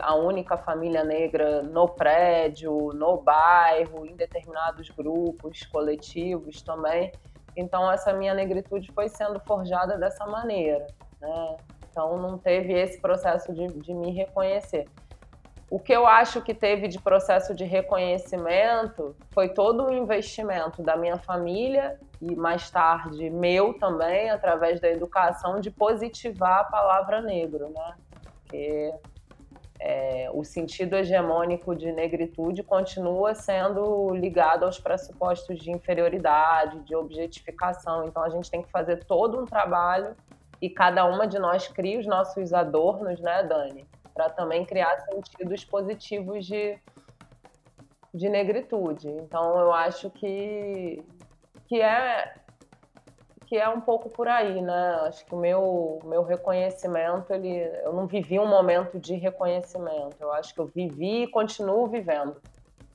a 0.00 0.14
única 0.14 0.56
família 0.56 1.02
negra 1.02 1.62
no 1.62 1.88
prédio, 1.88 2.92
no 2.94 3.16
bairro, 3.16 4.06
em 4.06 4.14
determinados 4.14 4.88
grupos, 4.90 5.64
coletivos 5.66 6.62
também. 6.62 7.10
Então 7.56 7.90
essa 7.90 8.12
minha 8.12 8.34
negritude 8.34 8.92
foi 8.92 9.08
sendo 9.08 9.40
forjada 9.40 9.98
dessa 9.98 10.24
maneira, 10.26 10.86
né? 11.20 11.56
Então 11.90 12.16
não 12.18 12.38
teve 12.38 12.72
esse 12.72 13.00
processo 13.00 13.52
de, 13.52 13.66
de 13.66 13.92
me 13.92 14.12
reconhecer. 14.12 14.86
O 15.70 15.78
que 15.78 15.92
eu 15.92 16.04
acho 16.04 16.42
que 16.42 16.52
teve 16.52 16.88
de 16.88 17.00
processo 17.00 17.54
de 17.54 17.64
reconhecimento 17.64 19.14
foi 19.30 19.50
todo 19.50 19.84
o 19.84 19.92
investimento 19.92 20.82
da 20.82 20.96
minha 20.96 21.16
família 21.16 21.96
e 22.20 22.34
mais 22.34 22.68
tarde 22.68 23.30
meu 23.30 23.72
também, 23.74 24.30
através 24.30 24.80
da 24.80 24.88
educação, 24.88 25.60
de 25.60 25.70
positivar 25.70 26.62
a 26.62 26.64
palavra 26.64 27.22
negro, 27.22 27.68
né? 27.68 27.94
Porque 28.42 28.92
é, 29.78 30.28
o 30.34 30.42
sentido 30.42 30.96
hegemônico 30.96 31.76
de 31.76 31.92
negritude 31.92 32.64
continua 32.64 33.32
sendo 33.32 34.12
ligado 34.12 34.64
aos 34.64 34.80
pressupostos 34.80 35.60
de 35.60 35.70
inferioridade, 35.70 36.80
de 36.80 36.96
objetificação. 36.96 38.04
Então 38.06 38.24
a 38.24 38.28
gente 38.28 38.50
tem 38.50 38.60
que 38.60 38.70
fazer 38.72 39.04
todo 39.04 39.40
um 39.40 39.46
trabalho 39.46 40.16
e 40.60 40.68
cada 40.68 41.04
uma 41.04 41.28
de 41.28 41.38
nós 41.38 41.68
cria 41.68 42.00
os 42.00 42.06
nossos 42.06 42.52
adornos, 42.52 43.20
né, 43.20 43.44
Dani? 43.44 43.86
Para 44.14 44.30
também 44.30 44.64
criar 44.64 44.96
sentidos 45.00 45.64
positivos 45.64 46.46
de, 46.46 46.78
de 48.12 48.28
negritude. 48.28 49.08
Então 49.08 49.58
eu 49.58 49.72
acho 49.72 50.10
que, 50.10 51.02
que 51.66 51.80
é 51.80 52.34
que 53.50 53.56
é 53.58 53.68
um 53.68 53.80
pouco 53.80 54.08
por 54.08 54.28
aí, 54.28 54.62
né? 54.62 55.00
Acho 55.08 55.26
que 55.26 55.34
o 55.34 55.36
meu, 55.36 55.98
meu 56.04 56.22
reconhecimento, 56.22 57.32
ele, 57.32 57.68
eu 57.82 57.92
não 57.92 58.06
vivi 58.06 58.38
um 58.38 58.46
momento 58.46 58.96
de 58.96 59.16
reconhecimento. 59.16 60.16
Eu 60.20 60.32
acho 60.32 60.54
que 60.54 60.60
eu 60.60 60.66
vivi 60.66 61.24
e 61.24 61.26
continuo 61.26 61.88
vivendo 61.88 62.36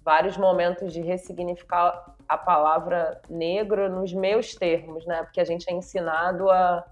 vários 0.02 0.38
momentos 0.38 0.94
de 0.94 1.02
ressignificar 1.02 2.16
a 2.30 2.38
palavra 2.38 3.20
negro 3.30 3.90
nos 3.90 4.14
meus 4.14 4.56
termos, 4.56 5.06
né? 5.06 5.24
Porque 5.24 5.42
a 5.42 5.44
gente 5.44 5.70
é 5.70 5.74
ensinado 5.74 6.50
a 6.50 6.86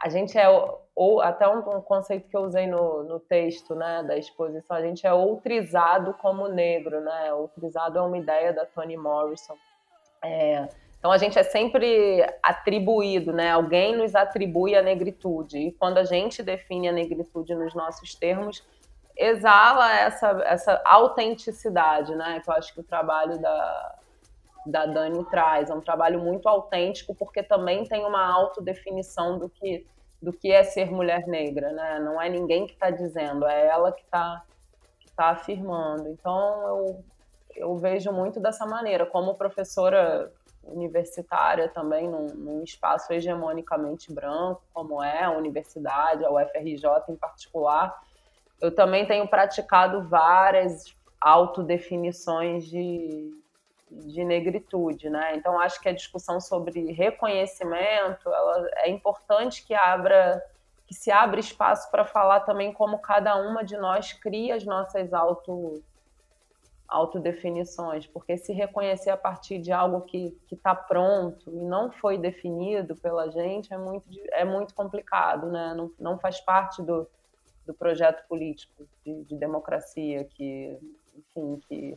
a 0.00 0.08
gente 0.08 0.38
é 0.38 0.46
ou 0.94 1.20
até 1.20 1.48
um, 1.48 1.58
um, 1.58 1.80
conceito 1.80 2.28
que 2.28 2.36
eu 2.36 2.42
usei 2.42 2.66
no, 2.66 3.04
no 3.04 3.20
texto 3.20 3.74
né, 3.74 4.02
da 4.02 4.16
exposição, 4.16 4.76
a 4.76 4.82
gente 4.82 5.06
é 5.06 5.12
outrizado 5.12 6.12
como 6.14 6.48
negro, 6.48 7.00
né? 7.00 7.32
Outrizado 7.32 7.98
é 7.98 8.02
uma 8.02 8.18
ideia 8.18 8.52
da 8.52 8.66
Toni 8.66 8.96
Morrison. 8.96 9.54
É, 10.24 10.68
Então 10.98 11.12
a 11.12 11.18
gente 11.18 11.38
é 11.38 11.44
sempre 11.44 12.24
atribuído, 12.42 13.32
né? 13.32 13.52
Alguém 13.52 13.96
nos 13.96 14.16
atribui 14.16 14.74
a 14.74 14.82
negritude. 14.82 15.58
E 15.58 15.72
quando 15.72 15.98
a 15.98 16.04
gente 16.04 16.42
define 16.42 16.88
a 16.88 16.92
negritude 16.92 17.54
nos 17.54 17.74
nossos 17.74 18.14
termos, 18.16 18.64
exala 19.16 19.92
essa, 19.94 20.42
essa 20.46 20.82
autenticidade, 20.84 22.14
né? 22.16 22.40
Que 22.42 22.50
eu 22.50 22.54
acho 22.54 22.74
que 22.74 22.80
o 22.80 22.84
trabalho 22.84 23.38
da, 23.38 23.97
da 24.68 24.86
Dani 24.86 25.24
traz. 25.24 25.70
É 25.70 25.74
um 25.74 25.80
trabalho 25.80 26.20
muito 26.20 26.48
autêntico, 26.48 27.14
porque 27.14 27.42
também 27.42 27.84
tem 27.84 28.04
uma 28.04 28.24
autodefinição 28.24 29.38
do 29.38 29.48
que, 29.48 29.86
do 30.22 30.32
que 30.32 30.52
é 30.52 30.62
ser 30.62 30.90
mulher 30.90 31.26
negra, 31.26 31.72
né? 31.72 31.98
Não 31.98 32.20
é 32.20 32.28
ninguém 32.28 32.66
que 32.66 32.74
está 32.74 32.90
dizendo, 32.90 33.46
é 33.46 33.66
ela 33.66 33.92
que 33.92 34.02
está 34.02 34.44
tá 35.16 35.30
afirmando. 35.30 36.08
Então 36.08 36.68
eu, 36.68 37.04
eu 37.56 37.76
vejo 37.76 38.12
muito 38.12 38.38
dessa 38.38 38.66
maneira, 38.66 39.06
como 39.06 39.34
professora 39.34 40.32
universitária 40.62 41.68
também, 41.68 42.06
num, 42.06 42.26
num, 42.26 42.62
espaço 42.62 43.12
hegemonicamente 43.12 44.12
branco, 44.12 44.62
como 44.72 45.02
é 45.02 45.24
a 45.24 45.30
universidade, 45.30 46.24
a 46.24 46.30
UFRJ 46.30 46.84
em 47.08 47.16
particular, 47.16 47.98
eu 48.60 48.74
também 48.74 49.06
tenho 49.06 49.26
praticado 49.26 50.06
várias 50.08 50.84
autodefinições 51.20 52.66
de, 52.66 53.30
de 53.90 54.24
negritude, 54.24 55.08
né? 55.10 55.36
Então 55.36 55.58
acho 55.60 55.80
que 55.80 55.88
a 55.88 55.94
discussão 55.94 56.40
sobre 56.40 56.92
reconhecimento, 56.92 58.28
ela 58.28 58.68
é 58.76 58.90
importante 58.90 59.64
que 59.64 59.74
abra 59.74 60.44
que 60.86 60.94
se 60.94 61.10
abra 61.10 61.38
espaço 61.38 61.90
para 61.90 62.06
falar 62.06 62.40
também 62.40 62.72
como 62.72 62.98
cada 62.98 63.36
uma 63.36 63.62
de 63.62 63.76
nós 63.76 64.14
cria 64.14 64.54
as 64.54 64.64
nossas 64.64 65.12
auto 65.12 65.82
autodefinições, 66.88 68.06
porque 68.06 68.38
se 68.38 68.50
reconhecer 68.54 69.10
a 69.10 69.16
partir 69.16 69.58
de 69.58 69.70
algo 69.70 70.00
que 70.00 70.34
está 70.50 70.74
pronto 70.74 71.50
e 71.50 71.62
não 71.62 71.92
foi 71.92 72.16
definido 72.16 72.96
pela 72.96 73.30
gente 73.30 73.74
é 73.74 73.76
muito, 73.76 74.08
é 74.32 74.42
muito 74.42 74.74
complicado, 74.74 75.50
né? 75.50 75.74
não, 75.76 75.90
não 76.00 76.18
faz 76.18 76.40
parte 76.40 76.82
do, 76.82 77.06
do 77.66 77.74
projeto 77.74 78.26
político 78.26 78.88
de, 79.04 79.22
de 79.24 79.36
democracia 79.36 80.24
que, 80.24 80.78
enfim, 81.14 81.60
que 81.68 81.94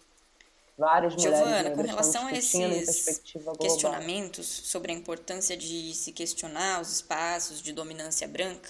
várias 0.78 1.14
Giovana, 1.14 1.72
com 1.72 1.82
relação 1.82 2.28
a 2.28 2.32
esses 2.34 3.22
questionamentos 3.60 4.48
sobre 4.48 4.92
a 4.92 4.96
importância 4.96 5.56
de 5.56 5.94
se 5.94 6.12
questionar 6.12 6.82
os 6.82 6.92
espaços 6.92 7.62
de 7.62 7.72
dominância 7.74 8.28
branca, 8.28 8.70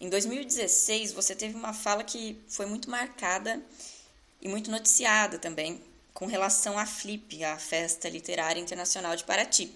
em 0.00 0.08
2016 0.08 1.12
você 1.12 1.34
teve 1.34 1.56
uma 1.56 1.72
fala 1.72 2.04
que 2.04 2.38
foi 2.48 2.66
muito 2.66 2.90
marcada 2.90 3.60
e 4.40 4.48
muito 4.48 4.70
noticiada 4.70 5.38
também 5.38 5.80
com 6.12 6.26
relação 6.26 6.78
à 6.78 6.86
FLIP, 6.86 7.42
a 7.42 7.56
Festa 7.56 8.08
Literária 8.08 8.60
Internacional 8.60 9.16
de 9.16 9.24
Paraty. 9.24 9.72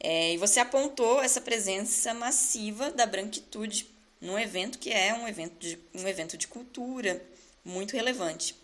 É, 0.00 0.34
e 0.34 0.38
você 0.38 0.60
apontou 0.60 1.22
essa 1.22 1.40
presença 1.40 2.12
massiva 2.12 2.90
da 2.90 3.06
branquitude 3.06 3.88
num 4.20 4.38
evento 4.38 4.78
que 4.78 4.90
é 4.90 5.14
um 5.14 5.28
evento 5.28 5.58
de, 5.58 5.78
um 5.94 6.08
evento 6.08 6.36
de 6.36 6.48
cultura 6.48 7.22
muito 7.64 7.94
relevante. 7.94 8.56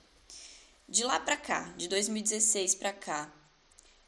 De 0.91 1.05
lá 1.05 1.21
para 1.21 1.37
cá, 1.37 1.73
de 1.77 1.89
2016 1.89 2.75
para 2.75 2.93
cá, 2.93 3.31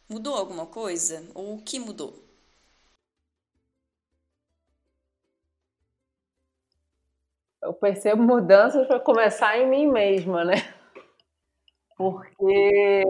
mudou 0.09 0.35
alguma 0.35 0.67
coisa? 0.67 1.23
Ou 1.33 1.55
o 1.55 1.63
que 1.63 1.79
mudou? 1.79 2.13
Eu 7.63 7.73
percebo 7.73 8.21
mudanças 8.25 8.85
para 8.89 8.99
começar 8.99 9.57
em 9.57 9.71
mim 9.71 9.87
mesma, 9.87 10.45
né? 10.45 10.55
porque 11.97 13.05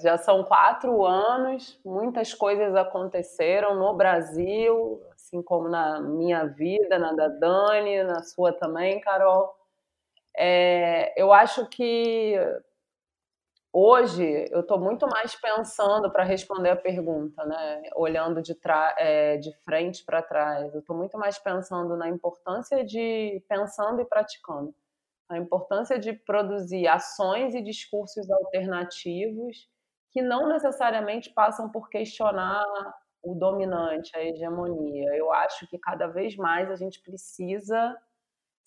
já 0.00 0.16
são 0.16 0.42
quatro 0.42 1.04
anos, 1.04 1.78
muitas 1.84 2.32
coisas 2.32 2.74
aconteceram 2.74 3.74
no 3.74 3.92
Brasil, 3.92 5.02
assim 5.14 5.42
como 5.42 5.68
na 5.68 6.00
minha 6.00 6.46
vida, 6.46 6.98
na 6.98 7.12
da 7.12 7.28
Dani, 7.28 8.02
na 8.04 8.22
sua 8.22 8.54
também, 8.54 9.02
Carol. 9.02 9.54
É, 10.34 11.12
eu 11.20 11.30
acho 11.30 11.66
que 11.66 12.34
hoje 13.72 14.48
eu 14.50 14.60
estou 14.60 14.78
muito 14.78 15.06
mais 15.06 15.34
pensando 15.34 16.10
para 16.10 16.24
responder 16.24 16.70
a 16.70 16.76
pergunta, 16.76 17.44
né? 17.44 17.82
Olhando 17.94 18.42
de, 18.42 18.56
é, 18.98 19.36
de 19.36 19.52
frente 19.64 20.04
para 20.04 20.22
trás, 20.22 20.74
eu 20.74 20.80
estou 20.80 20.96
muito 20.96 21.18
mais 21.18 21.38
pensando 21.38 21.96
na 21.96 22.08
importância 22.08 22.84
de 22.84 23.42
pensando 23.48 24.00
e 24.00 24.04
praticando 24.04 24.74
a 25.28 25.36
importância 25.36 25.98
de 25.98 26.12
produzir 26.12 26.88
ações 26.88 27.54
e 27.54 27.62
discursos 27.62 28.30
alternativos 28.30 29.68
que 30.10 30.22
não 30.22 30.48
necessariamente 30.48 31.30
passam 31.30 31.70
por 31.70 31.90
questionar 31.90 32.64
o 33.22 33.34
dominante, 33.34 34.16
a 34.16 34.24
hegemonia. 34.24 35.14
Eu 35.14 35.30
acho 35.32 35.66
que 35.68 35.78
cada 35.78 36.06
vez 36.06 36.34
mais 36.36 36.70
a 36.70 36.76
gente 36.76 37.02
precisa 37.02 37.96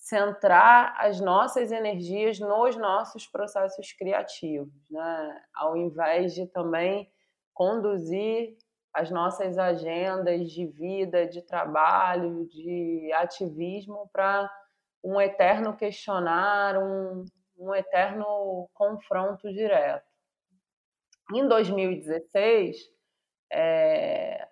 centrar 0.01 0.95
as 0.97 1.21
nossas 1.21 1.71
energias 1.71 2.39
nos 2.39 2.75
nossos 2.75 3.27
processos 3.27 3.93
criativos, 3.93 4.73
né? 4.89 5.43
ao 5.53 5.77
invés 5.77 6.33
de 6.33 6.47
também 6.47 7.07
conduzir 7.53 8.57
as 8.91 9.11
nossas 9.11 9.59
agendas 9.59 10.49
de 10.49 10.65
vida, 10.65 11.27
de 11.27 11.43
trabalho, 11.43 12.47
de 12.47 13.11
ativismo 13.13 14.09
para 14.11 14.51
um 15.03 15.21
eterno 15.21 15.77
questionar, 15.77 16.77
um, 16.79 17.23
um 17.55 17.73
eterno 17.75 18.67
confronto 18.73 19.53
direto. 19.53 20.09
Em 21.31 21.47
2016, 21.47 22.77
é, 23.53 24.47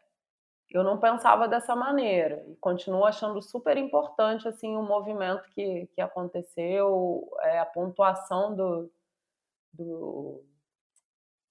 eu 0.72 0.84
não 0.84 1.00
pensava 1.00 1.48
dessa 1.48 1.76
maneira 1.76 2.44
e 2.48 2.56
continuo 2.58 3.04
achando 3.06 3.42
super 3.42 3.76
importante 3.76 4.48
assim 4.48 4.76
o 4.76 4.84
movimento 4.84 5.50
que, 5.50 5.88
que 5.96 6.02
aconteceu, 6.02 7.28
é, 7.42 7.60
a 7.60 7.66
pontuação 7.66 8.56
do, 8.56 8.92
do, 9.74 10.44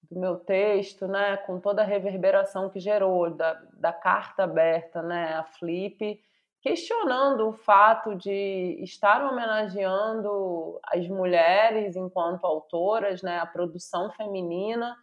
do, 0.08 0.20
meu 0.20 0.38
texto, 0.38 1.08
né, 1.08 1.36
com 1.38 1.58
toda 1.58 1.82
a 1.82 1.84
reverberação 1.84 2.70
que 2.70 2.78
gerou 2.78 3.30
da, 3.30 3.54
da 3.74 3.92
carta 3.92 4.44
aberta, 4.44 5.02
né, 5.02 5.34
a 5.34 5.44
Flip, 5.44 6.22
questionando 6.62 7.48
o 7.48 7.52
fato 7.52 8.14
de 8.14 8.78
estar 8.82 9.24
homenageando 9.24 10.78
as 10.84 11.08
mulheres 11.08 11.96
enquanto 11.96 12.44
autoras, 12.44 13.20
né, 13.20 13.40
a 13.40 13.46
produção 13.46 14.12
feminina, 14.12 14.96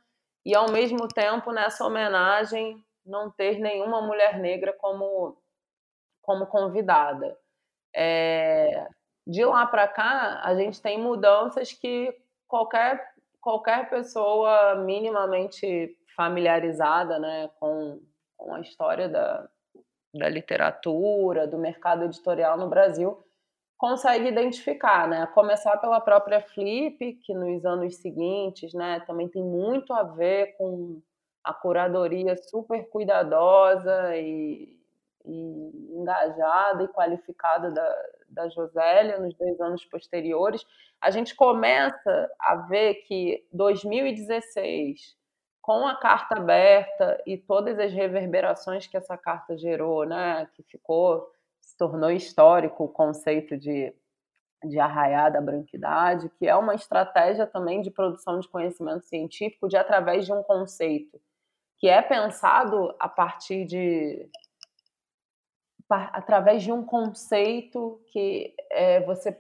e 0.45 0.56
ao 0.56 0.71
mesmo 0.71 1.08
tempo 1.08 1.51
nessa 1.51 1.86
homenagem 1.86 2.82
não 3.06 3.30
ter 3.30 3.60
nenhuma 3.60 4.02
mulher 4.02 4.39
negra 4.39 4.74
como, 4.74 5.38
como 6.22 6.48
convidada. 6.48 7.38
É, 7.96 8.88
de 9.26 9.44
lá 9.46 9.65
para 9.65 9.88
cá, 9.88 10.41
a 10.44 10.56
gente 10.56 10.82
tem 10.82 11.00
mudanças 11.00 11.72
que 11.72 12.15
qualquer, 12.48 13.13
qualquer 13.39 13.89
pessoa 13.89 14.76
minimamente 14.76 15.98
familiarizada 16.15 17.20
né, 17.20 17.50
com, 17.60 18.02
com 18.38 18.56
a 18.56 18.62
história 18.62 19.10
da, 19.10 19.48
da 20.13 20.30
literatura, 20.30 21.48
do 21.48 21.58
mercado 21.58 22.06
editorial 22.06 22.58
no 22.58 22.70
Brasil, 22.70 23.22
consegue 23.78 24.28
identificar, 24.30 25.08
né? 25.08 25.28
Começar 25.28 25.78
pela 25.78 26.00
própria 26.00 26.41
Flip, 26.41 27.13
que 27.13 27.34
nos 27.34 27.65
anos 27.65 27.98
seguintes, 27.98 28.74
né, 28.74 29.02
também 29.02 29.28
tem 29.28 29.44
muito 29.44 29.94
a 29.94 30.04
ver 30.04 30.56
com 30.58 31.02
a 31.45 31.53
curadoria 31.53 32.36
super 32.36 32.89
cuidadosa 32.89 34.17
e, 34.17 34.75
e 35.23 35.95
engajada 35.95 36.84
e 36.84 36.88
qualificada 36.88 37.69
da, 37.69 38.05
da 38.27 38.49
Josélia 38.49 39.19
nos 39.19 39.36
dois 39.36 39.62
anos 39.62 39.86
posteriores, 39.86 40.65
a 40.99 41.12
gente 41.12 41.36
começa 41.36 42.31
a 42.39 42.55
ver 42.55 42.95
que 43.05 43.47
2016 43.53 45.15
com 45.62 45.86
a 45.86 45.95
carta 45.95 46.36
aberta 46.36 47.21
e 47.27 47.38
todas 47.38 47.77
as 47.77 47.93
reverberações 47.93 48.88
que 48.88 48.97
essa 48.97 49.15
carta 49.15 49.55
gerou, 49.55 50.03
né, 50.03 50.47
que 50.53 50.63
ficou, 50.63 51.31
se 51.62 51.77
tornou 51.77 52.10
histórico 52.10 52.86
o 52.86 52.89
conceito 52.89 53.55
de, 53.55 53.93
de 54.63 54.79
arraiar 54.79 55.31
da 55.31 55.41
branquidade, 55.41 56.29
que 56.39 56.47
é 56.47 56.55
uma 56.55 56.73
estratégia 56.73 57.45
também 57.45 57.81
de 57.81 57.91
produção 57.91 58.39
de 58.39 58.48
conhecimento 58.48 59.06
científico 59.06 59.67
de 59.67 59.77
através 59.77 60.25
de 60.25 60.33
um 60.33 60.41
conceito 60.41 61.19
que 61.78 61.88
é 61.88 62.02
pensado 62.02 62.96
a 63.00 63.10
partir 63.10 63.65
de 63.65 64.30
através 65.90 66.63
de 66.63 66.71
um 66.71 66.84
conceito 66.84 68.02
que 68.12 68.56
é, 68.71 69.02
você 69.02 69.38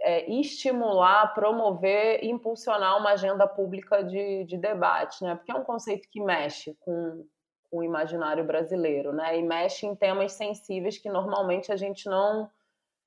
é, 0.00 0.30
estimular, 0.30 1.34
promover 1.34 2.24
impulsionar 2.24 2.98
uma 2.98 3.10
agenda 3.10 3.46
pública 3.46 4.02
de, 4.02 4.44
de 4.44 4.56
debate, 4.56 5.22
né? 5.22 5.34
Porque 5.34 5.52
é 5.52 5.54
um 5.54 5.64
conceito 5.64 6.08
que 6.10 6.20
mexe 6.22 6.74
com, 6.80 7.26
com 7.70 7.78
o 7.78 7.82
imaginário 7.82 8.44
brasileiro, 8.44 9.12
né? 9.12 9.38
E 9.38 9.42
mexe 9.42 9.86
em 9.86 9.94
temas 9.94 10.32
sensíveis 10.32 10.98
que 10.98 11.08
normalmente 11.08 11.70
a 11.70 11.76
gente 11.76 12.08
não 12.08 12.50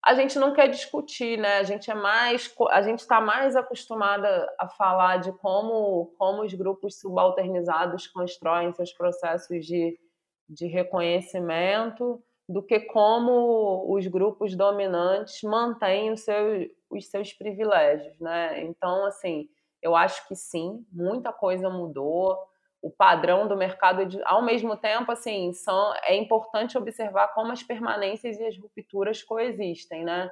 a 0.04 0.14
gente 0.14 0.40
não 0.40 0.54
quer 0.54 0.68
discutir, 0.68 1.38
né? 1.38 1.58
A 1.58 1.64
gente 1.64 1.90
é 1.92 1.94
mais, 1.94 2.54
a 2.70 2.82
gente 2.82 3.00
está 3.00 3.20
mais 3.20 3.56
acostumada 3.56 4.48
a 4.60 4.68
falar 4.68 5.18
de 5.18 5.32
como, 5.34 6.14
como 6.18 6.44
os 6.44 6.54
grupos 6.54 7.00
subalternizados 7.00 8.08
constroem 8.08 8.72
seus 8.74 8.94
processos 8.94 9.66
de, 9.66 10.00
de 10.48 10.68
reconhecimento 10.68 12.24
do 12.48 12.64
que 12.64 12.80
como 12.80 13.94
os 13.94 14.08
grupos 14.08 14.56
dominantes 14.56 15.42
mantêm 15.44 16.12
o 16.12 16.18
seu, 16.18 16.70
os 16.90 17.08
seus 17.10 17.34
privilégios, 17.34 18.18
né? 18.20 18.64
Então, 18.64 19.06
assim, 19.06 19.50
eu 19.82 19.96
acho 19.96 20.26
que 20.28 20.36
sim, 20.36 20.86
muita 20.92 21.34
coisa 21.34 21.70
mudou. 21.70 22.38
O 22.82 22.92
padrão 22.92 23.48
do 23.48 23.58
mercado, 23.58 24.02
ao 24.26 24.42
mesmo 24.42 24.78
tempo, 24.78 25.12
assim, 25.12 25.52
são, 25.54 25.94
é 26.04 26.16
importante 26.16 26.78
observar 26.78 27.30
como 27.30 27.52
as 27.52 27.64
permanências 27.64 28.40
e 28.40 28.46
as 28.46 28.58
rupturas 28.58 29.24
coexistem, 29.24 30.04
né? 30.04 30.32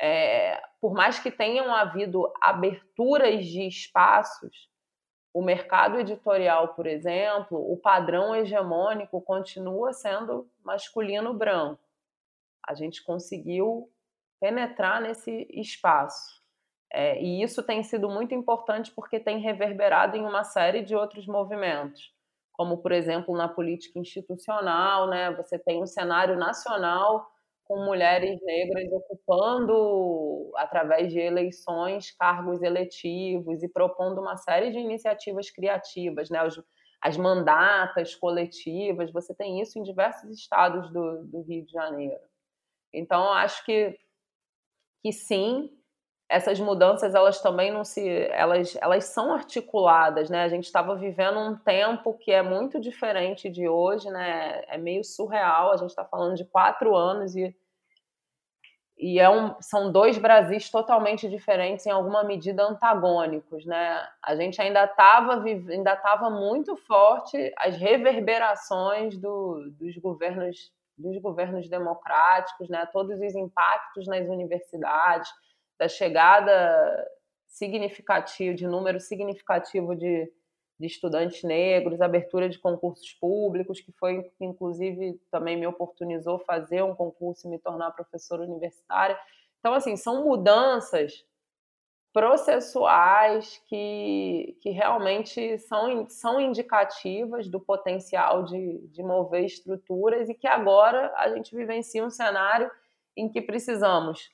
É, 0.00 0.62
por 0.80 0.94
mais 0.94 1.18
que 1.18 1.30
tenham 1.30 1.74
havido 1.74 2.32
aberturas 2.40 3.44
de 3.44 3.66
espaços, 3.66 4.70
o 5.32 5.42
mercado 5.42 5.98
editorial, 5.98 6.74
por 6.74 6.86
exemplo, 6.86 7.58
o 7.70 7.76
padrão 7.76 8.34
hegemônico 8.34 9.20
continua 9.20 9.92
sendo 9.92 10.50
masculino 10.64 11.32
branco. 11.34 11.82
A 12.66 12.74
gente 12.74 13.02
conseguiu 13.04 13.90
penetrar 14.40 15.00
nesse 15.00 15.46
espaço. 15.50 16.39
É, 16.92 17.22
e 17.22 17.42
isso 17.42 17.62
tem 17.62 17.82
sido 17.82 18.08
muito 18.08 18.34
importante 18.34 18.90
porque 18.92 19.20
tem 19.20 19.38
reverberado 19.38 20.16
em 20.16 20.24
uma 20.26 20.42
série 20.44 20.82
de 20.82 20.96
outros 20.96 21.26
movimentos, 21.26 22.12
como, 22.52 22.78
por 22.78 22.92
exemplo, 22.92 23.36
na 23.36 23.48
política 23.48 23.98
institucional, 23.98 25.08
né? 25.08 25.30
você 25.34 25.58
tem 25.58 25.82
um 25.82 25.86
cenário 25.86 26.36
nacional 26.36 27.30
com 27.64 27.84
mulheres 27.84 28.40
negras 28.42 28.90
ocupando, 28.92 30.50
através 30.56 31.12
de 31.12 31.20
eleições, 31.20 32.10
cargos 32.18 32.60
eletivos 32.62 33.62
e 33.62 33.68
propondo 33.68 34.20
uma 34.20 34.36
série 34.36 34.72
de 34.72 34.78
iniciativas 34.80 35.50
criativas, 35.50 36.28
né? 36.30 36.40
As, 36.40 36.60
as 37.00 37.16
mandatas 37.16 38.16
coletivas, 38.16 39.12
você 39.12 39.32
tem 39.32 39.60
isso 39.60 39.78
em 39.78 39.84
diversos 39.84 40.36
estados 40.36 40.92
do, 40.92 41.22
do 41.26 41.42
Rio 41.42 41.64
de 41.64 41.70
Janeiro. 41.70 42.20
Então, 42.92 43.32
acho 43.32 43.64
que, 43.64 43.96
que 45.02 45.12
sim, 45.12 45.70
essas 46.30 46.60
mudanças 46.60 47.12
elas 47.12 47.42
também 47.42 47.72
não 47.72 47.84
se 47.84 48.08
elas 48.30 48.78
elas 48.80 49.04
são 49.06 49.34
articuladas 49.34 50.30
né 50.30 50.44
a 50.44 50.48
gente 50.48 50.64
estava 50.64 50.94
vivendo 50.94 51.40
um 51.40 51.56
tempo 51.56 52.14
que 52.14 52.30
é 52.30 52.40
muito 52.40 52.80
diferente 52.80 53.50
de 53.50 53.68
hoje 53.68 54.08
né 54.10 54.62
é 54.68 54.78
meio 54.78 55.02
surreal 55.02 55.72
a 55.72 55.76
gente 55.76 55.90
está 55.90 56.04
falando 56.04 56.36
de 56.36 56.44
quatro 56.44 56.94
anos 56.94 57.34
e 57.34 57.54
e 59.02 59.18
é 59.18 59.30
um, 59.30 59.56
são 59.62 59.90
dois 59.90 60.18
Brasis 60.18 60.68
totalmente 60.68 61.26
diferentes, 61.26 61.86
em 61.86 61.90
alguma 61.90 62.22
medida 62.22 62.62
antagônicos. 62.62 63.64
Né? 63.64 64.06
A 64.22 64.36
gente 64.36 64.60
ainda 64.60 64.84
estava 64.84 65.42
ainda 65.42 65.96
tava 65.96 66.28
muito 66.28 66.76
forte 66.76 67.50
as 67.56 67.76
reverberações 67.76 69.16
do, 69.16 69.70
dos, 69.70 69.96
governos, 69.96 70.70
dos 70.98 71.16
governos 71.16 71.66
democráticos, 71.66 72.68
né? 72.68 72.86
todos 72.92 73.18
os 73.18 73.34
impactos 73.34 74.06
nas 74.06 74.28
universidades, 74.28 75.30
da 75.80 75.88
chegada 75.88 77.10
significativa, 77.48 78.54
de 78.54 78.66
número 78.66 79.00
significativo 79.00 79.96
de, 79.96 80.30
de 80.78 80.86
estudantes 80.86 81.42
negros, 81.42 82.02
abertura 82.02 82.50
de 82.50 82.58
concursos 82.58 83.14
públicos, 83.14 83.80
que 83.80 83.90
foi, 83.92 84.30
inclusive, 84.38 85.18
também 85.30 85.56
me 85.56 85.66
oportunizou 85.66 86.38
fazer 86.40 86.82
um 86.82 86.94
concurso 86.94 87.46
e 87.46 87.50
me 87.50 87.58
tornar 87.58 87.92
professora 87.92 88.42
universitária. 88.42 89.18
Então, 89.58 89.72
assim, 89.72 89.96
são 89.96 90.22
mudanças 90.22 91.24
processuais 92.12 93.62
que, 93.66 94.58
que 94.60 94.68
realmente 94.68 95.56
são, 95.60 96.06
são 96.10 96.38
indicativas 96.38 97.48
do 97.48 97.58
potencial 97.58 98.42
de, 98.44 98.86
de 98.88 99.02
mover 99.02 99.46
estruturas 99.46 100.28
e 100.28 100.34
que 100.34 100.46
agora 100.46 101.10
a 101.16 101.30
gente 101.30 101.56
vivencia 101.56 102.04
um 102.04 102.10
cenário 102.10 102.70
em 103.16 103.30
que 103.30 103.40
precisamos 103.40 104.30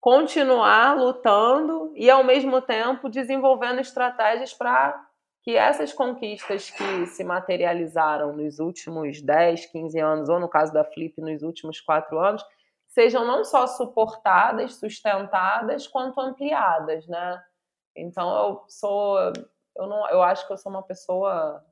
continuar 0.00 0.96
lutando 0.96 1.92
e, 1.94 2.10
ao 2.10 2.24
mesmo 2.24 2.62
tempo, 2.62 3.08
desenvolvendo 3.08 3.80
estratégias 3.80 4.54
para 4.54 5.06
que 5.42 5.56
essas 5.56 5.92
conquistas 5.92 6.70
que 6.70 7.06
se 7.06 7.24
materializaram 7.24 8.34
nos 8.36 8.58
últimos 8.58 9.22
10, 9.22 9.66
15 9.66 9.98
anos, 9.98 10.28
ou 10.28 10.38
no 10.38 10.48
caso 10.48 10.72
da 10.72 10.84
Flip, 10.84 11.18
nos 11.20 11.42
últimos 11.42 11.80
quatro 11.80 12.18
anos, 12.18 12.44
sejam 12.88 13.26
não 13.26 13.44
só 13.44 13.66
suportadas, 13.66 14.76
sustentadas, 14.76 15.86
quanto 15.86 16.20
ampliadas, 16.20 17.06
né? 17.06 17.42
Então 17.96 18.30
eu 18.30 18.64
sou, 18.68 19.18
eu 19.76 19.86
não, 19.86 20.08
eu 20.10 20.22
acho 20.22 20.46
que 20.46 20.52
eu 20.52 20.58
sou 20.58 20.70
uma 20.70 20.82
pessoa 20.82 21.64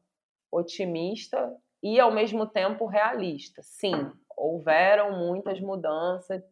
otimista 0.51 1.55
e 1.83 2.01
ao 2.01 2.11
mesmo 2.11 2.47
tempo 2.47 2.87
realista. 2.87 3.63
Sim, 3.63 4.13
houveram 4.37 5.13
muitas 5.13 5.61
mudanças, 5.61 6.43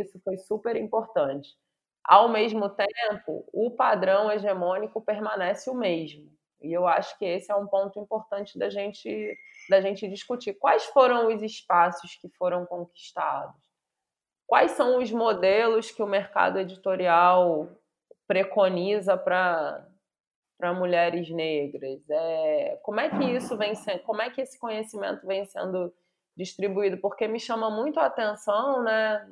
isso 0.00 0.20
foi 0.24 0.36
super 0.38 0.76
importante. 0.76 1.50
Ao 2.04 2.28
mesmo 2.28 2.68
tempo, 2.68 3.44
o 3.52 3.70
padrão 3.70 4.30
hegemônico 4.30 5.00
permanece 5.00 5.70
o 5.70 5.74
mesmo. 5.74 6.30
E 6.60 6.72
eu 6.72 6.86
acho 6.86 7.16
que 7.18 7.24
esse 7.24 7.50
é 7.50 7.54
um 7.56 7.66
ponto 7.66 7.98
importante 7.98 8.58
da 8.58 8.70
gente, 8.70 9.36
da 9.68 9.80
gente 9.80 10.08
discutir. 10.08 10.54
Quais 10.54 10.84
foram 10.86 11.34
os 11.34 11.42
espaços 11.42 12.16
que 12.16 12.28
foram 12.30 12.64
conquistados? 12.66 13.60
Quais 14.46 14.72
são 14.72 14.98
os 14.98 15.10
modelos 15.10 15.90
que 15.90 16.02
o 16.02 16.06
mercado 16.06 16.58
editorial 16.58 17.68
preconiza 18.26 19.16
para 19.16 19.88
para 20.58 20.72
mulheres 20.72 21.28
negras? 21.28 22.08
É, 22.08 22.78
como 22.84 23.00
é 23.00 23.10
que 23.10 23.24
isso 23.24 23.56
vem 23.56 23.74
sendo, 23.74 24.00
como 24.04 24.22
é 24.22 24.30
que 24.30 24.40
esse 24.40 24.56
conhecimento 24.60 25.26
vem 25.26 25.44
sendo 25.44 25.92
distribuído? 26.36 26.98
Porque 26.98 27.28
me 27.28 27.40
chama 27.40 27.70
muito 27.70 27.98
a 28.00 28.06
atenção, 28.06 28.82
né, 28.82 29.26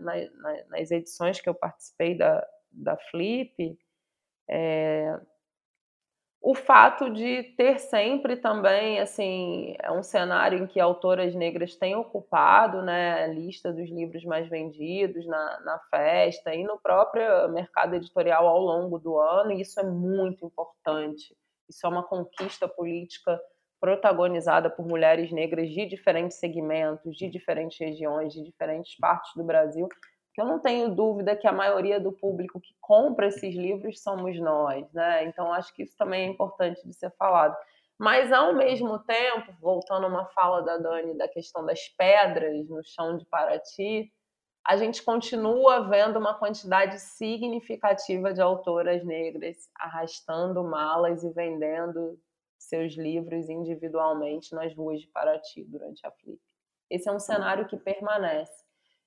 nas, 0.68 0.90
edições 0.90 1.40
que 1.40 1.48
eu 1.48 1.54
participei 1.54 2.16
da, 2.16 2.46
da 2.70 2.96
Flip, 2.96 3.78
é, 4.48 5.20
o 6.42 6.54
fato 6.54 7.10
de 7.10 7.42
ter 7.56 7.78
sempre 7.78 8.34
também, 8.34 8.98
assim, 8.98 9.74
é 9.78 9.92
um 9.92 10.02
cenário 10.02 10.58
em 10.58 10.66
que 10.66 10.80
autoras 10.80 11.34
negras 11.34 11.76
têm 11.76 11.94
ocupado, 11.94 12.80
né, 12.80 13.24
a 13.24 13.26
lista 13.26 13.70
dos 13.70 13.90
livros 13.90 14.24
mais 14.24 14.48
vendidos 14.48 15.26
na, 15.26 15.60
na 15.60 15.78
festa 15.90 16.54
e 16.54 16.64
no 16.64 16.78
próprio 16.78 17.46
mercado 17.50 17.94
editorial 17.94 18.48
ao 18.48 18.58
longo 18.58 18.98
do 18.98 19.18
ano, 19.18 19.52
e 19.52 19.60
isso 19.60 19.78
é 19.78 19.84
muito 19.84 20.46
importante. 20.46 21.36
Isso 21.68 21.86
é 21.86 21.90
uma 21.90 22.02
conquista 22.02 22.66
política 22.66 23.38
protagonizada 23.80 24.68
por 24.68 24.86
mulheres 24.86 25.32
negras 25.32 25.70
de 25.70 25.86
diferentes 25.86 26.38
segmentos, 26.38 27.16
de 27.16 27.28
diferentes 27.28 27.78
regiões, 27.78 28.32
de 28.32 28.42
diferentes 28.44 28.96
partes 28.96 29.32
do 29.34 29.42
Brasil, 29.42 29.88
eu 30.40 30.46
não 30.46 30.58
tenho 30.58 30.94
dúvida 30.94 31.36
que 31.36 31.46
a 31.46 31.52
maioria 31.52 32.00
do 32.00 32.12
público 32.12 32.60
que 32.60 32.74
compra 32.80 33.26
esses 33.28 33.54
livros 33.54 34.02
somos 34.02 34.38
nós, 34.40 34.90
né? 34.92 35.24
Então 35.24 35.52
acho 35.52 35.74
que 35.74 35.82
isso 35.82 35.96
também 35.98 36.26
é 36.26 36.30
importante 36.30 36.80
de 36.86 36.94
ser 36.94 37.10
falado. 37.18 37.54
Mas 37.98 38.32
ao 38.32 38.54
mesmo 38.54 38.98
tempo, 39.00 39.52
voltando 39.60 40.06
a 40.06 40.08
uma 40.08 40.24
fala 40.28 40.62
da 40.62 40.78
Dani 40.78 41.18
da 41.18 41.28
questão 41.28 41.64
das 41.66 41.88
pedras 41.88 42.66
no 42.68 42.82
chão 42.82 43.18
de 43.18 43.26
Paraty, 43.26 44.10
a 44.66 44.76
gente 44.76 45.02
continua 45.02 45.88
vendo 45.88 46.18
uma 46.18 46.34
quantidade 46.34 46.98
significativa 46.98 48.32
de 48.32 48.40
autoras 48.40 49.04
negras 49.04 49.68
arrastando 49.78 50.64
malas 50.64 51.22
e 51.22 51.30
vendendo 51.30 52.18
seus 52.62 52.94
livros 52.94 53.48
individualmente 53.48 54.54
nas 54.54 54.74
ruas 54.74 55.00
de 55.00 55.08
Paraty 55.08 55.64
durante 55.64 56.06
a 56.06 56.10
Flip. 56.10 56.40
Esse 56.88 57.08
é 57.08 57.12
um 57.12 57.18
cenário 57.18 57.66
que 57.66 57.76
permanece. 57.76 58.64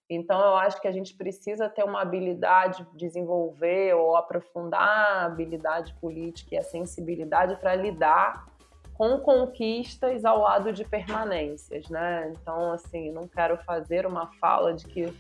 Então, 0.10 0.40
eu 0.40 0.56
acho 0.56 0.82
que 0.82 0.88
a 0.88 0.92
gente 0.92 1.16
precisa 1.16 1.70
ter 1.70 1.84
uma 1.84 2.02
habilidade, 2.02 2.86
desenvolver 2.96 3.94
ou 3.96 4.16
aprofundar 4.16 4.82
a 4.82 5.26
habilidade 5.26 5.94
política 5.96 6.56
e 6.56 6.58
a 6.58 6.64
sensibilidade 6.64 7.56
para 7.58 7.76
lidar 7.76 8.46
com 8.94 9.20
conquistas 9.20 10.24
ao 10.24 10.40
lado 10.40 10.72
de 10.72 10.84
permanências, 10.86 11.90
né? 11.90 12.32
Então, 12.32 12.72
assim, 12.72 13.12
não 13.12 13.28
quero 13.28 13.58
fazer 13.64 14.06
uma 14.06 14.28
fala 14.40 14.74
de 14.74 14.86
que 14.86 15.14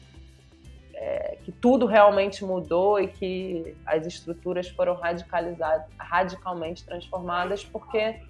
é, 1.03 1.37
que 1.43 1.51
tudo 1.51 1.85
realmente 1.85 2.45
mudou 2.45 2.97
e 2.97 3.09
que 3.09 3.75
as 3.85 4.07
estruturas 4.07 4.69
foram 4.69 4.95
radicalizadas, 4.95 5.85
radicalmente 5.99 6.85
transformadas, 6.85 7.61
porque 7.61 8.21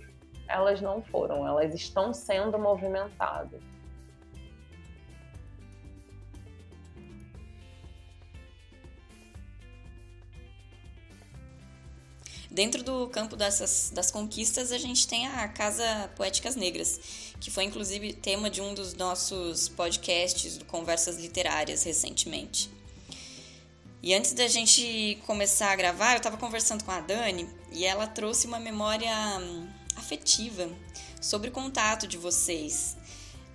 elas 0.47 0.81
não 0.81 1.03
foram, 1.03 1.47
elas 1.47 1.75
estão 1.75 2.11
sendo 2.11 2.57
movimentadas. 2.57 3.61
Dentro 12.53 12.83
do 12.83 13.07
campo 13.07 13.35
dessas, 13.35 13.89
das 13.91 14.11
conquistas, 14.11 14.71
a 14.71 14.77
gente 14.77 15.07
tem 15.07 15.25
a 15.25 15.47
Casa 15.47 15.83
Poéticas 16.15 16.55
Negras, 16.55 16.99
que 17.39 17.49
foi 17.49 17.63
inclusive 17.63 18.13
tema 18.13 18.47
de 18.47 18.61
um 18.61 18.75
dos 18.75 18.93
nossos 18.93 19.67
podcasts 19.69 20.59
do 20.59 20.65
Conversas 20.65 21.17
Literárias 21.17 21.81
recentemente. 21.81 22.69
E 24.03 24.13
antes 24.13 24.33
da 24.33 24.47
gente 24.47 25.17
começar 25.25 25.71
a 25.71 25.75
gravar, 25.75 26.11
eu 26.11 26.17
estava 26.17 26.37
conversando 26.37 26.83
com 26.83 26.91
a 26.91 26.99
Dani 26.99 27.49
e 27.71 27.85
ela 27.85 28.05
trouxe 28.05 28.45
uma 28.45 28.59
memória 28.59 29.11
hum, 29.39 29.67
afetiva 29.95 30.69
sobre 31.19 31.49
o 31.49 31.51
contato 31.51 32.05
de 32.05 32.19
vocês 32.19 32.95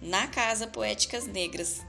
na 0.02 0.26
Casa 0.26 0.66
Poéticas 0.66 1.24
Negras. 1.24 1.82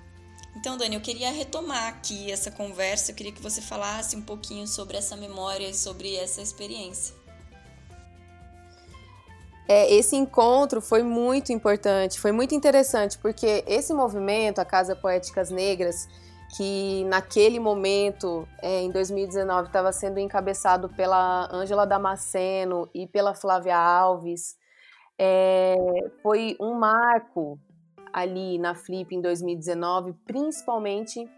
Então, 0.56 0.78
Dani, 0.78 0.96
eu 0.96 1.02
queria 1.02 1.32
retomar 1.32 1.88
aqui 1.88 2.32
essa 2.32 2.52
conversa, 2.52 3.12
eu 3.12 3.16
queria 3.16 3.32
que 3.32 3.42
você 3.42 3.62
falasse 3.62 4.16
um 4.16 4.22
pouquinho 4.22 4.68
sobre 4.68 4.98
essa 4.98 5.16
memória 5.16 5.70
e 5.70 5.74
sobre 5.74 6.16
essa 6.16 6.42
experiência. 6.42 7.16
É, 9.68 9.94
esse 9.94 10.16
encontro 10.16 10.82
foi 10.82 11.04
muito 11.04 11.54
importante, 11.54 12.20
foi 12.20 12.32
muito 12.32 12.56
interessante, 12.56 13.20
porque 13.20 13.64
esse 13.68 13.94
movimento, 13.94 14.60
a 14.60 14.66
Casa 14.66 14.96
Poéticas 14.96 15.52
Negras, 15.52 16.08
que 16.58 17.04
naquele 17.06 17.60
momento, 17.60 18.48
é, 18.64 18.82
em 18.82 18.90
2019, 18.90 19.68
estava 19.68 19.92
sendo 19.92 20.20
encabeçado 20.20 20.90
pela 20.90 21.48
Ângela 21.54 21.86
Damasceno 21.86 22.90
e 22.96 23.06
pela 23.06 23.36
Flávia 23.36 23.78
Alves, 23.78 24.58
é, 25.20 25.76
foi 26.24 26.58
um 26.60 26.74
marco 26.74 27.60
ali 28.12 28.58
na 28.58 28.76
Flip 28.76 29.14
em 29.16 29.22
2019, 29.22 30.14
principalmente 30.26 31.30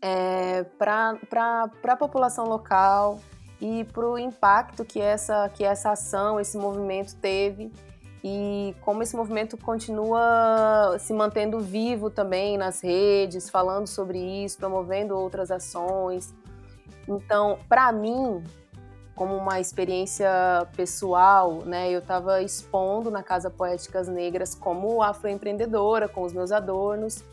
é, 0.00 0.64
para 0.78 1.70
a 1.84 1.96
população 1.96 2.46
local 2.46 3.20
e 3.60 3.84
para 3.84 4.08
o 4.08 4.18
impacto 4.18 4.84
que 4.84 5.00
essa, 5.00 5.48
que 5.48 5.64
essa 5.64 5.92
ação, 5.92 6.38
esse 6.38 6.56
movimento 6.56 7.16
teve 7.16 7.72
e 8.22 8.74
como 8.80 9.02
esse 9.02 9.16
movimento 9.16 9.56
continua 9.56 10.96
se 10.98 11.12
mantendo 11.12 11.60
vivo 11.60 12.10
também 12.10 12.58
nas 12.58 12.80
redes, 12.80 13.48
falando 13.48 13.86
sobre 13.86 14.18
isso, 14.44 14.58
promovendo 14.58 15.16
outras 15.16 15.50
ações. 15.50 16.34
Então, 17.06 17.58
para 17.68 17.92
mim, 17.92 18.42
como 19.18 19.36
uma 19.36 19.58
experiência 19.58 20.30
pessoal, 20.76 21.62
né, 21.66 21.90
eu 21.90 21.98
estava 21.98 22.40
expondo 22.40 23.10
na 23.10 23.20
Casa 23.20 23.50
Poéticas 23.50 24.06
Negras 24.06 24.54
como 24.54 25.02
afroempreendedora, 25.02 26.08
com 26.08 26.22
os 26.22 26.32
meus 26.32 26.52
adornos, 26.52 27.24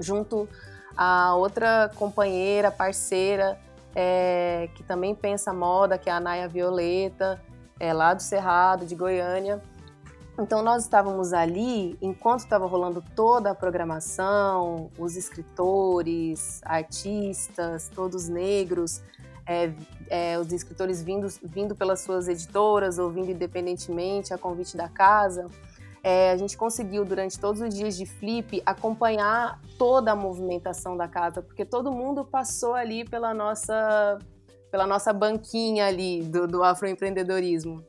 junto 0.00 0.48
a 0.96 1.36
outra 1.36 1.88
companheira, 1.94 2.72
parceira, 2.72 3.56
é, 3.94 4.68
que 4.74 4.82
também 4.82 5.14
pensa 5.14 5.52
moda, 5.52 5.96
que 5.96 6.10
é 6.10 6.12
a 6.12 6.18
Naya 6.18 6.48
Violeta, 6.48 7.40
é, 7.78 7.92
lá 7.92 8.14
do 8.14 8.20
Cerrado, 8.20 8.84
de 8.84 8.96
Goiânia. 8.96 9.62
Então 10.36 10.60
nós 10.60 10.82
estávamos 10.82 11.32
ali 11.32 11.96
enquanto 12.02 12.40
estava 12.40 12.66
rolando 12.66 13.00
toda 13.14 13.52
a 13.52 13.54
programação, 13.54 14.90
os 14.98 15.14
escritores, 15.14 16.60
artistas, 16.64 17.88
todos 17.94 18.28
negros, 18.28 19.02
é, 19.46 19.72
é, 20.08 20.38
os 20.38 20.52
escritores 20.52 21.02
vindo, 21.02 21.26
vindo 21.42 21.74
pelas 21.74 22.00
suas 22.00 22.28
editoras 22.28 22.98
ou 22.98 23.10
vindo 23.10 23.30
independentemente 23.30 24.32
a 24.32 24.38
convite 24.38 24.76
da 24.76 24.88
casa. 24.88 25.46
É, 26.04 26.32
a 26.32 26.36
gente 26.36 26.56
conseguiu 26.56 27.04
durante 27.04 27.38
todos 27.38 27.60
os 27.60 27.72
dias 27.72 27.96
de 27.96 28.04
flip 28.04 28.60
acompanhar 28.66 29.60
toda 29.78 30.12
a 30.12 30.16
movimentação 30.16 30.96
da 30.96 31.06
casa, 31.06 31.40
porque 31.40 31.64
todo 31.64 31.92
mundo 31.92 32.24
passou 32.24 32.74
ali 32.74 33.04
pela 33.04 33.32
nossa 33.32 34.18
pela 34.70 34.86
nossa 34.86 35.12
banquinha 35.12 35.86
ali 35.86 36.22
do, 36.22 36.46
do 36.48 36.64
afroempreendedorismo. 36.64 37.84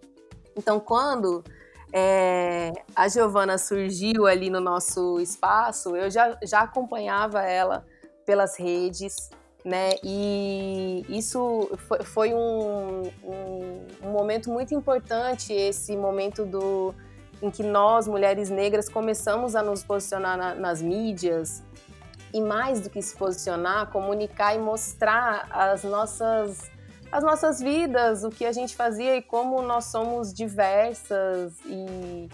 Então, 0.56 0.82
quando 0.82 1.42
é, 1.94 2.74
a 2.94 3.08
Giovana 3.08 3.58
surgiu 3.58 4.28
ali 4.28 4.50
no 4.50 4.60
nosso 4.60 5.18
espaço, 5.20 5.96
eu 5.96 6.12
já, 6.12 6.38
já 6.44 6.60
acompanhava 6.60 7.42
ela 7.42 7.86
pelas 8.26 8.60
redes, 8.60 9.30
né? 9.64 9.92
E 10.04 11.06
isso 11.08 11.72
foi, 11.88 12.04
foi 12.04 12.34
um, 12.34 13.04
um, 13.24 13.86
um, 14.04 14.12
momento 14.12 14.50
muito 14.50 14.74
importante, 14.74 15.54
esse 15.54 15.96
momento 15.96 16.46
do 16.46 16.94
em 17.42 17.52
que 17.52 17.64
nós, 17.64 18.08
mulheres 18.08 18.50
negras, 18.50 18.88
começamos 18.88 19.54
a 19.56 19.62
nos 19.62 19.84
posicionar 19.84 20.38
na, 20.38 20.56
nas 20.56 20.82
mídias 20.82 21.62
e 22.34 22.42
mais 22.42 22.80
do 22.80 22.90
que 22.90 23.02
se 23.02 23.16
posicionar, 23.16 23.92
comunicar 23.92 24.56
e 24.56 24.60
mostrar 24.60 25.48
as 25.52 25.84
nossas 25.84 26.72
as 27.12 27.24
nossas 27.24 27.60
vidas, 27.60 28.24
o 28.24 28.32
que 28.32 28.44
a 28.44 28.52
gente 28.52 28.76
fazia 28.76 29.16
e 29.16 29.22
como 29.22 29.62
nós 29.62 29.86
somos 29.86 30.34
diversas 30.34 31.54
e, 31.64 32.28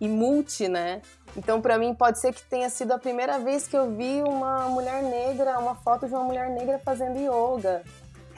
e 0.00 0.08
multi, 0.08 0.68
né? 0.68 1.02
Então, 1.36 1.60
para 1.60 1.78
mim, 1.78 1.94
pode 1.94 2.18
ser 2.18 2.32
que 2.32 2.42
tenha 2.42 2.70
sido 2.70 2.92
a 2.92 2.98
primeira 2.98 3.38
vez 3.38 3.66
que 3.68 3.76
eu 3.76 3.94
vi 3.94 4.22
uma 4.22 4.68
mulher 4.68 5.02
negra, 5.02 5.58
uma 5.58 5.74
foto 5.74 6.06
de 6.06 6.14
uma 6.14 6.24
mulher 6.24 6.50
negra 6.50 6.78
fazendo 6.78 7.18
yoga. 7.18 7.82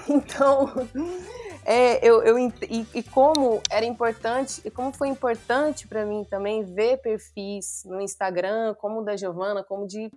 Então, 0.08 0.72
é, 1.66 1.98
eu, 2.06 2.22
eu 2.22 2.38
e, 2.38 2.86
e, 2.94 3.02
como 3.02 3.60
era 3.68 3.84
importante, 3.84 4.62
e 4.64 4.70
como 4.70 4.92
foi 4.92 5.08
importante 5.08 5.88
para 5.88 6.06
mim 6.06 6.24
também 6.24 6.62
ver 6.62 6.98
perfis 6.98 7.82
no 7.84 8.00
Instagram, 8.00 8.74
como 8.74 9.00
o 9.00 9.04
da 9.04 9.16
Giovana, 9.16 9.64
como 9.64 9.88
de 9.88 10.10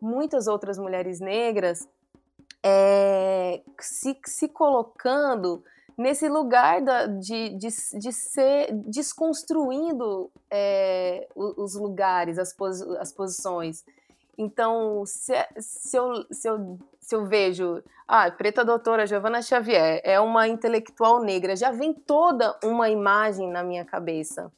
muitas 0.00 0.46
outras 0.46 0.78
mulheres 0.78 1.18
negras, 1.18 1.88
é, 2.62 3.62
se, 3.80 4.16
se 4.26 4.48
colocando 4.48 5.64
nesse 5.96 6.28
lugar 6.28 6.80
da, 6.80 7.06
de, 7.06 7.50
de, 7.50 7.68
de 7.98 8.12
ser 8.12 8.72
desconstruindo 8.86 10.30
é, 10.50 11.28
os 11.34 11.74
lugares, 11.74 12.38
as, 12.38 12.52
posi 12.52 12.84
as 12.98 13.12
posições. 13.12 13.84
Então, 14.36 15.04
se, 15.06 15.34
se, 15.58 15.96
eu, 15.96 16.26
se, 16.30 16.48
eu, 16.48 16.78
se 17.00 17.14
eu 17.14 17.26
vejo, 17.26 17.82
ah, 18.08 18.30
preta 18.30 18.64
doutora 18.64 19.06
Giovana 19.06 19.42
Xavier 19.42 20.00
é 20.04 20.18
uma 20.18 20.48
intelectual 20.48 21.22
negra, 21.22 21.54
já 21.54 21.70
vem 21.70 21.92
toda 21.92 22.58
uma 22.64 22.88
imagem 22.88 23.50
na 23.50 23.62
minha 23.62 23.84
cabeça. 23.84 24.50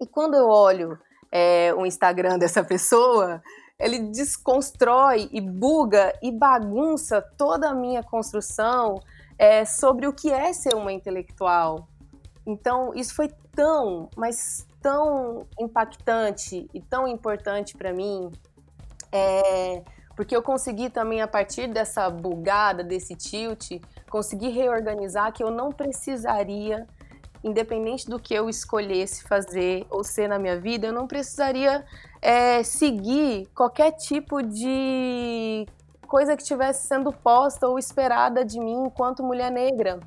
E 0.00 0.06
quando 0.06 0.34
eu 0.34 0.48
olho 0.48 0.98
é, 1.30 1.74
o 1.74 1.84
Instagram 1.84 2.38
dessa 2.38 2.62
pessoa, 2.62 3.42
ele 3.78 3.98
desconstrói 3.98 5.28
e 5.32 5.40
buga 5.40 6.16
e 6.22 6.30
bagunça 6.30 7.20
toda 7.36 7.70
a 7.70 7.74
minha 7.74 8.02
construção 8.02 9.00
é, 9.42 9.64
sobre 9.64 10.06
o 10.06 10.12
que 10.12 10.30
é 10.30 10.52
ser 10.52 10.72
uma 10.76 10.92
intelectual. 10.92 11.88
Então, 12.46 12.94
isso 12.94 13.12
foi 13.12 13.28
tão, 13.50 14.08
mas 14.16 14.64
tão 14.80 15.48
impactante 15.58 16.70
e 16.72 16.80
tão 16.80 17.08
importante 17.08 17.76
para 17.76 17.92
mim, 17.92 18.30
é, 19.10 19.82
porque 20.14 20.36
eu 20.36 20.42
consegui 20.44 20.88
também, 20.90 21.20
a 21.20 21.26
partir 21.26 21.66
dessa 21.66 22.08
bugada, 22.08 22.84
desse 22.84 23.16
tilt, 23.16 23.80
conseguir 24.08 24.50
reorganizar 24.50 25.32
que 25.32 25.42
eu 25.42 25.50
não 25.50 25.72
precisaria 25.72 26.86
independente 27.42 28.08
do 28.08 28.20
que 28.20 28.32
eu 28.32 28.48
escolhesse 28.48 29.24
fazer 29.24 29.84
ou 29.90 30.04
ser 30.04 30.28
na 30.28 30.38
minha 30.38 30.60
vida, 30.60 30.86
eu 30.86 30.92
não 30.92 31.08
precisaria 31.08 31.84
é, 32.20 32.62
seguir 32.62 33.48
qualquer 33.52 33.90
tipo 33.90 34.40
de 34.40 35.66
coisa 36.12 36.36
que 36.36 36.42
estivesse 36.42 36.86
sendo 36.86 37.10
posta 37.10 37.66
ou 37.66 37.78
esperada 37.78 38.44
de 38.44 38.60
mim 38.60 38.84
enquanto 38.84 39.22
mulher 39.22 39.50
negra. 39.50 39.98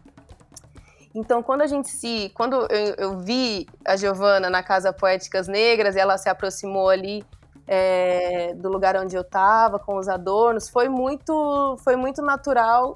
Então, 1.16 1.42
quando 1.42 1.64
a 1.64 1.68
gente 1.68 1.90
se. 1.90 2.32
Quando 2.36 2.68
eu, 2.70 2.94
eu 3.06 3.18
vi 3.18 3.66
a 3.84 3.96
Giovana 3.96 4.48
na 4.48 4.62
Casa 4.62 4.94
Poéticas 4.94 5.48
Negras, 5.48 5.96
e 5.96 6.00
ela 6.00 6.16
se 6.20 6.30
aproximou 6.30 6.90
ali 6.90 7.26
é, 7.68 8.54
do 8.54 8.70
lugar 8.70 8.96
onde 8.98 9.16
eu 9.16 9.24
estava, 9.24 9.80
com 9.80 9.98
os 9.98 10.08
adornos, 10.08 10.70
foi 10.70 10.88
muito, 10.88 11.76
foi 11.84 11.96
muito 11.96 12.22
natural 12.22 12.94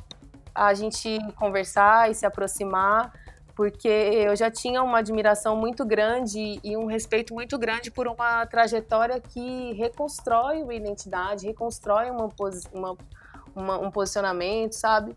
a 0.53 0.75
gente 0.75 1.17
conversar 1.35 2.11
e 2.11 2.13
se 2.13 2.27
aproximar 2.27 3.11
porque 3.59 3.89
eu 3.89 4.33
já 4.37 4.49
tinha 4.49 4.81
uma 4.81 4.99
admiração 4.99 5.53
muito 5.53 5.85
grande 5.85 6.61
e 6.63 6.77
um 6.77 6.85
respeito 6.85 7.33
muito 7.33 7.57
grande 7.57 7.91
por 7.91 8.07
uma 8.07 8.45
trajetória 8.45 9.19
que 9.19 9.73
reconstrói 9.73 10.63
uma 10.63 10.73
identidade, 10.73 11.45
reconstrói 11.45 12.09
uma, 12.09 12.29
uma, 12.73 12.97
uma, 13.53 13.77
um 13.79 13.91
posicionamento, 13.91 14.71
sabe? 14.71 15.13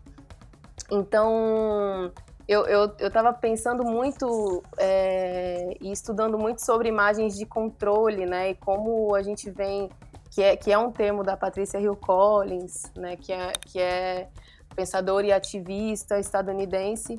Então, 0.91 2.11
eu, 2.45 2.65
eu, 2.65 2.93
eu 2.99 3.33
pensando 3.39 3.85
muito 3.85 4.61
é, 4.77 5.77
e 5.79 5.89
estudando 5.89 6.37
muito 6.37 6.59
sobre 6.59 6.89
imagens 6.89 7.37
de 7.37 7.45
controle, 7.45 8.25
né? 8.25 8.49
E 8.49 8.55
como 8.55 9.15
a 9.15 9.21
gente 9.21 9.49
vem, 9.49 9.89
que 10.29 10.43
é, 10.43 10.57
que 10.57 10.69
é 10.69 10.77
um 10.77 10.91
termo 10.91 11.23
da 11.23 11.37
Patrícia 11.37 11.79
Hill 11.79 11.95
Collins, 11.95 12.91
né? 12.93 13.15
Que 13.15 13.31
é, 13.31 13.53
que 13.53 13.79
é 13.79 14.27
pensadora 14.75 15.27
e 15.27 15.31
ativista 15.31 16.19
estadunidense, 16.19 17.17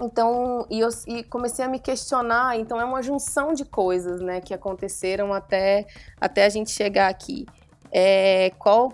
então, 0.00 0.66
e 0.70 0.80
eu 0.80 0.88
e 1.06 1.22
comecei 1.22 1.64
a 1.64 1.68
me 1.68 1.78
questionar, 1.78 2.56
então 2.56 2.80
é 2.80 2.84
uma 2.84 3.02
junção 3.02 3.52
de 3.52 3.64
coisas, 3.64 4.20
né, 4.20 4.40
que 4.40 4.54
aconteceram 4.54 5.32
até, 5.32 5.86
até 6.20 6.46
a 6.46 6.48
gente 6.48 6.70
chegar 6.70 7.08
aqui. 7.08 7.46
É, 7.92 8.50
qual 8.58 8.92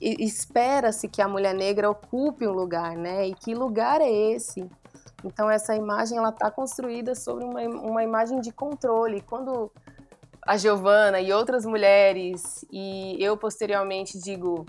espera-se 0.00 1.08
que 1.08 1.22
a 1.22 1.28
mulher 1.28 1.54
negra 1.54 1.88
ocupe 1.88 2.46
um 2.46 2.52
lugar, 2.52 2.96
né? 2.96 3.28
E 3.28 3.34
que 3.34 3.54
lugar 3.54 4.00
é 4.00 4.10
esse? 4.10 4.68
Então 5.24 5.48
essa 5.48 5.76
imagem 5.76 6.18
ela 6.18 6.30
está 6.30 6.50
construída 6.50 7.14
sobre 7.14 7.44
uma, 7.44 7.60
uma 7.60 8.02
imagem 8.02 8.40
de 8.40 8.50
controle. 8.50 9.20
Quando 9.20 9.70
a 10.42 10.56
Giovana 10.56 11.20
e 11.20 11.32
outras 11.32 11.64
mulheres 11.64 12.64
e 12.72 13.16
eu 13.22 13.36
posteriormente 13.36 14.18
digo 14.18 14.66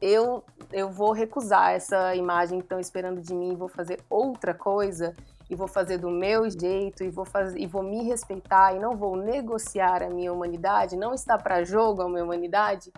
eu, 0.00 0.44
eu 0.72 0.90
vou 0.90 1.12
recusar 1.12 1.72
essa 1.72 2.14
imagem 2.14 2.58
que 2.58 2.64
estão 2.64 2.80
esperando 2.80 3.20
de 3.20 3.34
mim, 3.34 3.56
vou 3.56 3.68
fazer 3.68 4.00
outra 4.08 4.54
coisa 4.54 5.14
e 5.48 5.54
vou 5.54 5.68
fazer 5.68 5.98
do 5.98 6.10
meu 6.10 6.48
jeito 6.48 7.04
e 7.04 7.10
vou 7.10 7.24
fazer 7.24 7.58
e 7.58 7.66
vou 7.66 7.82
me 7.82 8.02
respeitar 8.04 8.74
e 8.74 8.78
não 8.78 8.96
vou 8.96 9.16
negociar 9.16 10.02
a 10.02 10.10
minha 10.10 10.32
humanidade, 10.32 10.96
não 10.96 11.14
está 11.14 11.36
para 11.36 11.64
jogo 11.64 12.02
a 12.02 12.08
minha 12.08 12.24
humanidade. 12.24 12.92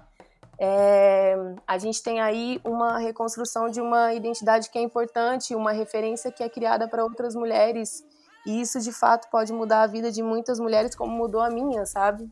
É, 0.58 1.36
a 1.66 1.76
gente 1.76 2.02
tem 2.02 2.20
aí 2.20 2.60
uma 2.64 2.98
reconstrução 2.98 3.68
de 3.68 3.80
uma 3.80 4.14
identidade 4.14 4.70
que 4.70 4.78
é 4.78 4.82
importante, 4.82 5.54
uma 5.54 5.72
referência 5.72 6.32
que 6.32 6.42
é 6.42 6.48
criada 6.48 6.88
para 6.88 7.04
outras 7.04 7.34
mulheres 7.34 8.04
e 8.46 8.60
isso 8.60 8.80
de 8.80 8.92
fato 8.92 9.28
pode 9.28 9.52
mudar 9.52 9.82
a 9.82 9.86
vida 9.86 10.10
de 10.10 10.22
muitas 10.22 10.60
mulheres 10.60 10.94
como 10.94 11.12
mudou 11.14 11.40
a 11.40 11.50
minha, 11.50 11.84
sabe? 11.84 12.30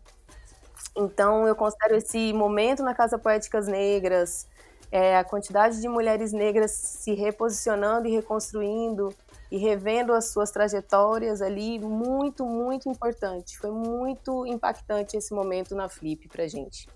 Então 0.96 1.46
eu 1.46 1.56
considero 1.56 1.96
esse 1.96 2.32
momento 2.32 2.82
na 2.84 2.94
Casa 2.94 3.18
Poéticas 3.18 3.66
Negras, 3.66 4.46
é, 4.95 5.16
a 5.16 5.24
quantidade 5.24 5.80
de 5.80 5.88
mulheres 5.88 6.32
negras 6.32 6.70
se 6.70 7.14
reposicionando 7.14 8.07
e 8.07 8.12
reconstruindo 8.12 9.09
e 9.51 9.59
revendo 9.59 10.12
as 10.12 10.26
suas 10.26 10.53
trajetórias 10.53 11.42
ali, 11.42 11.80
muito, 11.80 12.47
muito 12.47 12.88
importante. 12.88 13.59
Foi 13.59 13.72
muito 13.72 14.47
impactante 14.47 15.16
esse 15.16 15.34
momento 15.34 15.74
na 15.74 15.88
Flip 15.88 16.28
pra 16.28 16.47
gente. 16.47 16.88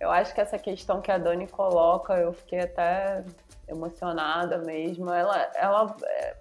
Eu 0.00 0.10
acho 0.10 0.34
que 0.34 0.40
essa 0.40 0.58
questão 0.58 1.00
que 1.00 1.12
a 1.12 1.18
Dani 1.18 1.46
coloca, 1.46 2.14
eu 2.14 2.32
fiquei 2.32 2.58
até 2.58 3.24
emocionada 3.68 4.58
mesmo. 4.58 5.08
Ela, 5.08 5.52
ela 5.54 5.96
é... 6.04 6.36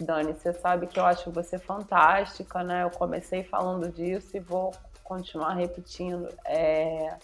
Dani, 0.00 0.32
você 0.32 0.52
sabe 0.52 0.86
que 0.86 1.00
eu 1.00 1.04
acho 1.04 1.32
você 1.32 1.58
fantástica, 1.58 2.62
né? 2.62 2.84
Eu 2.84 2.90
comecei 2.90 3.42
falando 3.42 3.90
disso 3.90 4.36
e 4.36 4.38
vou 4.38 4.72
continuar 5.08 5.54
repetindo. 5.54 6.28
É... 6.44 7.16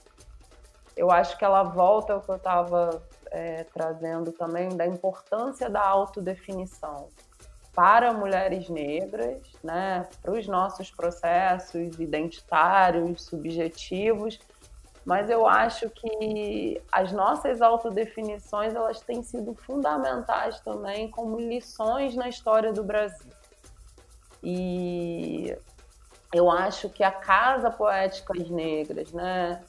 Eu 0.96 1.10
acho 1.10 1.36
que 1.36 1.44
ela 1.44 1.62
volta 1.62 2.14
ao 2.14 2.20
que 2.20 2.30
eu 2.30 2.36
estava 2.36 3.02
é, 3.30 3.64
trazendo 3.64 4.32
também 4.32 4.68
da 4.76 4.86
importância 4.86 5.68
da 5.68 5.84
autodefinição 5.84 7.08
para 7.74 8.12
mulheres 8.12 8.68
negras, 8.68 9.42
né, 9.62 10.08
para 10.22 10.32
os 10.32 10.46
nossos 10.46 10.92
processos 10.92 11.98
identitários, 11.98 13.24
subjetivos, 13.24 14.38
mas 15.04 15.28
eu 15.28 15.46
acho 15.46 15.90
que 15.90 16.80
as 16.90 17.12
nossas 17.12 17.60
autodefinições 17.60 18.74
elas 18.74 19.00
têm 19.00 19.22
sido 19.22 19.54
fundamentais 19.54 20.60
também 20.60 21.10
como 21.10 21.38
lições 21.38 22.14
na 22.14 22.28
história 22.28 22.72
do 22.72 22.82
Brasil. 22.82 23.32
E 24.42 25.56
eu 26.34 26.50
acho 26.50 26.88
que 26.88 27.04
a 27.04 27.12
Casa 27.12 27.70
Poéticas 27.70 28.50
Negras, 28.50 29.12
né, 29.12 29.62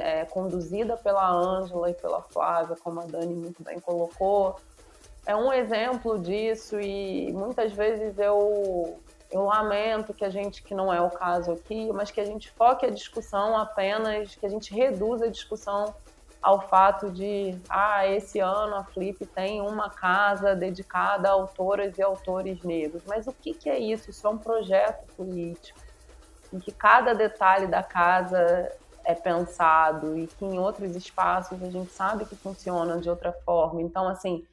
é, 0.00 0.24
conduzida 0.26 0.96
pela 0.96 1.28
Ângela 1.28 1.90
e 1.90 1.94
pela 1.94 2.22
Flávia, 2.22 2.76
como 2.76 3.00
a 3.00 3.04
Dani 3.04 3.34
muito 3.34 3.64
bem 3.64 3.80
colocou, 3.80 4.54
é 5.26 5.34
um 5.34 5.52
exemplo 5.52 6.16
disso 6.16 6.80
e 6.80 7.32
muitas 7.32 7.72
vezes 7.72 8.16
eu, 8.16 8.96
eu 9.28 9.42
lamento 9.42 10.14
que 10.14 10.24
a 10.24 10.30
gente, 10.30 10.62
que 10.62 10.72
não 10.72 10.94
é 10.94 11.00
o 11.00 11.10
caso 11.10 11.50
aqui, 11.50 11.92
mas 11.92 12.12
que 12.12 12.20
a 12.20 12.24
gente 12.24 12.48
foque 12.52 12.86
a 12.86 12.90
discussão 12.90 13.56
apenas, 13.56 14.36
que 14.36 14.46
a 14.46 14.48
gente 14.48 14.72
reduza 14.72 15.24
a 15.24 15.28
discussão 15.28 15.92
ao 16.40 16.60
fato 16.68 17.10
de, 17.10 17.58
ah, 17.68 18.06
esse 18.06 18.38
ano 18.38 18.76
a 18.76 18.84
Flip 18.84 19.26
tem 19.26 19.60
uma 19.60 19.90
casa 19.90 20.54
dedicada 20.54 21.28
a 21.28 21.32
autoras 21.32 21.98
e 21.98 22.02
autores 22.02 22.62
negros. 22.62 23.02
Mas 23.04 23.26
o 23.26 23.32
que, 23.32 23.52
que 23.52 23.68
é 23.68 23.76
isso? 23.76 24.08
Isso 24.08 24.24
é 24.24 24.30
um 24.30 24.38
projeto 24.38 25.04
político 25.16 25.87
em 26.52 26.58
que 26.58 26.72
cada 26.72 27.14
detalhe 27.14 27.66
da 27.66 27.82
casa 27.82 28.70
é 29.04 29.14
pensado 29.14 30.18
e 30.18 30.26
que 30.26 30.44
em 30.44 30.58
outros 30.58 30.94
espaços 30.94 31.62
a 31.62 31.70
gente 31.70 31.90
sabe 31.90 32.26
que 32.26 32.36
funcionam 32.36 33.00
de 33.00 33.08
outra 33.08 33.32
forma. 33.32 33.80
Então, 33.80 34.06
assim, 34.06 34.44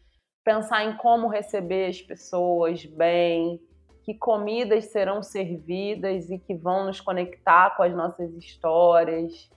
pensar 0.44 0.86
em 0.86 0.96
como 0.96 1.28
receber 1.28 1.88
as 1.88 2.02
pessoas 2.02 2.86
bem, 2.86 3.60
que 4.04 4.14
comidas 4.14 4.86
serão 4.86 5.22
servidas 5.22 6.30
e 6.30 6.38
que 6.38 6.56
vão 6.56 6.86
nos 6.86 7.02
conectar 7.02 7.76
com 7.76 7.84
as 7.84 7.94
nossas 7.94 8.32
histórias, 8.36 9.50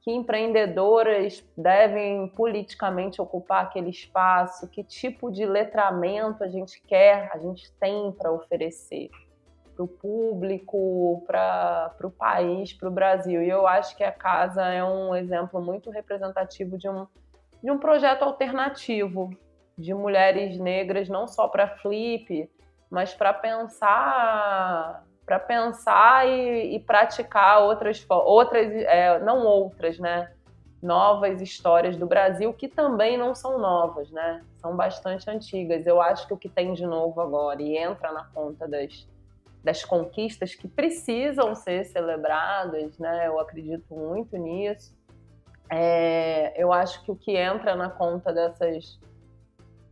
que 0.00 0.12
empreendedoras 0.12 1.44
devem 1.56 2.28
politicamente 2.28 3.20
ocupar 3.20 3.64
aquele 3.64 3.90
espaço, 3.90 4.68
que 4.68 4.84
tipo 4.84 5.30
de 5.30 5.44
letramento 5.44 6.44
a 6.44 6.48
gente 6.48 6.80
quer, 6.86 7.28
a 7.34 7.38
gente 7.38 7.70
tem 7.72 8.12
para 8.12 8.30
oferecer 8.30 9.10
para 9.76 9.84
o 9.84 9.88
público, 9.88 11.22
para 11.26 11.94
o 12.02 12.10
país, 12.10 12.72
para 12.72 12.88
o 12.88 12.90
Brasil. 12.90 13.42
E 13.42 13.50
eu 13.50 13.66
acho 13.66 13.94
que 13.94 14.02
a 14.02 14.10
casa 14.10 14.64
é 14.64 14.82
um 14.82 15.14
exemplo 15.14 15.60
muito 15.60 15.90
representativo 15.90 16.78
de 16.78 16.88
um, 16.88 17.06
de 17.62 17.70
um 17.70 17.78
projeto 17.78 18.22
alternativo 18.22 19.30
de 19.76 19.92
mulheres 19.92 20.58
negras, 20.58 21.08
não 21.08 21.28
só 21.28 21.46
para 21.46 21.68
Flip, 21.68 22.50
mas 22.90 23.12
para 23.12 23.34
pensar 23.34 25.04
para 25.26 25.40
pensar 25.40 26.28
e, 26.28 26.76
e, 26.76 26.80
praticar 26.80 27.60
outras 27.60 28.06
outras 28.08 28.72
é, 28.72 29.18
não 29.18 29.44
outras 29.44 29.98
né? 29.98 30.32
Novas 30.80 31.40
histórias 31.40 31.96
do 31.96 32.06
Brasil 32.06 32.52
que 32.54 32.68
também 32.68 33.18
não 33.18 33.34
são 33.34 33.58
novas 33.58 34.08
né? 34.12 34.40
São 34.58 34.76
bastante 34.76 35.28
antigas. 35.28 35.84
Eu 35.84 36.00
acho 36.00 36.28
que 36.28 36.32
o 36.32 36.36
que 36.36 36.48
tem 36.48 36.72
de 36.74 36.86
novo 36.86 37.20
agora 37.20 37.60
e 37.60 37.76
entra 37.76 38.12
na 38.12 38.24
conta 38.26 38.68
das 38.68 39.04
das 39.66 39.84
conquistas 39.84 40.54
que 40.54 40.68
precisam 40.68 41.52
ser 41.52 41.84
celebradas, 41.86 42.96
né? 43.00 43.26
Eu 43.26 43.40
acredito 43.40 43.92
muito 43.92 44.36
nisso. 44.36 44.96
É, 45.68 46.54
eu 46.56 46.72
acho 46.72 47.02
que 47.02 47.10
o 47.10 47.16
que 47.16 47.36
entra 47.36 47.74
na 47.74 47.90
conta 47.90 48.32
dessas 48.32 48.96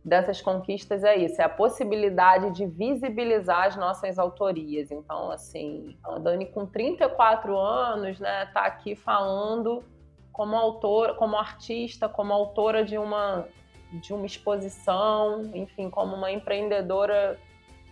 dessas 0.03 0.39
conquistas 0.39 1.03
é 1.03 1.15
isso, 1.15 1.41
é 1.41 1.45
a 1.45 1.49
possibilidade 1.49 2.51
de 2.51 2.67
visibilizar 2.67 3.63
as 3.63 3.75
nossas 3.75 4.19
autorias. 4.19 4.91
Então, 4.91 5.31
assim, 5.31 5.97
a 6.03 6.19
Dani 6.19 6.45
com 6.45 6.63
34 6.67 7.57
anos, 7.57 8.19
né, 8.19 8.45
tá 8.53 8.61
aqui 8.61 8.95
falando 8.95 9.83
como 10.31 10.55
autora, 10.55 11.15
como 11.15 11.35
artista, 11.35 12.07
como 12.07 12.31
autora 12.31 12.85
de 12.85 12.97
uma 12.97 13.45
de 13.91 14.13
uma 14.13 14.25
exposição, 14.25 15.41
enfim, 15.53 15.89
como 15.89 16.15
uma 16.15 16.31
empreendedora 16.31 17.39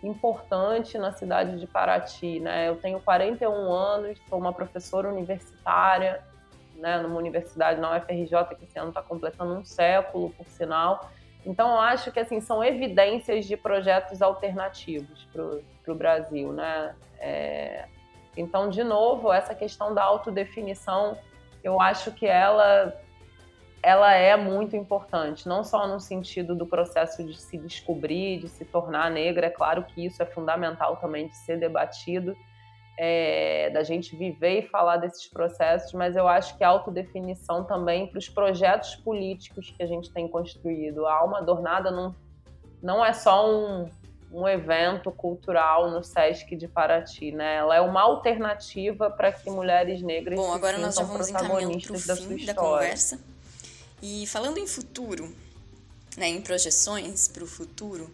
importante 0.06 0.98
na 0.98 1.12
cidade 1.12 1.58
de 1.58 1.66
Paraty, 1.66 2.40
né? 2.40 2.68
Eu 2.68 2.76
tenho 2.76 3.00
41 3.00 3.72
anos, 3.72 4.18
sou 4.28 4.38
uma 4.38 4.52
professora 4.52 5.08
universitária, 5.08 6.22
né, 6.76 6.98
numa 6.98 7.16
universidade 7.16 7.80
na 7.80 7.96
UFRJ 7.96 8.56
que 8.58 8.64
esse 8.64 8.78
ano 8.78 8.88
está 8.88 9.00
completando 9.02 9.54
um 9.54 9.64
século, 9.64 10.30
por 10.30 10.46
sinal. 10.46 11.10
Então, 11.46 11.72
eu 11.72 11.80
acho 11.80 12.10
que 12.10 12.18
assim 12.18 12.40
são 12.40 12.64
evidências 12.64 13.46
de 13.46 13.56
projetos 13.56 14.22
alternativos 14.22 15.26
para 15.32 15.92
o 15.92 15.94
Brasil, 15.94 16.52
né? 16.52 16.94
É... 17.18 17.86
Então, 18.36 18.68
de 18.68 18.82
novo, 18.82 19.32
essa 19.32 19.54
questão 19.54 19.94
da 19.94 20.02
autodefinição, 20.02 21.16
eu 21.62 21.80
acho 21.80 22.10
que 22.12 22.26
ela 22.26 22.98
ela 23.84 24.14
é 24.14 24.34
muito 24.34 24.74
importante, 24.74 25.46
não 25.46 25.62
só 25.62 25.86
no 25.86 26.00
sentido 26.00 26.54
do 26.54 26.66
processo 26.66 27.22
de 27.22 27.38
se 27.38 27.58
descobrir, 27.58 28.40
de 28.40 28.48
se 28.48 28.64
tornar 28.64 29.10
negra, 29.10 29.48
é 29.48 29.50
claro 29.50 29.84
que 29.84 30.06
isso 30.06 30.22
é 30.22 30.26
fundamental 30.26 30.96
também 30.96 31.28
de 31.28 31.36
ser 31.36 31.58
debatido, 31.58 32.34
é, 32.98 33.68
da 33.74 33.82
gente 33.82 34.16
viver 34.16 34.60
e 34.60 34.68
falar 34.68 34.96
desses 34.96 35.26
processos, 35.26 35.92
mas 35.92 36.16
eu 36.16 36.26
acho 36.26 36.56
que 36.56 36.64
a 36.64 36.68
autodefinição 36.68 37.62
também 37.64 38.06
para 38.06 38.18
os 38.18 38.26
projetos 38.26 38.94
políticos 38.96 39.70
que 39.76 39.82
a 39.82 39.86
gente 39.86 40.10
tem 40.10 40.26
construído. 40.28 41.06
A 41.06 41.12
Alma 41.12 41.40
Adornada 41.40 41.90
não, 41.90 42.14
não 42.82 43.04
é 43.04 43.12
só 43.12 43.50
um, 43.50 43.90
um 44.32 44.48
evento 44.48 45.12
cultural 45.12 45.90
no 45.90 46.02
Sesc 46.02 46.56
de 46.56 46.68
Paraty, 46.68 47.32
né? 47.32 47.56
Ela 47.56 47.76
é 47.76 47.80
uma 47.82 48.00
alternativa 48.00 49.10
para 49.10 49.30
que 49.30 49.50
mulheres 49.50 50.00
negras 50.00 50.38
Bom, 50.38 50.54
agora 50.54 50.78
nós 50.78 50.94
já 50.94 51.02
vamos 51.02 51.30
protagonistas 51.30 52.06
da 52.06 52.16
sua 52.16 52.34
história. 52.34 52.54
Da 52.54 52.54
conversa. 52.54 53.33
E 54.06 54.26
falando 54.26 54.58
em 54.58 54.66
futuro, 54.66 55.34
né, 56.14 56.28
em 56.28 56.38
projeções 56.38 57.26
para 57.26 57.42
o 57.42 57.46
futuro, 57.46 58.10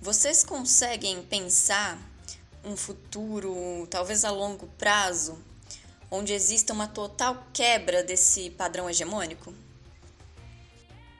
vocês 0.00 0.44
conseguem 0.44 1.20
pensar 1.20 1.98
um 2.64 2.76
futuro, 2.76 3.88
talvez 3.90 4.24
a 4.24 4.30
longo 4.30 4.68
prazo, 4.78 5.36
onde 6.12 6.32
exista 6.32 6.72
uma 6.72 6.86
total 6.86 7.42
quebra 7.52 8.04
desse 8.04 8.50
padrão 8.50 8.88
hegemônico? 8.88 9.52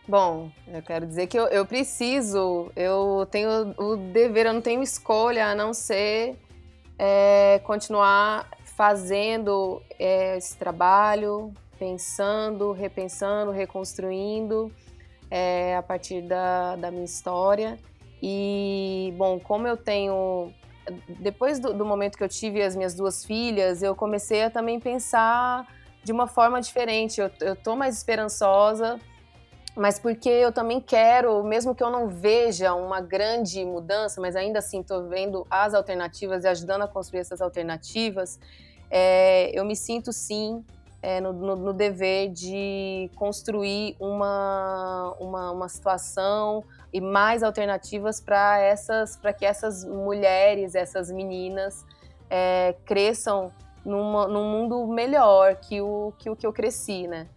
Bom, 0.07 0.52
eu 0.68 0.82
quero 0.82 1.04
dizer 1.04 1.26
que 1.26 1.36
eu, 1.36 1.48
eu 1.48 1.66
preciso, 1.66 2.70
eu 2.76 3.26
tenho 3.28 3.74
o 3.76 3.96
dever, 3.96 4.46
eu 4.46 4.54
não 4.54 4.62
tenho 4.62 4.84
escolha 4.84 5.48
a 5.48 5.54
não 5.57 5.74
ser 5.74 6.38
é, 6.96 7.61
continuar 7.64 8.48
fazendo 8.76 9.82
é, 9.98 10.36
esse 10.36 10.57
trabalho, 10.57 11.52
pensando, 11.78 12.72
repensando, 12.72 13.50
reconstruindo 13.50 14.72
é, 15.30 15.76
a 15.76 15.82
partir 15.82 16.22
da, 16.22 16.76
da 16.76 16.90
minha 16.90 17.04
história. 17.04 17.78
E, 18.22 19.12
bom, 19.16 19.38
como 19.38 19.66
eu 19.66 19.76
tenho 19.76 20.52
depois 21.18 21.58
do, 21.58 21.74
do, 21.74 21.84
momento 21.84 22.16
que 22.16 22.22
eu 22.22 22.28
tive 22.28 22.62
as 22.62 22.76
minhas 22.76 22.94
duas 22.94 23.24
filhas, 23.24 23.82
eu 23.82 23.94
comecei 23.94 24.44
a 24.44 24.50
também 24.50 24.78
pensar 24.78 25.66
de 26.04 26.12
uma 26.12 26.26
forma 26.26 26.60
diferente. 26.60 27.20
Eu, 27.20 27.30
eu 27.40 27.56
tô 27.56 27.74
mais 27.74 27.96
esperançosa, 27.96 29.00
mas 29.74 29.98
porque 29.98 30.28
eu 30.28 30.52
também 30.52 30.80
quero, 30.80 31.42
mesmo 31.42 31.74
que 31.74 31.82
eu 31.82 31.90
não 31.90 32.08
veja 32.08 32.72
uma 32.74 33.00
grande 33.00 33.64
mudança, 33.64 34.20
mas 34.20 34.36
ainda 34.36 34.60
assim 34.60 34.80
estou 34.80 35.08
vendo 35.08 35.46
as 35.50 35.74
alternativas 35.74 36.44
e 36.44 36.48
ajudando 36.48 36.82
a 36.82 36.88
construir 36.88 37.20
essas 37.20 37.40
alternativas, 37.40 38.38
é, 38.88 39.50
eu 39.58 39.64
me 39.64 39.74
sinto 39.74 40.12
sim 40.12 40.64
é, 41.03 41.20
no, 41.20 41.32
no, 41.32 41.57
no, 41.57 41.72
dever 41.72 42.30
de 42.30 43.11
construir 43.14 43.97
uma, 44.01 45.14
uma, 45.20 45.51
uma 45.53 45.68
situação 45.68 46.64
e 46.92 47.01
mais 47.01 47.42
alternativas 47.42 48.20
para 48.20 48.59
essas 48.59 49.16
para 49.16 49.32
que 49.32 49.44
essas 49.44 49.84
mulheres, 49.84 50.74
essas 50.74 51.11
meninas 51.11 51.84
é, 52.30 52.74
cresçam 52.84 53.53
numa, 53.84 54.26
num 54.26 54.51
mundo 54.51 54.86
melhor 54.86 55.57
que 55.57 55.80
o, 55.80 56.12
que 56.18 56.28
o 56.28 56.36
que 56.36 56.47
eu 56.47 56.53
cresci, 56.53 57.07
né? 57.07 57.28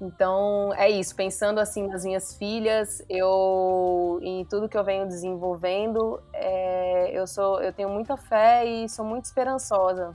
Então 0.00 0.72
é 0.74 0.90
isso, 0.90 1.14
pensando 1.14 1.58
assim 1.58 1.86
nas 1.86 2.04
minhas 2.04 2.34
filhas, 2.36 3.02
eu 3.08 4.18
em 4.22 4.44
tudo 4.44 4.68
que 4.68 4.76
eu 4.76 4.84
venho 4.84 5.06
desenvolvendo, 5.06 6.22
é, 6.34 7.10
eu 7.12 7.26
sou 7.26 7.62
eu 7.62 7.72
tenho 7.72 7.88
muita 7.88 8.16
fé 8.16 8.64
e 8.66 8.88
sou 8.88 9.04
muito 9.04 9.24
esperançosa 9.24 10.12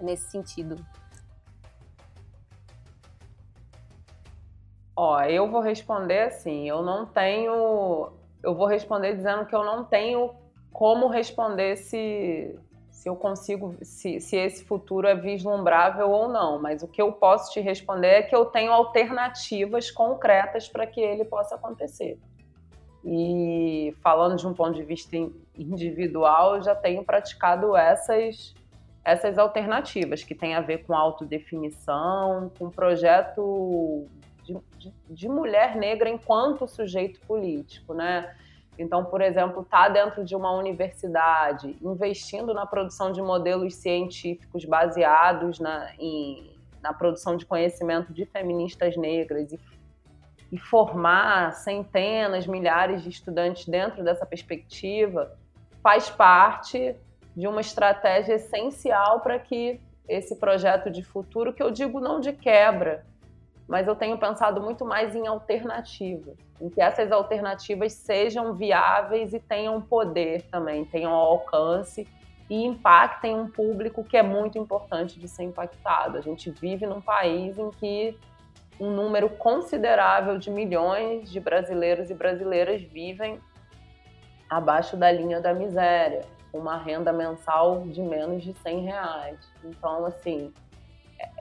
nesse 0.00 0.30
sentido. 0.30 0.78
Ó, 4.96 5.20
eu 5.22 5.50
vou 5.50 5.60
responder 5.60 6.20
assim, 6.20 6.68
eu 6.68 6.82
não 6.82 7.04
tenho. 7.04 8.12
Eu 8.42 8.54
vou 8.54 8.66
responder 8.66 9.14
dizendo 9.14 9.46
que 9.46 9.54
eu 9.54 9.64
não 9.64 9.84
tenho 9.84 10.30
como 10.72 11.08
responder 11.08 11.76
se, 11.76 12.54
se 12.90 13.08
eu 13.08 13.16
consigo, 13.16 13.74
se, 13.82 14.20
se 14.20 14.36
esse 14.36 14.64
futuro 14.64 15.06
é 15.06 15.14
vislumbrável 15.14 16.10
ou 16.10 16.28
não. 16.28 16.60
Mas 16.60 16.82
o 16.82 16.88
que 16.88 17.02
eu 17.02 17.12
posso 17.12 17.52
te 17.52 17.60
responder 17.60 18.08
é 18.08 18.22
que 18.22 18.34
eu 18.34 18.44
tenho 18.44 18.72
alternativas 18.72 19.90
concretas 19.90 20.68
para 20.68 20.86
que 20.86 21.00
ele 21.00 21.24
possa 21.24 21.54
acontecer. 21.56 22.18
E 23.04 23.94
falando 24.02 24.36
de 24.36 24.46
um 24.46 24.54
ponto 24.54 24.74
de 24.74 24.82
vista 24.82 25.16
individual, 25.56 26.56
eu 26.56 26.62
já 26.62 26.74
tenho 26.74 27.04
praticado 27.04 27.76
essas 27.76 28.54
essas 29.04 29.36
alternativas 29.36 30.24
que 30.24 30.34
têm 30.34 30.54
a 30.54 30.62
ver 30.62 30.78
com 30.86 30.94
autodefinição, 30.94 32.50
com 32.58 32.70
projeto 32.70 34.08
de, 34.44 34.92
de, 35.08 35.28
mulher 35.28 35.76
negra 35.76 36.08
enquanto 36.08 36.68
sujeito 36.68 37.20
político, 37.20 37.94
né? 37.94 38.34
Então, 38.78 39.04
por 39.04 39.20
exemplo, 39.20 39.62
estar 39.62 39.84
tá 39.84 39.88
dentro 39.88 40.24
de 40.24 40.34
uma 40.34 40.52
universidade, 40.52 41.76
investindo 41.80 42.52
na 42.52 42.66
produção 42.66 43.12
de 43.12 43.22
modelos 43.22 43.74
científicos 43.76 44.64
baseados 44.64 45.58
na, 45.60 45.92
em, 45.98 46.52
na 46.82 46.92
produção 46.92 47.36
de 47.36 47.46
conhecimento 47.46 48.12
de 48.12 48.26
feministas 48.26 48.96
negras 48.96 49.52
e, 49.52 49.60
e 50.52 50.58
formar 50.58 51.52
centenas, 51.52 52.46
milhares 52.46 53.02
de 53.02 53.10
estudantes 53.10 53.66
dentro 53.66 54.02
dessa 54.04 54.26
perspectiva, 54.26 55.38
faz 55.82 56.10
parte 56.10 56.96
de 57.36 57.46
uma 57.46 57.60
estratégia 57.60 58.34
essencial 58.34 59.20
para 59.20 59.38
que 59.38 59.80
esse 60.08 60.36
projeto 60.36 60.90
de 60.90 61.02
futuro, 61.02 61.52
que 61.52 61.62
eu 61.62 61.70
digo 61.70 62.00
não 62.00 62.20
de 62.20 62.32
quebra, 62.32 63.04
mas 63.68 63.88
eu 63.88 63.94
tenho 63.94 64.18
pensado 64.18 64.60
muito 64.60 64.84
mais 64.84 65.14
em 65.14 65.26
alternativas, 65.26 66.36
em 66.60 66.68
que 66.68 66.80
essas 66.80 67.10
alternativas 67.10 67.92
sejam 67.92 68.54
viáveis 68.54 69.32
e 69.32 69.40
tenham 69.40 69.80
poder 69.80 70.42
também, 70.50 70.84
tenham 70.84 71.12
alcance 71.12 72.06
e 72.48 72.64
impactem 72.64 73.34
um 73.34 73.48
público 73.48 74.04
que 74.04 74.16
é 74.16 74.22
muito 74.22 74.58
importante 74.58 75.18
de 75.18 75.26
ser 75.26 75.44
impactado. 75.44 76.18
A 76.18 76.20
gente 76.20 76.50
vive 76.50 76.86
num 76.86 77.00
país 77.00 77.58
em 77.58 77.70
que 77.70 78.18
um 78.78 78.90
número 78.90 79.30
considerável 79.30 80.36
de 80.36 80.50
milhões 80.50 81.30
de 81.30 81.40
brasileiros 81.40 82.10
e 82.10 82.14
brasileiras 82.14 82.82
vivem 82.82 83.40
abaixo 84.50 84.96
da 84.96 85.10
linha 85.10 85.40
da 85.40 85.54
miséria, 85.54 86.22
uma 86.52 86.76
renda 86.76 87.12
mensal 87.12 87.80
de 87.86 88.02
menos 88.02 88.42
de 88.42 88.52
100 88.54 88.80
reais. 88.80 89.38
Então, 89.64 90.04
assim, 90.04 90.52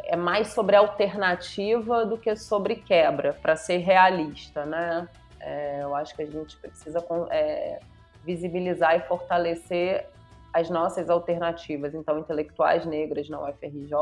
é 0.06 0.16
mais 0.16 0.50
sobre 0.50 0.76
alternativa 0.76 2.06
do 2.06 2.18
que 2.18 2.36
sobre 2.36 2.76
quebra, 2.76 3.34
para 3.34 3.56
ser 3.56 3.78
realista, 3.78 4.66
né? 4.66 5.08
É, 5.40 5.80
eu 5.82 5.96
acho 5.96 6.16
que 6.16 6.22
a 6.22 6.26
gente 6.26 6.56
precisa 6.58 7.04
é, 7.30 7.80
visibilizar 8.24 8.96
e 8.96 9.02
fortalecer 9.02 10.08
as 10.54 10.70
nossas 10.70 11.10
alternativas. 11.10 11.94
Então, 11.94 12.20
intelectuais 12.20 12.86
negras 12.86 13.28
na 13.28 13.42
UFRJ, 13.42 13.96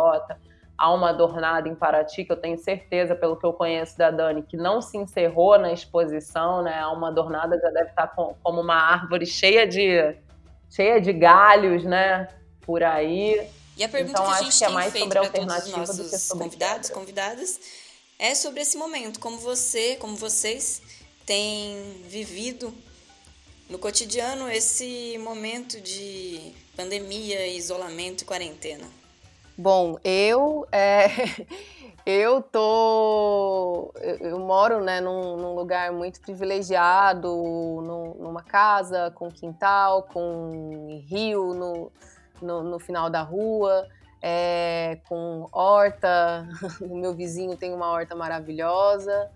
uma 0.90 1.10
adornada 1.10 1.70
em 1.70 1.76
Paraty, 1.76 2.26
que 2.26 2.32
eu 2.32 2.38
tenho 2.38 2.58
certeza, 2.58 3.16
pelo 3.16 3.36
que 3.36 3.46
eu 3.46 3.54
conheço 3.54 3.98
da 3.98 4.10
Dani, 4.10 4.42
que 4.42 4.58
não 4.58 4.82
se 4.82 4.98
encerrou 4.98 5.58
na 5.58 5.72
exposição, 5.72 6.64
né? 6.64 6.80
A 6.80 6.92
uma 6.92 7.10
adornada 7.10 7.60
já 7.60 7.70
deve 7.70 7.90
estar 7.90 8.08
com, 8.08 8.36
como 8.42 8.62
uma 8.62 8.76
árvore 8.76 9.26
cheia 9.26 9.68
de, 9.68 10.16
cheia 10.70 11.00
de 11.00 11.14
galhos, 11.14 11.84
né? 11.84 12.28
Por 12.62 12.84
aí. 12.84 13.48
E 13.78 13.84
a 13.84 13.90
pergunta 13.90 14.20
então, 14.20 14.32
que 14.32 14.40
a 14.40 14.44
gente 14.44 14.58
que 14.58 14.64
é 14.64 14.70
mais 14.70 14.92
feito 14.92 15.04
sobre 15.04 15.18
alternativa 15.20 15.86
todos 15.86 16.00
os 16.00 16.12
nossos 16.12 16.28
convidados, 16.30 16.90
convidadas, 16.90 17.60
é 18.20 18.36
sobre 18.36 18.62
esse 18.62 18.78
momento, 18.78 19.20
como 19.20 19.38
você, 19.38 19.96
como 19.96 20.16
vocês 20.16 20.82
têm 21.26 22.04
vivido 22.08 22.74
no 23.70 23.80
cotidiano 23.80 24.50
esse 24.50 25.18
momento 25.20 25.80
de 25.80 26.54
pandemia, 26.76 27.48
isolamento 27.48 28.24
e 28.24 28.26
quarentena. 28.26 28.86
Bom, 29.58 29.98
eu 30.04 30.68
é, 30.72 31.08
eu 32.06 32.42
tô 32.42 33.94
eu, 33.96 34.18
eu 34.18 34.40
moro 34.40 34.84
né 34.84 35.00
num, 35.00 35.38
num, 35.38 35.56
lugar 35.56 35.92
muito 35.92 36.20
privilegiado, 36.20 37.28
num, 37.28 38.16
numa 38.20 38.44
casa 38.44 39.12
com 39.12 39.32
quintal, 39.32 40.04
com 40.04 41.04
rio 41.08 41.54
no 41.54 41.92
no, 42.42 42.64
no 42.64 42.80
final 42.80 43.10
da 43.10 43.22
rua, 43.22 43.88
é, 44.22 45.00
com 45.08 45.48
horta. 45.52 46.48
o 46.82 46.96
meu 46.96 47.14
vizinho 47.14 47.56
tem 47.56 47.74
uma 47.74 47.89
horta 47.89 48.16
maravilhosa. 48.16 49.30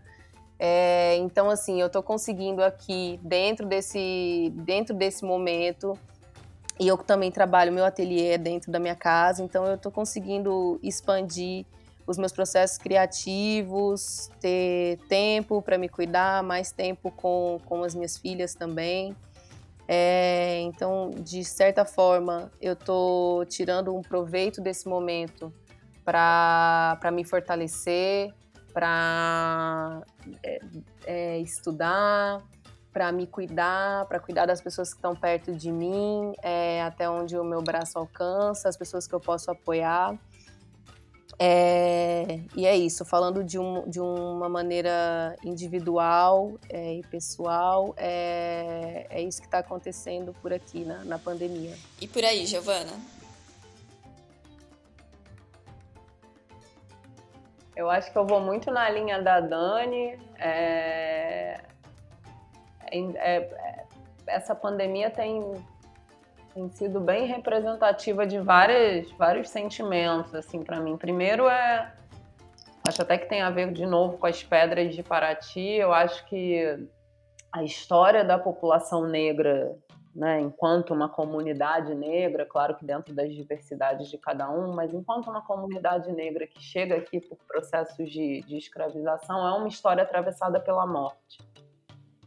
É, 0.57 1.17
então, 1.17 1.49
assim, 1.49 1.81
eu 1.81 1.87
estou 1.87 2.01
conseguindo 2.01 2.63
aqui, 2.63 3.19
dentro 3.21 3.65
desse, 3.65 4.51
dentro 4.55 4.95
desse 4.95 5.25
momento, 5.25 5.97
e 6.79 6.87
eu 6.87 6.97
também 6.97 7.31
trabalho, 7.31 7.71
meu 7.71 7.85
ateliê 7.85 8.37
dentro 8.37 8.71
da 8.71 8.79
minha 8.79 8.95
casa, 8.95 9.43
então 9.43 9.65
eu 9.65 9.75
estou 9.75 9.91
conseguindo 9.91 10.79
expandir 10.81 11.65
os 12.07 12.17
meus 12.17 12.31
processos 12.31 12.77
criativos, 12.77 14.29
ter 14.39 14.99
tempo 15.09 15.61
para 15.61 15.77
me 15.77 15.89
cuidar, 15.89 16.43
mais 16.43 16.71
tempo 16.71 17.11
com, 17.11 17.59
com 17.65 17.83
as 17.83 17.95
minhas 17.95 18.17
filhas 18.17 18.53
também. 18.53 19.15
É, 19.87 20.59
então, 20.61 21.11
de 21.11 21.43
certa 21.43 21.85
forma, 21.85 22.51
eu 22.59 22.73
estou 22.73 23.45
tirando 23.45 23.95
um 23.95 24.01
proveito 24.01 24.61
desse 24.61 24.87
momento 24.87 25.53
para 26.03 27.11
me 27.11 27.23
fortalecer, 27.23 28.33
para 28.73 30.01
é, 30.43 30.59
é, 31.05 31.39
estudar, 31.39 32.43
para 32.91 33.11
me 33.11 33.27
cuidar, 33.27 34.05
para 34.05 34.19
cuidar 34.19 34.45
das 34.45 34.61
pessoas 34.61 34.89
que 34.89 34.97
estão 34.97 35.15
perto 35.15 35.53
de 35.53 35.71
mim, 35.71 36.33
é, 36.41 36.81
até 36.81 37.09
onde 37.09 37.37
o 37.37 37.43
meu 37.43 37.61
braço 37.61 37.97
alcança, 37.97 38.69
as 38.69 38.77
pessoas 38.77 39.07
que 39.07 39.13
eu 39.13 39.19
posso 39.19 39.51
apoiar. 39.51 40.17
É, 41.37 42.39
e 42.55 42.65
é 42.65 42.75
isso, 42.75 43.03
falando 43.03 43.43
de, 43.43 43.59
um, 43.59 43.87
de 43.89 43.99
uma 43.99 44.47
maneira 44.47 45.35
individual 45.43 46.53
é, 46.69 46.95
e 46.95 47.03
pessoal, 47.03 47.93
é, 47.97 49.05
é 49.09 49.21
isso 49.21 49.41
que 49.41 49.47
está 49.47 49.59
acontecendo 49.59 50.33
por 50.41 50.53
aqui 50.53 50.85
na, 50.85 51.03
na 51.03 51.19
pandemia. 51.19 51.75
E 51.99 52.07
por 52.07 52.23
aí, 52.23 52.45
Giovana? 52.45 52.93
Eu 57.75 57.89
acho 57.89 58.09
que 58.09 58.17
eu 58.17 58.25
vou 58.25 58.39
muito 58.39 58.71
na 58.71 58.89
linha 58.89 59.21
da 59.21 59.41
Dani. 59.41 60.17
É, 60.39 61.61
é, 62.89 62.97
é 62.97 63.85
essa 64.27 64.55
pandemia 64.55 65.09
tem 65.09 65.41
tem 66.55 66.69
sido 66.69 67.01
bem 67.01 67.27
representativa 67.27 68.25
de 68.25 68.39
várias, 68.39 69.11
vários 69.11 69.49
sentimentos, 69.49 70.33
assim, 70.33 70.63
para 70.63 70.79
mim. 70.79 70.95
Primeiro 70.95 71.49
é, 71.49 71.93
acho 72.87 73.01
até 73.01 73.17
que 73.17 73.27
tem 73.27 73.41
a 73.41 73.49
ver 73.49 73.73
de 73.73 73.85
novo 73.85 74.17
com 74.17 74.25
as 74.25 74.41
pedras 74.41 74.95
de 74.95 75.03
Paraty. 75.03 75.59
Eu 75.59 75.93
acho 75.93 76.25
que 76.27 76.87
a 77.51 77.61
história 77.61 78.23
da 78.23 78.39
população 78.39 79.05
negra, 79.05 79.75
né, 80.15 80.39
enquanto 80.39 80.93
uma 80.93 81.09
comunidade 81.09 81.93
negra, 81.93 82.45
claro 82.45 82.73
que 82.77 82.85
dentro 82.85 83.13
das 83.13 83.33
diversidades 83.33 84.07
de 84.09 84.17
cada 84.17 84.49
um, 84.49 84.73
mas 84.73 84.93
enquanto 84.93 85.29
uma 85.29 85.41
comunidade 85.41 86.09
negra 86.13 86.47
que 86.47 86.61
chega 86.61 86.95
aqui 86.95 87.19
por 87.19 87.37
processos 87.45 88.09
de, 88.09 88.41
de 88.43 88.55
escravização, 88.55 89.45
é 89.45 89.57
uma 89.57 89.67
história 89.67 90.03
atravessada 90.03 90.57
pela 90.57 90.87
morte. 90.87 91.37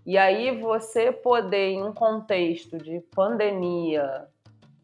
E 0.08 0.16
aí 0.16 0.58
você 0.58 1.12
poder, 1.12 1.72
em 1.72 1.82
um 1.82 1.92
contexto 1.92 2.78
de 2.78 2.98
pandemia, 3.14 4.26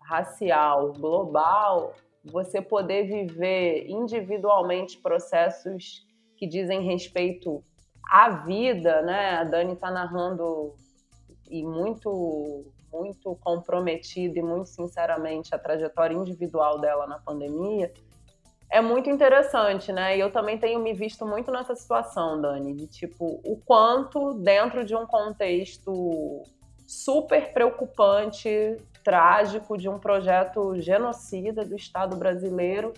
racial 0.02 0.92
global, 0.92 1.94
você 2.22 2.60
poder 2.60 3.04
viver 3.04 3.86
individualmente 3.88 4.98
processos 4.98 6.06
que 6.36 6.46
dizem 6.46 6.82
respeito 6.82 7.64
à 8.06 8.28
vida, 8.44 9.00
né? 9.00 9.36
A 9.36 9.44
Dani 9.44 9.72
está 9.72 9.90
narrando 9.90 10.74
e 11.48 11.62
muito 11.62 12.66
muito 12.92 13.34
comprometida 13.36 14.38
e 14.38 14.42
muito 14.42 14.68
sinceramente 14.68 15.54
a 15.54 15.58
trajetória 15.58 16.14
individual 16.14 16.78
dela 16.78 17.06
na 17.06 17.18
pandemia, 17.18 17.90
é 18.74 18.80
muito 18.80 19.08
interessante, 19.08 19.92
né? 19.92 20.16
E 20.16 20.20
eu 20.20 20.32
também 20.32 20.58
tenho 20.58 20.80
me 20.80 20.92
visto 20.92 21.24
muito 21.24 21.48
nessa 21.52 21.76
situação, 21.76 22.40
Dani, 22.40 22.74
de 22.74 22.88
tipo, 22.88 23.40
o 23.44 23.56
quanto 23.64 24.34
dentro 24.34 24.84
de 24.84 24.96
um 24.96 25.06
contexto 25.06 26.42
super 26.84 27.52
preocupante, 27.52 28.76
trágico, 29.04 29.78
de 29.78 29.88
um 29.88 29.96
projeto 29.96 30.76
genocida 30.80 31.64
do 31.64 31.76
Estado 31.76 32.16
brasileiro, 32.16 32.92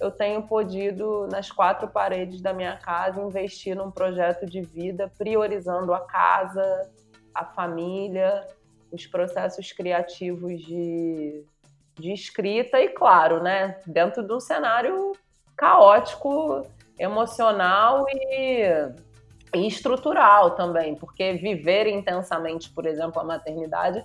eu 0.00 0.12
tenho 0.12 0.42
podido, 0.42 1.26
nas 1.26 1.50
quatro 1.50 1.88
paredes 1.88 2.40
da 2.40 2.52
minha 2.52 2.76
casa, 2.76 3.20
investir 3.20 3.74
num 3.74 3.90
projeto 3.90 4.46
de 4.46 4.62
vida, 4.62 5.10
priorizando 5.18 5.92
a 5.92 6.06
casa, 6.06 6.88
a 7.34 7.44
família, 7.44 8.46
os 8.92 9.08
processos 9.08 9.72
criativos 9.72 10.60
de, 10.60 11.44
de 11.98 12.12
escrita 12.12 12.80
e, 12.80 12.88
claro, 12.88 13.42
né, 13.42 13.80
dentro 13.86 14.22
de 14.22 14.32
um 14.32 14.40
cenário 14.40 15.12
caótico, 15.56 16.66
emocional 16.98 18.06
e, 18.08 18.62
e 19.54 19.66
estrutural 19.66 20.52
também, 20.52 20.94
porque 20.94 21.34
viver 21.34 21.86
intensamente, 21.86 22.70
por 22.70 22.86
exemplo, 22.86 23.20
a 23.20 23.24
maternidade 23.24 24.04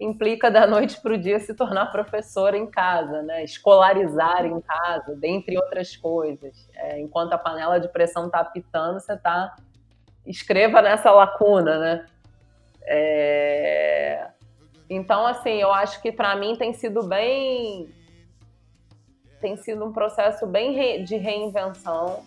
implica 0.00 0.50
da 0.50 0.66
noite 0.66 0.98
para 1.00 1.12
o 1.12 1.18
dia 1.18 1.38
se 1.38 1.54
tornar 1.54 1.92
professora 1.92 2.56
em 2.56 2.66
casa, 2.66 3.22
né? 3.22 3.44
escolarizar 3.44 4.46
em 4.46 4.58
casa, 4.60 5.14
dentre 5.14 5.56
outras 5.58 5.94
coisas. 5.94 6.68
É, 6.74 6.98
enquanto 6.98 7.34
a 7.34 7.38
panela 7.38 7.78
de 7.78 7.88
pressão 7.88 8.26
está 8.26 8.40
apitando, 8.40 8.98
você 8.98 9.12
está. 9.12 9.54
Escreva 10.24 10.80
nessa 10.80 11.10
lacuna, 11.10 11.78
né? 11.78 12.06
É... 12.82 14.28
Então, 14.90 15.24
assim, 15.24 15.52
eu 15.52 15.72
acho 15.72 16.02
que 16.02 16.10
para 16.10 16.34
mim 16.34 16.56
tem 16.56 16.72
sido 16.72 17.04
bem. 17.04 17.88
Tem 19.40 19.56
sido 19.56 19.84
um 19.86 19.92
processo 19.92 20.46
bem 20.46 20.72
re... 20.72 21.04
de 21.04 21.16
reinvenção. 21.16 22.24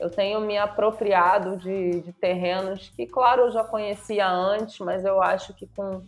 Eu 0.00 0.10
tenho 0.10 0.40
me 0.40 0.56
apropriado 0.56 1.56
de, 1.56 2.00
de 2.00 2.12
terrenos 2.12 2.88
que, 2.96 3.06
claro, 3.06 3.42
eu 3.42 3.50
já 3.50 3.62
conhecia 3.62 4.26
antes, 4.26 4.78
mas 4.78 5.04
eu 5.04 5.22
acho 5.22 5.52
que 5.54 5.66
com 5.66 6.02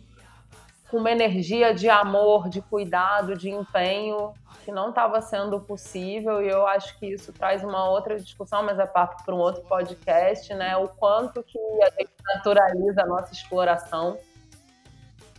com 0.91 0.97
uma 0.97 1.09
energia 1.09 1.73
de 1.73 1.89
amor, 1.89 2.49
de 2.49 2.61
cuidado, 2.61 3.33
de 3.37 3.49
empenho 3.49 4.33
que 4.65 4.71
não 4.73 4.89
estava 4.89 5.21
sendo 5.21 5.59
possível 5.61 6.43
e 6.43 6.49
eu 6.49 6.67
acho 6.67 6.99
que 6.99 7.07
isso 7.07 7.31
traz 7.31 7.63
uma 7.63 7.89
outra 7.89 8.19
discussão, 8.19 8.61
mas 8.61 8.77
é 8.77 8.85
papo 8.85 9.23
para 9.23 9.33
um 9.33 9.39
outro 9.39 9.63
podcast, 9.63 10.53
né? 10.53 10.75
O 10.75 10.89
quanto 10.89 11.41
que 11.41 11.57
a 11.81 11.89
gente 11.97 12.11
naturaliza 12.35 13.03
a 13.03 13.05
nossa 13.05 13.31
exploração. 13.31 14.19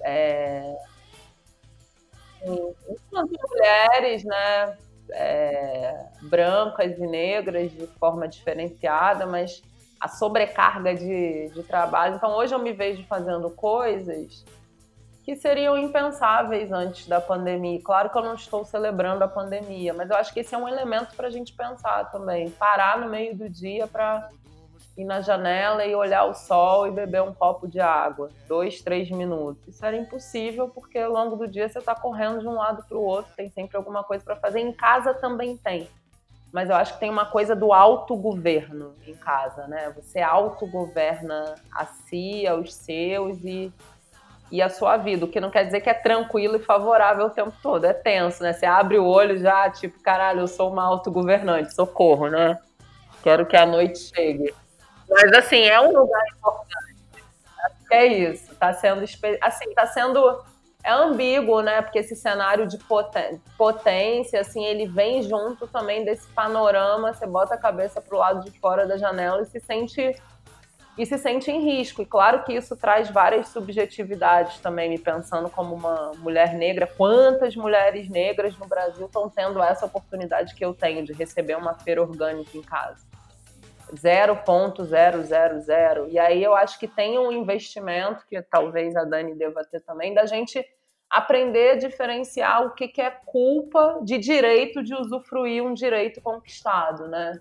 É... 0.02 0.76
Mulheres, 3.12 4.24
né? 4.24 4.76
É... 5.10 6.06
brancas 6.22 6.98
e 6.98 7.06
negras 7.06 7.70
de 7.70 7.86
forma 7.98 8.26
diferenciada, 8.26 9.26
mas 9.26 9.62
a 10.00 10.08
sobrecarga 10.08 10.94
de, 10.94 11.48
de 11.50 11.62
trabalho. 11.62 12.16
Então 12.16 12.32
hoje 12.32 12.54
eu 12.54 12.58
me 12.58 12.72
vejo 12.72 13.04
fazendo 13.04 13.48
coisas 13.50 14.44
que 15.24 15.36
seriam 15.36 15.78
impensáveis 15.78 16.72
antes 16.72 17.06
da 17.06 17.20
pandemia. 17.20 17.80
Claro 17.80 18.10
que 18.10 18.18
eu 18.18 18.22
não 18.22 18.34
estou 18.34 18.64
celebrando 18.64 19.22
a 19.22 19.28
pandemia, 19.28 19.94
mas 19.94 20.10
eu 20.10 20.16
acho 20.16 20.34
que 20.34 20.40
esse 20.40 20.54
é 20.54 20.58
um 20.58 20.68
elemento 20.68 21.14
para 21.14 21.28
a 21.28 21.30
gente 21.30 21.52
pensar 21.52 22.10
também. 22.10 22.50
Parar 22.50 22.98
no 22.98 23.08
meio 23.08 23.36
do 23.36 23.48
dia 23.48 23.86
para 23.86 24.28
ir 24.96 25.04
na 25.04 25.20
janela 25.20 25.84
e 25.84 25.94
olhar 25.94 26.24
o 26.24 26.34
sol 26.34 26.86
e 26.86 26.90
beber 26.90 27.22
um 27.22 27.32
copo 27.32 27.66
de 27.66 27.80
água, 27.80 28.30
dois, 28.46 28.80
três 28.82 29.10
minutos. 29.10 29.66
Isso 29.66 29.84
era 29.84 29.96
impossível 29.96 30.68
porque 30.68 30.98
ao 30.98 31.10
longo 31.10 31.36
do 31.36 31.48
dia 31.48 31.68
você 31.68 31.78
está 31.78 31.94
correndo 31.94 32.40
de 32.40 32.48
um 32.48 32.54
lado 32.54 32.84
para 32.86 32.96
o 32.96 33.02
outro, 33.02 33.32
tem 33.34 33.50
sempre 33.50 33.76
alguma 33.76 34.04
coisa 34.04 34.24
para 34.24 34.36
fazer. 34.36 34.60
Em 34.60 34.72
casa 34.72 35.14
também 35.14 35.56
tem. 35.56 35.88
Mas 36.52 36.68
eu 36.68 36.76
acho 36.76 36.94
que 36.94 37.00
tem 37.00 37.08
uma 37.08 37.24
coisa 37.24 37.56
do 37.56 37.72
autogoverno 37.72 38.94
em 39.06 39.14
casa, 39.14 39.66
né? 39.66 39.90
Você 39.96 40.20
autogoverna 40.20 41.54
a 41.74 41.86
si, 41.86 42.46
aos 42.46 42.74
seus 42.74 43.42
e 43.42 43.72
e 44.52 44.60
a 44.60 44.68
sua 44.68 44.98
vida, 44.98 45.24
o 45.24 45.28
que 45.28 45.40
não 45.40 45.50
quer 45.50 45.64
dizer 45.64 45.80
que 45.80 45.88
é 45.88 45.94
tranquilo 45.94 46.56
e 46.56 46.58
favorável 46.58 47.24
o 47.24 47.30
tempo 47.30 47.54
todo, 47.62 47.86
é 47.86 47.94
tenso, 47.94 48.42
né? 48.42 48.52
Você 48.52 48.66
abre 48.66 48.98
o 48.98 49.06
olho 49.06 49.38
já, 49.38 49.70
tipo, 49.70 49.98
caralho, 50.00 50.40
eu 50.40 50.46
sou 50.46 50.70
uma 50.70 50.84
autogovernante, 50.84 51.74
socorro, 51.74 52.28
né? 52.28 52.58
Quero 53.22 53.46
que 53.46 53.56
a 53.56 53.64
noite 53.64 53.98
chegue. 53.98 54.52
Mas 55.08 55.32
assim, 55.32 55.62
é 55.62 55.80
um 55.80 55.92
lugar 55.92 56.22
importante. 56.36 56.72
É 57.90 58.06
isso. 58.06 58.54
Tá 58.56 58.72
sendo 58.72 59.04
assim, 59.42 59.74
tá 59.74 59.86
sendo 59.86 60.42
é 60.84 60.90
ambíguo, 60.90 61.60
né? 61.60 61.80
Porque 61.80 62.00
esse 62.00 62.16
cenário 62.16 62.66
de 62.66 62.76
potência, 63.56 64.40
assim, 64.40 64.64
ele 64.64 64.86
vem 64.86 65.22
junto 65.22 65.66
também 65.68 66.04
desse 66.04 66.26
panorama. 66.28 67.14
Você 67.14 67.26
bota 67.26 67.54
a 67.54 67.58
cabeça 67.58 68.00
pro 68.00 68.18
lado 68.18 68.44
de 68.44 68.58
fora 68.58 68.86
da 68.86 68.96
janela 68.96 69.42
e 69.42 69.46
se 69.46 69.60
sente 69.60 70.16
e 70.98 71.06
se 71.06 71.16
sente 71.16 71.50
em 71.50 71.60
risco. 71.60 72.02
E 72.02 72.06
claro 72.06 72.42
que 72.42 72.52
isso 72.52 72.76
traz 72.76 73.08
várias 73.08 73.48
subjetividades 73.48 74.58
também, 74.58 74.90
me 74.90 74.98
pensando 74.98 75.48
como 75.48 75.74
uma 75.74 76.12
mulher 76.18 76.54
negra. 76.54 76.86
Quantas 76.86 77.54
mulheres 77.54 78.08
negras 78.08 78.58
no 78.58 78.66
Brasil 78.66 79.06
estão 79.06 79.28
tendo 79.28 79.62
essa 79.62 79.86
oportunidade 79.86 80.54
que 80.54 80.64
eu 80.64 80.74
tenho 80.74 81.04
de 81.04 81.12
receber 81.12 81.56
uma 81.56 81.74
feira 81.74 82.02
orgânica 82.02 82.58
em 82.58 82.62
casa? 82.62 83.11
0.000. 83.94 86.08
E 86.08 86.18
aí 86.18 86.42
eu 86.42 86.54
acho 86.54 86.78
que 86.78 86.88
tem 86.88 87.18
um 87.18 87.30
investimento, 87.30 88.24
que 88.26 88.40
talvez 88.42 88.96
a 88.96 89.04
Dani 89.04 89.34
deva 89.34 89.62
ter 89.64 89.80
também, 89.80 90.14
da 90.14 90.26
gente 90.26 90.64
aprender 91.10 91.72
a 91.72 91.76
diferenciar 91.76 92.66
o 92.66 92.74
que, 92.74 92.88
que 92.88 93.02
é 93.02 93.10
culpa 93.10 94.00
de 94.02 94.18
direito 94.18 94.82
de 94.82 94.94
usufruir 94.94 95.62
um 95.62 95.74
direito 95.74 96.22
conquistado, 96.22 97.06
né? 97.06 97.38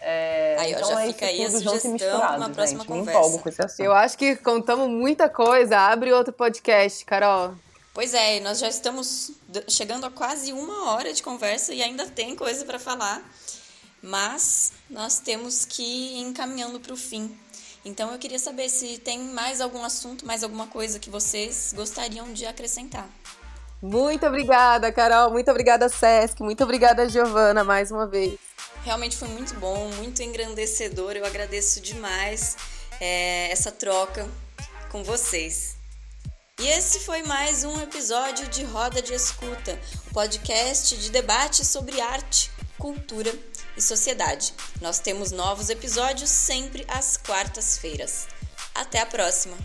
É, 0.00 0.56
aí, 0.58 0.74
ó, 0.74 0.78
então 0.78 0.90
já 0.90 1.04
é 1.04 1.06
fica 1.08 1.26
aí 1.26 1.44
a 1.44 1.50
sugestão 1.50 2.36
uma 2.36 2.50
próxima 2.50 2.80
gente, 2.80 2.88
conversa. 2.88 3.82
Eu 3.82 3.92
acho 3.92 4.16
que 4.16 4.34
contamos 4.36 4.88
muita 4.88 5.28
coisa. 5.28 5.76
Abre 5.76 6.12
outro 6.12 6.32
podcast, 6.32 7.04
Carol. 7.04 7.54
Pois 7.92 8.14
é, 8.14 8.40
nós 8.40 8.58
já 8.58 8.68
estamos 8.68 9.32
chegando 9.68 10.06
a 10.06 10.10
quase 10.10 10.52
uma 10.52 10.92
hora 10.92 11.12
de 11.12 11.22
conversa 11.22 11.74
e 11.74 11.82
ainda 11.82 12.06
tem 12.06 12.34
coisa 12.34 12.64
para 12.64 12.78
falar, 12.78 13.22
mas 14.02 14.72
nós 14.88 15.18
temos 15.18 15.64
que 15.64 15.82
ir 15.82 16.18
encaminhando 16.20 16.80
para 16.80 16.92
o 16.92 16.96
fim. 16.96 17.36
Então 17.84 18.12
eu 18.12 18.18
queria 18.18 18.38
saber 18.38 18.68
se 18.68 18.98
tem 18.98 19.18
mais 19.18 19.60
algum 19.60 19.82
assunto, 19.82 20.26
mais 20.26 20.42
alguma 20.42 20.66
coisa 20.66 20.98
que 20.98 21.08
vocês 21.08 21.72
gostariam 21.74 22.32
de 22.32 22.44
acrescentar. 22.46 23.08
Muito 23.82 24.26
obrigada, 24.26 24.92
Carol. 24.92 25.30
Muito 25.30 25.50
obrigada, 25.50 25.88
Sesc. 25.88 26.42
Muito 26.42 26.62
obrigada, 26.62 27.08
Giovana, 27.08 27.64
mais 27.64 27.90
uma 27.90 28.06
vez. 28.06 28.38
Realmente 28.84 29.16
foi 29.16 29.28
muito 29.28 29.54
bom, 29.54 29.90
muito 29.96 30.22
engrandecedor. 30.22 31.12
Eu 31.12 31.24
agradeço 31.24 31.80
demais 31.80 32.56
é, 33.00 33.50
essa 33.50 33.72
troca 33.72 34.28
com 34.90 35.02
vocês. 35.02 35.76
E 36.60 36.66
esse 36.68 37.00
foi 37.00 37.22
mais 37.22 37.64
um 37.64 37.80
episódio 37.80 38.46
de 38.48 38.64
Roda 38.64 39.00
de 39.00 39.14
Escuta, 39.14 39.80
o 40.06 40.10
um 40.10 40.12
podcast 40.12 40.94
de 40.98 41.10
debate 41.10 41.64
sobre 41.64 41.98
arte, 42.02 42.50
cultura 42.76 43.32
e 43.80 43.82
sociedade. 43.82 44.54
Nós 44.80 45.00
temos 45.00 45.32
novos 45.32 45.70
episódios 45.70 46.30
sempre 46.30 46.86
às 46.88 47.16
quartas-feiras. 47.16 48.28
Até 48.74 49.00
a 49.00 49.06
próxima! 49.06 49.56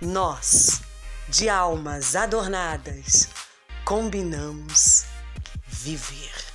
Nós, 0.00 0.80
de 1.28 1.48
almas 1.48 2.14
adornadas, 2.14 3.28
combinamos 3.84 5.06
viver. 5.66 6.53